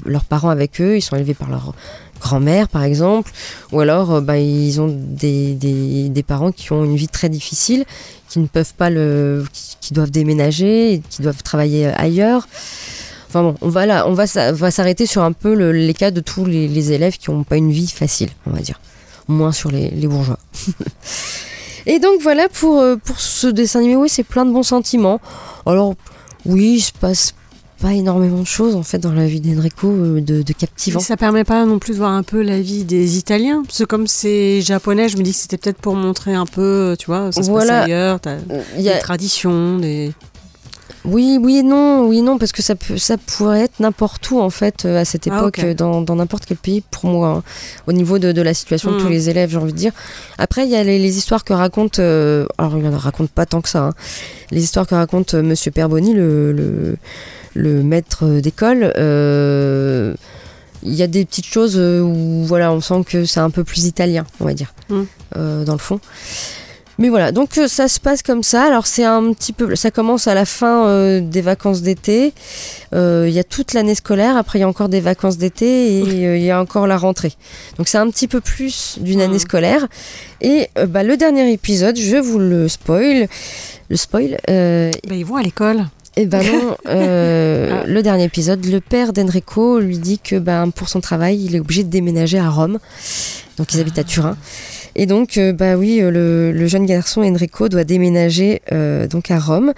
leurs, 0.04 0.24
parents 0.24 0.48
avec 0.48 0.80
eux. 0.80 0.96
Ils 0.96 1.00
sont 1.00 1.14
élevés 1.14 1.34
par 1.34 1.48
leur 1.48 1.74
grand-mère, 2.20 2.66
par 2.66 2.82
exemple. 2.82 3.30
Ou 3.70 3.78
alors, 3.78 4.20
bah, 4.20 4.38
ils 4.38 4.80
ont 4.80 4.88
des, 4.88 6.24
parents 6.26 6.50
qui 6.50 6.72
ont 6.72 6.82
une 6.82 6.96
vie 6.96 7.06
très 7.06 7.28
difficile, 7.28 7.84
qui 8.28 8.40
ne 8.40 8.48
peuvent 8.48 8.74
pas 8.74 8.90
le. 8.90 9.44
qui 9.80 9.94
doivent 9.94 10.10
déménager, 10.10 11.02
qui 11.08 11.22
doivent 11.22 11.44
travailler 11.44 11.86
ailleurs. 11.86 12.48
Enfin 13.34 13.42
bon, 13.42 13.54
on 13.62 13.68
va 13.68 13.84
là, 13.84 14.06
on 14.08 14.12
va, 14.12 14.28
s'a- 14.28 14.52
va 14.52 14.70
s'arrêter 14.70 15.06
sur 15.06 15.22
un 15.24 15.32
peu 15.32 15.54
le- 15.54 15.72
les 15.72 15.92
cas 15.94 16.12
de 16.12 16.20
tous 16.20 16.44
les, 16.44 16.68
les 16.68 16.92
élèves 16.92 17.16
qui 17.18 17.32
n'ont 17.32 17.42
pas 17.42 17.56
une 17.56 17.72
vie 17.72 17.88
facile, 17.88 18.28
on 18.46 18.50
va 18.50 18.60
dire. 18.60 18.80
Moins 19.26 19.50
sur 19.50 19.70
les, 19.72 19.90
les 19.90 20.06
bourgeois. 20.06 20.38
Et 21.86 21.98
donc 21.98 22.20
voilà 22.22 22.48
pour, 22.48 22.80
euh, 22.80 22.96
pour 22.96 23.20
ce 23.20 23.46
dessin 23.46 23.80
animé, 23.80 23.96
oui, 23.96 24.08
c'est 24.08 24.22
plein 24.22 24.46
de 24.46 24.52
bons 24.52 24.62
sentiments. 24.62 25.20
Alors, 25.66 25.94
oui, 26.46 26.74
il 26.76 26.80
se 26.80 26.92
passe 26.92 27.34
pas 27.80 27.92
énormément 27.92 28.38
de 28.38 28.46
choses 28.46 28.76
en 28.76 28.82
fait 28.84 28.98
dans 28.98 29.12
la 29.12 29.26
vie 29.26 29.40
d'Enrico 29.40 29.88
euh, 29.90 30.20
de, 30.20 30.42
de 30.42 30.52
captivant. 30.52 31.00
Mais 31.00 31.04
ça 31.04 31.16
permet 31.16 31.44
pas 31.44 31.64
non 31.66 31.78
plus 31.78 31.94
de 31.94 31.98
voir 31.98 32.12
un 32.12 32.22
peu 32.22 32.40
la 32.40 32.60
vie 32.60 32.84
des 32.84 33.18
Italiens. 33.18 33.62
Parce 33.66 33.78
que 33.80 33.84
comme 33.84 34.06
c'est 34.06 34.62
japonais, 34.62 35.08
je 35.08 35.16
me 35.18 35.22
dis 35.22 35.32
que 35.32 35.36
c'était 35.38 35.58
peut-être 35.58 35.78
pour 35.78 35.94
montrer 35.96 36.32
un 36.34 36.46
peu, 36.46 36.96
tu 36.98 37.06
vois, 37.06 37.32
ça 37.32 37.42
se 37.42 37.50
Voilà. 37.50 37.80
passe 37.80 37.84
ailleurs, 37.86 38.20
t'as 38.20 38.36
il 38.76 38.82
y 38.82 38.88
a- 38.88 38.94
des 38.94 39.00
traditions, 39.00 39.78
des... 39.78 40.12
Oui, 41.04 41.38
oui 41.40 41.58
et 41.58 41.62
non, 41.62 42.06
oui 42.08 42.22
non, 42.22 42.38
parce 42.38 42.52
que 42.52 42.62
ça, 42.62 42.74
peut, 42.74 42.96
ça 42.96 43.16
pourrait 43.18 43.60
être 43.64 43.78
n'importe 43.78 44.30
où 44.30 44.40
en 44.40 44.48
fait 44.48 44.84
euh, 44.86 44.98
à 45.00 45.04
cette 45.04 45.28
Ah, 45.30 45.36
époque, 45.36 45.60
dans 45.76 46.00
dans 46.00 46.16
n'importe 46.16 46.46
quel 46.46 46.56
pays 46.56 46.82
pour 46.90 47.06
moi, 47.10 47.28
hein, 47.28 47.42
au 47.86 47.92
niveau 47.92 48.18
de, 48.18 48.32
de 48.32 48.40
la 48.42 48.54
situation 48.54 48.92
de 48.92 48.98
tous 49.00 49.08
Mm. 49.08 49.10
les 49.10 49.28
élèves, 49.30 49.50
j'ai 49.50 49.58
envie 49.58 49.72
de 49.74 49.78
dire. 49.78 49.92
Après, 50.38 50.64
il 50.64 50.70
y 50.70 50.76
a 50.76 50.82
les, 50.82 50.98
les 50.98 51.18
histoires 51.18 51.44
que 51.44 51.52
raconte, 51.52 51.98
euh, 51.98 52.46
alors 52.56 52.78
il 52.78 52.86
en 52.86 52.96
raconte 52.96 53.30
pas 53.30 53.44
tant 53.44 53.60
que 53.60 53.68
ça, 53.68 53.82
hein. 53.88 53.92
les 54.50 54.62
histoires 54.62 54.86
que 54.86 54.94
raconte 54.94 55.34
euh, 55.34 55.42
Monsieur 55.42 55.70
Perboni, 55.70 56.14
le, 56.14 56.52
le, 56.52 56.96
le 57.54 57.82
maître 57.82 58.24
d'école. 58.40 58.92
euh, 58.96 60.14
il 60.86 60.92
y 60.94 61.02
a 61.02 61.06
des 61.06 61.24
petites 61.24 61.46
choses 61.46 61.78
où 61.78 62.44
voilà, 62.44 62.70
on 62.72 62.80
sent 62.82 63.04
que 63.06 63.24
c'est 63.24 63.40
un 63.40 63.48
peu 63.50 63.64
plus 63.64 63.84
italien, 63.86 64.24
on 64.40 64.44
va 64.44 64.52
dire, 64.54 64.72
Mm. 64.90 65.02
euh, 65.36 65.64
dans 65.64 65.72
le 65.72 65.78
fond. 65.78 65.98
Mais 66.98 67.08
voilà, 67.08 67.32
donc 67.32 67.58
euh, 67.58 67.66
ça 67.66 67.88
se 67.88 67.98
passe 67.98 68.22
comme 68.22 68.42
ça. 68.42 68.62
Alors 68.64 68.86
c'est 68.86 69.04
un 69.04 69.32
petit 69.32 69.52
peu, 69.52 69.74
ça 69.74 69.90
commence 69.90 70.28
à 70.28 70.34
la 70.34 70.44
fin 70.44 70.86
euh, 70.86 71.20
des 71.20 71.40
vacances 71.40 71.82
d'été. 71.82 72.32
Euh, 72.94 73.26
Il 73.28 73.34
y 73.34 73.38
a 73.40 73.44
toute 73.44 73.72
l'année 73.72 73.94
scolaire. 73.94 74.36
Après 74.36 74.58
il 74.58 74.62
y 74.62 74.64
a 74.64 74.68
encore 74.68 74.88
des 74.88 75.00
vacances 75.00 75.36
d'été 75.36 75.98
et 75.98 76.26
euh, 76.26 76.36
il 76.36 76.44
y 76.44 76.50
a 76.50 76.60
encore 76.60 76.86
la 76.86 76.96
rentrée. 76.96 77.32
Donc 77.78 77.88
c'est 77.88 77.98
un 77.98 78.08
petit 78.10 78.28
peu 78.28 78.40
plus 78.40 78.98
d'une 79.00 79.20
année 79.20 79.38
scolaire. 79.40 79.86
Et 80.40 80.68
bah, 80.88 81.02
le 81.02 81.16
dernier 81.16 81.50
épisode, 81.52 81.96
je 81.98 82.16
vous 82.16 82.38
le 82.38 82.68
spoil. 82.68 83.28
Le 83.88 83.96
spoil. 83.96 84.38
Bah, 84.46 85.14
ils 85.14 85.24
vont 85.24 85.36
à 85.36 85.42
l'école. 85.42 85.84
eh 86.16 86.26
ben 86.26 86.42
non, 86.44 86.76
euh, 86.88 87.82
le 87.86 88.02
dernier 88.02 88.24
épisode, 88.24 88.64
le 88.66 88.80
père 88.80 89.12
d'Enrico 89.12 89.80
lui 89.80 89.98
dit 89.98 90.20
que 90.20 90.36
ben, 90.38 90.70
pour 90.70 90.88
son 90.88 91.00
travail, 91.00 91.42
il 91.44 91.56
est 91.56 91.60
obligé 91.60 91.82
de 91.82 91.90
déménager 91.90 92.38
à 92.38 92.48
Rome. 92.50 92.78
Donc 93.58 93.74
ils 93.74 93.80
habitent 93.80 93.98
à 93.98 94.04
Turin. 94.04 94.36
Et 94.96 95.06
donc, 95.06 95.38
euh, 95.38 95.52
bah 95.52 95.76
oui, 95.76 96.00
euh, 96.00 96.10
le, 96.10 96.52
le 96.52 96.66
jeune 96.66 96.86
garçon 96.86 97.22
Enrico 97.22 97.68
doit 97.68 97.84
déménager 97.84 98.62
euh, 98.72 99.06
donc 99.08 99.30
à 99.30 99.38
Rome 99.38 99.72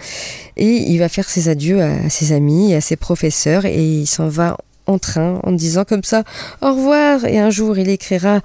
et 0.56 0.66
il 0.90 0.98
va 0.98 1.08
faire 1.08 1.28
ses 1.28 1.48
adieux 1.48 1.80
à, 1.80 1.92
à 2.04 2.10
ses 2.10 2.32
amis, 2.32 2.74
à 2.74 2.80
ses 2.80 2.96
professeurs 2.96 3.64
et 3.64 3.82
il 3.82 4.06
s'en 4.06 4.28
va 4.28 4.56
en 4.86 4.98
train 4.98 5.40
en 5.42 5.52
disant 5.52 5.84
comme 5.84 6.04
ça 6.04 6.22
au 6.62 6.68
revoir. 6.74 7.24
Et 7.24 7.38
un 7.38 7.50
jour, 7.50 7.78
il 7.78 7.88
écrira 7.88 8.40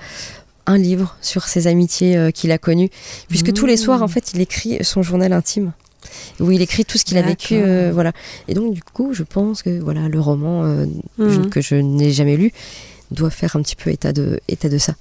un 0.65 0.77
livre 0.77 1.17
sur 1.21 1.47
ses 1.47 1.67
amitiés 1.67 2.15
euh, 2.15 2.31
qu'il 2.31 2.51
a 2.51 2.57
connues, 2.57 2.89
puisque 3.27 3.51
tous 3.51 3.65
les 3.65 3.77
soirs, 3.77 4.01
en 4.03 4.07
fait, 4.07 4.31
il 4.33 4.41
écrit 4.41 4.77
son 4.83 5.01
journal 5.01 5.33
intime 5.33 5.73
où 6.39 6.49
il 6.49 6.61
écrit 6.63 6.83
tout 6.83 6.97
ce 6.97 7.05
qu'il 7.05 7.17
a 7.19 7.21
vécu, 7.21 7.55
euh, 7.57 7.91
voilà. 7.93 8.11
Et 8.47 8.55
donc 8.55 8.73
du 8.73 8.81
coup, 8.81 9.13
je 9.13 9.21
pense 9.21 9.61
que 9.61 9.79
voilà, 9.79 10.07
le 10.09 10.19
roman 10.19 10.63
euh, 10.63 10.85
Mhm. 11.19 11.49
que 11.49 11.61
je 11.61 11.75
n'ai 11.75 12.11
jamais 12.11 12.37
lu 12.37 12.51
doit 13.11 13.29
faire 13.29 13.55
un 13.55 13.61
petit 13.61 13.75
peu 13.75 13.89
état 13.89 14.11
de 14.13 14.39
état 14.47 14.69
de 14.69 14.77
ça. 14.77 14.93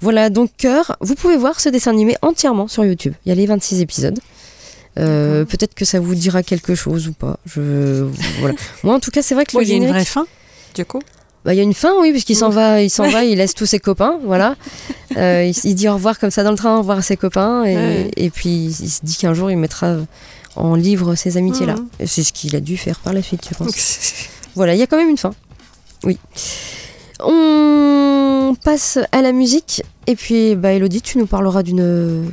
Voilà, 0.00 0.30
donc 0.30 0.50
cœur, 0.56 0.96
vous 1.00 1.14
pouvez 1.14 1.36
voir 1.36 1.60
ce 1.60 1.68
dessin 1.68 1.90
animé 1.92 2.16
entièrement 2.22 2.68
sur 2.68 2.84
YouTube. 2.84 3.14
Il 3.24 3.28
y 3.28 3.32
a 3.32 3.34
les 3.34 3.46
26 3.46 3.80
épisodes. 3.80 4.18
Euh, 4.98 5.44
Peut-être 5.44 5.74
que 5.74 5.84
ça 5.84 6.00
vous 6.00 6.14
dira 6.14 6.42
quelque 6.42 6.74
chose 6.74 7.08
ou 7.08 7.12
pas. 7.12 7.38
Je 7.46 8.06
voilà. 8.40 8.54
Moi, 8.82 8.94
en 8.94 9.00
tout 9.00 9.10
cas, 9.10 9.20
c'est 9.22 9.34
vrai 9.34 9.44
que 9.44 9.52
Bon, 9.52 9.58
le 9.58 9.64
il 9.66 9.68
y 9.70 9.72
a 9.74 9.76
une 9.76 9.88
vraie 9.88 10.04
fin, 10.06 10.26
du 10.74 10.84
coup? 10.86 11.00
bah, 11.44 11.54
il 11.54 11.58
y 11.58 11.60
a 11.60 11.62
une 11.62 11.74
fin, 11.74 11.92
oui, 12.00 12.10
puisqu'il 12.10 12.34
s'en 12.34 12.48
va, 12.48 12.82
il 12.82 12.90
s'en 12.90 13.08
va, 13.08 13.22
il 13.24 13.36
laisse 13.38 13.54
tous 13.54 13.66
ses 13.66 13.78
copains, 13.78 14.18
voilà. 14.24 14.56
Euh, 15.16 15.44
il, 15.50 15.70
il 15.70 15.74
dit 15.74 15.88
au 15.88 15.94
revoir 15.94 16.18
comme 16.18 16.30
ça 16.32 16.42
dans 16.42 16.50
le 16.50 16.56
train, 16.58 16.74
au 16.76 16.80
revoir 16.80 16.98
à 16.98 17.02
ses 17.02 17.16
copains, 17.16 17.64
et, 17.64 17.74
Ouais. 17.76 18.10
et 18.16 18.28
puis 18.28 18.50
il 18.80 18.90
se 18.90 19.00
dit 19.02 19.16
qu'un 19.16 19.32
jour 19.32 19.50
il 19.50 19.56
mettra 19.56 19.96
en 20.56 20.74
livre 20.74 21.14
ces 21.14 21.36
amitiés-là. 21.38 21.76
Et 22.00 22.06
c'est 22.06 22.22
ce 22.24 22.32
qu'il 22.34 22.54
a 22.56 22.60
dû 22.60 22.76
faire 22.76 22.98
par 22.98 23.12
la 23.14 23.22
suite, 23.22 23.46
je 23.48 23.54
pense. 23.54 23.72
voilà, 24.56 24.74
il 24.74 24.78
y 24.78 24.82
a 24.82 24.86
quand 24.86 24.98
même 24.98 25.08
une 25.08 25.16
fin. 25.16 25.32
Oui. 26.04 26.18
On 27.20 28.54
passe 28.64 28.98
à 29.12 29.22
la 29.22 29.32
musique, 29.32 29.82
et 30.06 30.16
puis 30.16 30.54
bah, 30.54 30.72
Elodie, 30.72 31.02
tu 31.02 31.18
nous 31.18 31.26
parleras 31.26 31.62
d'une. 31.62 32.30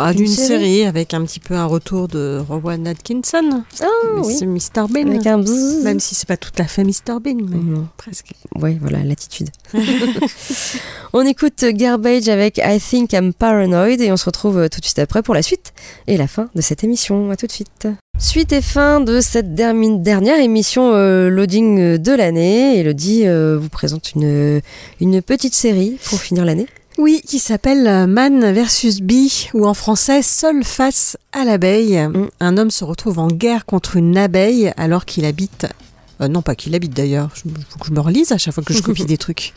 Ah, 0.00 0.12
D'une 0.12 0.28
série 0.28 0.46
série. 0.46 0.84
avec 0.84 1.12
un 1.12 1.24
petit 1.24 1.40
peu 1.40 1.54
un 1.54 1.64
retour 1.64 2.06
de 2.06 2.40
Rowan 2.48 2.86
Atkinson. 2.86 3.64
Ah 3.80 3.86
oui. 4.22 4.36
C'est 4.38 4.46
Mr 4.46 4.86
Bean. 4.88 5.08
Avec 5.08 5.26
un 5.26 5.38
bzzz. 5.38 5.82
Même 5.82 5.98
si 5.98 6.14
c'est 6.14 6.28
pas 6.28 6.36
tout 6.36 6.52
à 6.58 6.64
fait 6.64 6.84
Mr 6.84 7.18
Bean, 7.20 7.38
mais 7.48 7.56
Mhm. 7.56 7.88
presque. 7.96 8.32
Ouais, 8.54 8.78
voilà, 8.80 9.02
l'attitude. 9.02 9.48
on 11.12 11.22
écoute 11.26 11.64
Garbage 11.64 12.28
avec 12.28 12.58
I 12.58 12.78
Think 12.78 13.12
I'm 13.12 13.32
Paranoid 13.32 14.00
et 14.00 14.12
on 14.12 14.16
se 14.16 14.26
retrouve 14.26 14.68
tout 14.68 14.78
de 14.78 14.84
suite 14.84 14.98
après 15.00 15.22
pour 15.22 15.34
la 15.34 15.42
suite 15.42 15.72
et 16.06 16.16
la 16.16 16.28
fin 16.28 16.48
de 16.54 16.60
cette 16.60 16.84
émission. 16.84 17.30
À 17.30 17.36
tout 17.36 17.46
de 17.46 17.52
suite. 17.52 17.88
Suite 18.20 18.52
et 18.52 18.62
fin 18.62 19.00
de 19.00 19.20
cette 19.20 19.54
dernière 19.54 20.40
émission 20.40 20.90
euh, 20.92 21.28
loading 21.28 21.98
de 21.98 22.12
l'année. 22.12 22.80
Elodie 22.80 23.28
euh, 23.28 23.56
vous 23.56 23.68
présente 23.68 24.12
une, 24.12 24.60
une 25.00 25.22
petite 25.22 25.54
série 25.54 25.98
pour 26.10 26.20
finir 26.20 26.44
l'année. 26.44 26.66
Oui, 26.98 27.22
qui 27.24 27.38
s'appelle 27.38 27.86
euh, 27.86 28.06
Man 28.08 28.52
versus 28.52 29.02
Bee, 29.02 29.48
ou 29.54 29.66
en 29.66 29.74
français 29.74 30.22
Seul 30.22 30.64
face 30.64 31.16
à 31.32 31.44
l'abeille. 31.44 31.96
Mm. 31.96 32.28
Un 32.40 32.58
homme 32.58 32.72
se 32.72 32.84
retrouve 32.84 33.20
en 33.20 33.28
guerre 33.28 33.66
contre 33.66 33.96
une 33.96 34.18
abeille 34.18 34.72
alors 34.76 35.04
qu'il 35.04 35.24
habite. 35.24 35.66
Euh, 36.20 36.28
non, 36.28 36.42
pas 36.42 36.54
qu'il 36.54 36.74
habite 36.74 36.92
d'ailleurs. 36.94 37.30
Il 37.44 37.52
faut 37.68 37.78
que 37.78 37.86
je 37.86 37.92
me 37.92 38.00
relise 38.00 38.32
à 38.32 38.38
chaque 38.38 38.54
fois 38.54 38.62
que 38.64 38.74
je 38.74 38.82
copie 38.82 39.04
des 39.06 39.18
trucs. 39.18 39.52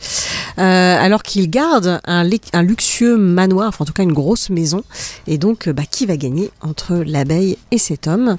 Euh, 0.58 0.96
alors 1.00 1.22
qu'il 1.22 1.48
garde 1.50 2.00
un, 2.04 2.24
luxueux 2.62 3.16
manoir, 3.16 3.68
enfin 3.68 3.82
en 3.82 3.86
tout 3.86 3.92
cas 3.92 4.02
une 4.02 4.12
grosse 4.12 4.50
maison. 4.50 4.84
Et 5.26 5.38
donc, 5.38 5.66
euh, 5.68 5.72
bah, 5.72 5.82
qui 5.90 6.06
va 6.06 6.16
gagner 6.16 6.50
entre 6.60 6.96
l'abeille 7.06 7.58
et 7.70 7.78
cet 7.78 8.06
homme? 8.06 8.36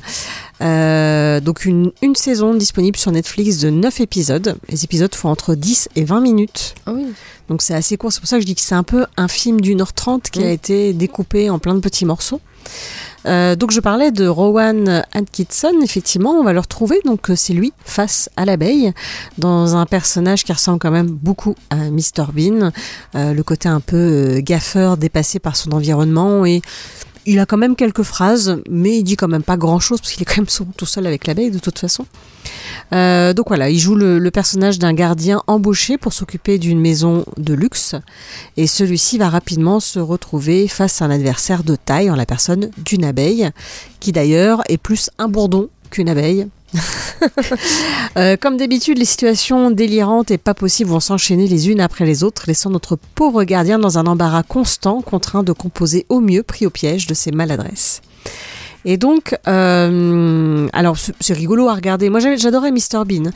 Euh, 0.61 1.39
Donc, 1.39 1.65
une, 1.65 1.91
une 2.01 2.15
saison 2.15 2.53
disponible 2.53 2.97
sur 2.97 3.11
Netflix 3.11 3.59
de 3.59 3.69
9 3.69 3.99
épisodes. 4.01 4.55
Les 4.69 4.83
épisodes 4.83 5.13
font 5.13 5.29
entre 5.29 5.55
10 5.55 5.89
et 5.95 6.03
20 6.03 6.21
minutes. 6.21 6.75
Ah 6.85 6.91
oui. 6.93 7.05
Donc 7.49 7.61
c'est 7.61 7.73
assez 7.73 7.97
court, 7.97 8.13
c'est 8.13 8.21
pour 8.21 8.29
ça 8.29 8.37
que 8.37 8.41
je 8.41 8.45
dis 8.45 8.55
que 8.55 8.61
c'est 8.61 8.73
un 8.73 8.83
peu 8.83 9.05
un 9.17 9.27
film 9.27 9.59
d'une 9.59 9.81
heure 9.81 9.91
trente 9.91 10.29
qui 10.29 10.39
a 10.43 10.47
Mm. 10.47 10.51
été 10.51 10.93
découpé 10.93 11.49
en 11.49 11.59
plein 11.59 11.75
de 11.75 11.81
petits 11.81 12.05
morceaux. 12.05 12.39
Euh, 13.25 13.55
donc 13.55 13.71
je 13.71 13.79
parlais 13.79 14.11
de 14.11 14.27
Rowan 14.27 15.03
Atkinson, 15.13 15.73
effectivement, 15.81 16.31
on 16.31 16.43
va 16.43 16.53
le 16.53 16.59
retrouver, 16.59 16.99
donc 17.05 17.29
euh, 17.29 17.35
c'est 17.35 17.53
lui 17.53 17.71
face 17.85 18.29
à 18.35 18.45
l'abeille, 18.45 18.91
dans 19.37 19.75
un 19.75 19.85
personnage 19.85 20.43
qui 20.43 20.51
ressemble 20.51 20.79
quand 20.79 20.91
même 20.91 21.07
beaucoup 21.07 21.55
à 21.69 21.77
Mr 21.89 22.31
Bean, 22.33 22.71
Euh, 23.15 23.33
le 23.33 23.43
côté 23.43 23.69
un 23.69 23.79
peu 23.79 24.39
gaffeur, 24.39 24.97
dépassé 24.97 25.39
par 25.39 25.55
son 25.55 25.71
environnement 25.71 26.45
et 26.45 26.61
il 27.25 27.39
a 27.39 27.45
quand 27.45 27.57
même 27.57 27.75
quelques 27.75 28.03
phrases, 28.03 28.61
mais 28.69 28.97
il 28.97 29.03
dit 29.03 29.15
quand 29.15 29.27
même 29.27 29.43
pas 29.43 29.57
grand 29.57 29.79
chose 29.79 29.99
parce 30.01 30.13
qu'il 30.13 30.21
est 30.21 30.25
quand 30.25 30.37
même 30.37 30.71
tout 30.75 30.85
seul 30.85 31.07
avec 31.07 31.27
l'abeille 31.27 31.51
de 31.51 31.59
toute 31.59 31.79
façon. 31.79 32.05
Euh, 32.93 33.33
donc 33.33 33.47
voilà, 33.47 33.69
il 33.69 33.79
joue 33.79 33.95
le 33.95 34.31
personnage 34.31 34.79
d'un 34.79 34.93
gardien 34.93 35.41
embauché 35.47 35.97
pour 35.97 36.13
s'occuper 36.13 36.57
d'une 36.57 36.79
maison 36.79 37.25
de 37.37 37.53
luxe 37.53 37.95
et 38.57 38.67
celui-ci 38.67 39.17
va 39.17 39.29
rapidement 39.29 39.79
se 39.79 39.99
retrouver 39.99 40.67
face 40.67 41.01
à 41.01 41.05
un 41.05 41.11
adversaire 41.11 41.63
de 41.63 41.75
taille 41.75 42.09
en 42.09 42.15
la 42.15 42.25
personne 42.25 42.69
d'une 42.77 43.05
abeille 43.05 43.49
qui 43.99 44.11
d'ailleurs 44.11 44.61
est 44.69 44.77
plus 44.77 45.09
un 45.17 45.27
bourdon 45.27 45.69
qu'une 45.89 46.09
abeille. 46.09 46.47
Euh, 48.17 48.37
comme 48.37 48.57
d'habitude, 48.57 48.97
les 48.99 49.05
situations 49.05 49.71
délirantes 49.71 50.29
et 50.29 50.37
pas 50.37 50.53
possibles 50.53 50.89
vont 50.91 50.99
s'enchaîner 50.99 51.47
les 51.47 51.69
unes 51.69 51.81
après 51.81 52.05
les 52.05 52.23
autres, 52.23 52.43
laissant 52.47 52.69
notre 52.69 52.95
pauvre 53.15 53.43
gardien 53.43 53.79
dans 53.79 53.97
un 53.97 54.05
embarras 54.05 54.43
constant, 54.43 55.01
contraint 55.01 55.41
de 55.43 55.51
composer 55.51 56.05
au 56.09 56.19
mieux, 56.19 56.43
pris 56.43 56.65
au 56.67 56.69
piège 56.69 57.07
de 57.07 57.13
ses 57.15 57.31
maladresses. 57.31 58.01
Et 58.85 58.97
donc, 58.97 59.35
euh, 59.47 60.67
alors 60.73 60.97
c'est 61.19 61.33
rigolo 61.33 61.69
à 61.69 61.73
regarder. 61.73 62.09
Moi, 62.09 62.19
j'adorais 62.19 62.71
Mr 62.71 63.03
Bean. 63.05 63.31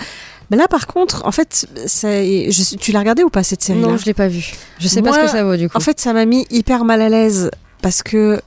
Mais 0.51 0.57
là, 0.57 0.67
par 0.67 0.85
contre, 0.87 1.25
en 1.25 1.31
fait, 1.31 1.65
je- 1.75 2.75
tu 2.75 2.91
l'as 2.91 2.99
regardé 2.99 3.23
ou 3.23 3.29
pas 3.29 3.43
cette 3.43 3.63
série 3.63 3.79
Non, 3.79 3.97
je 3.97 4.05
l'ai 4.05 4.13
pas 4.13 4.27
vu. 4.27 4.53
Je 4.79 4.87
sais 4.87 5.01
pas 5.01 5.11
ce 5.13 5.19
que 5.25 5.27
ça 5.31 5.43
vaut 5.43 5.55
du 5.57 5.69
coup. 5.69 5.77
En 5.77 5.81
fait, 5.81 5.99
ça 5.99 6.13
m'a 6.13 6.25
mis 6.25 6.45
hyper 6.51 6.85
mal 6.85 7.01
à 7.01 7.09
l'aise 7.09 7.49
parce 7.81 8.03
que 8.03 8.39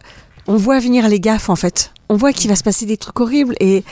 on 0.47 0.57
voit 0.57 0.79
venir 0.79 1.09
les 1.09 1.21
gaffes 1.21 1.51
en 1.51 1.57
fait. 1.57 1.91
On 2.09 2.17
voit 2.17 2.33
qu'il 2.33 2.49
va 2.51 2.57
se 2.57 2.63
passer 2.63 2.87
des 2.87 2.97
trucs 2.97 3.19
horribles 3.21 3.55
et, 3.61 3.83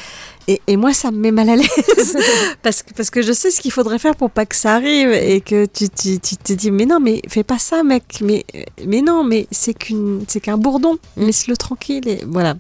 et, 0.48 0.60
et 0.66 0.76
moi 0.76 0.92
ça 0.92 1.10
me 1.12 1.18
met 1.18 1.30
mal 1.30 1.48
à 1.50 1.56
l'aise 1.56 1.68
parce, 2.62 2.82
que, 2.82 2.92
parce 2.94 3.10
que 3.10 3.22
je 3.22 3.32
sais 3.32 3.50
ce 3.50 3.60
qu'il 3.60 3.70
faudrait 3.70 3.98
faire 3.98 4.16
pour 4.16 4.30
pas 4.30 4.46
que 4.46 4.56
ça 4.56 4.74
arrive 4.74 5.12
et 5.12 5.40
que 5.40 5.66
tu, 5.66 5.88
tu, 5.88 6.18
tu 6.18 6.36
te 6.36 6.52
dis 6.52 6.70
mais 6.70 6.86
non 6.86 6.98
mais 7.00 7.22
fais 7.28 7.44
pas 7.44 7.58
ça 7.58 7.82
mec 7.82 8.18
mais, 8.22 8.44
mais 8.86 9.02
non 9.02 9.22
mais 9.24 9.46
c'est 9.52 9.74
qu'une 9.74 10.24
c'est 10.26 10.40
qu'un 10.40 10.58
bourdon 10.58 10.98
laisse-le 11.16 11.56
tranquille 11.56 12.08
et 12.08 12.24
voilà 12.26 12.54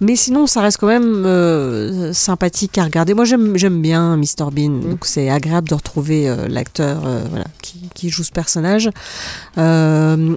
mais 0.00 0.16
sinon 0.16 0.46
ça 0.46 0.62
reste 0.62 0.78
quand 0.78 0.86
même 0.86 1.24
euh, 1.26 2.12
sympathique 2.12 2.78
à 2.78 2.84
regarder 2.84 3.12
moi 3.12 3.24
j'aime 3.24 3.56
j'aime 3.58 3.82
bien 3.82 4.16
Mr 4.16 4.50
Bean 4.52 4.70
donc 4.80 5.04
c'est 5.04 5.28
agréable 5.28 5.68
de 5.68 5.74
retrouver 5.74 6.28
euh, 6.28 6.48
l'acteur 6.48 7.02
euh, 7.06 7.24
voilà 7.28 7.46
qui, 7.60 7.90
qui 7.94 8.08
joue 8.08 8.24
ce 8.24 8.32
personnage 8.32 8.90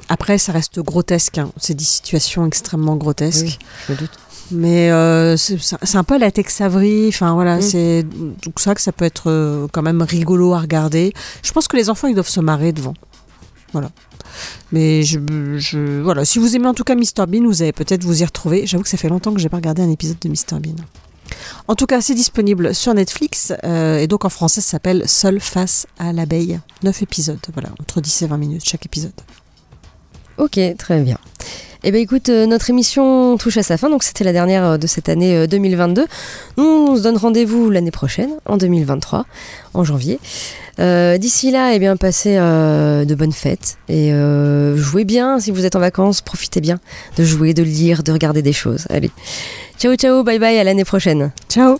après, 0.09 0.37
ça 0.37 0.51
reste 0.51 0.79
grotesque. 0.79 1.37
hein. 1.37 1.51
C'est 1.57 1.73
des 1.75 1.83
situations 1.83 2.45
extrêmement 2.45 2.95
grotesques. 2.95 3.45
Oui, 3.45 3.59
je 3.87 3.93
me 3.93 3.97
doute. 3.97 4.11
Mais 4.51 4.89
euh, 4.91 5.37
c'est 5.37 5.95
un 5.95 6.03
peu 6.03 6.17
la 6.17 6.31
Tex 6.31 6.61
Avery. 6.61 7.07
Enfin 7.09 7.33
voilà, 7.33 7.57
Mm. 7.57 7.61
c'est 7.61 8.05
tout 8.41 8.51
ça 8.57 8.73
que 8.75 8.81
ça 8.81 8.91
peut 8.91 9.05
être 9.05 9.29
euh, 9.29 9.67
quand 9.71 9.81
même 9.81 10.01
rigolo 10.01 10.53
à 10.53 10.59
regarder. 10.59 11.13
Je 11.43 11.51
pense 11.51 11.67
que 11.67 11.77
les 11.77 11.89
enfants 11.89 12.07
ils 12.07 12.15
doivent 12.15 12.27
se 12.29 12.39
marrer 12.39 12.71
devant. 12.71 12.93
Voilà. 13.73 13.91
Mais 14.71 15.03
je, 15.03 15.19
je- 15.57 16.01
voilà, 16.01 16.25
si 16.25 16.39
vous 16.39 16.55
aimez 16.55 16.67
en 16.67 16.73
tout 16.73 16.83
cas 16.83 16.95
Mr 16.95 17.25
Bean, 17.27 17.43
vous 17.45 17.61
allez 17.61 17.73
peut-être 17.73 18.03
vous 18.03 18.21
y 18.21 18.25
retrouver. 18.25 18.65
J'avoue 18.65 18.83
que 18.83 18.89
ça 18.89 18.97
fait 18.97 19.09
longtemps 19.09 19.33
que 19.33 19.39
j'ai 19.39 19.49
pas 19.49 19.57
regardé 19.57 19.81
un 19.81 19.89
épisode 19.91 20.17
de 20.19 20.29
Mr 20.29 20.59
Bean. 20.59 20.75
En 21.67 21.75
tout 21.75 21.85
cas, 21.85 22.01
c'est 22.01 22.15
disponible 22.15 22.73
sur 22.73 22.93
Netflix 22.95 23.53
euh, 23.63 23.99
et 23.99 24.07
donc 24.07 24.25
en 24.25 24.29
français, 24.29 24.61
ça 24.61 24.71
s'appelle 24.71 25.03
Seul 25.07 25.39
face 25.39 25.85
à 25.99 26.11
l'abeille. 26.13 26.59
9 26.83 27.03
épisodes, 27.03 27.37
voilà, 27.53 27.69
entre 27.79 28.01
10 28.01 28.23
et 28.23 28.27
20 28.27 28.37
minutes 28.37 28.63
chaque 28.67 28.85
épisode. 28.87 29.13
Ok, 30.37 30.59
très 30.77 31.01
bien. 31.01 31.17
Eh 31.83 31.91
bien 31.91 32.01
écoute, 32.01 32.27
euh, 32.27 32.45
notre 32.45 32.69
émission 32.69 33.37
touche 33.37 33.55
à 33.55 33.63
sa 33.63 33.77
fin, 33.77 33.89
donc 33.89 34.03
c'était 34.03 34.25
la 34.25 34.33
dernière 34.33 34.65
euh, 34.65 34.77
de 34.77 34.85
cette 34.85 35.07
année 35.07 35.35
euh, 35.35 35.47
2022. 35.47 36.07
Nous, 36.57 36.63
on 36.63 36.97
se 36.97 37.01
donne 37.01 37.15
rendez-vous 37.15 37.69
l'année 37.69 37.91
prochaine, 37.91 38.31
en 38.45 38.57
2023, 38.57 39.25
en 39.73 39.83
janvier. 39.85 40.19
Euh, 40.79 41.17
D'ici 41.17 41.51
là, 41.51 41.73
eh 41.73 41.79
bien, 41.79 41.95
passez 41.95 42.35
euh, 42.37 43.05
de 43.05 43.15
bonnes 43.15 43.31
fêtes 43.31 43.77
et 43.87 44.11
euh, 44.13 44.75
jouez 44.75 45.05
bien 45.05 45.39
si 45.39 45.51
vous 45.51 45.65
êtes 45.65 45.75
en 45.77 45.79
vacances, 45.79 46.21
profitez 46.21 46.59
bien 46.61 46.79
de 47.17 47.23
jouer, 47.23 47.53
de 47.53 47.63
lire, 47.63 48.03
de 48.03 48.11
regarder 48.11 48.41
des 48.41 48.53
choses. 48.53 48.85
Allez, 48.89 49.11
ciao 49.77 49.95
ciao, 49.95 50.23
bye 50.23 50.39
bye, 50.39 50.57
à 50.59 50.63
l'année 50.65 50.85
prochaine. 50.85 51.31
Ciao 51.49 51.79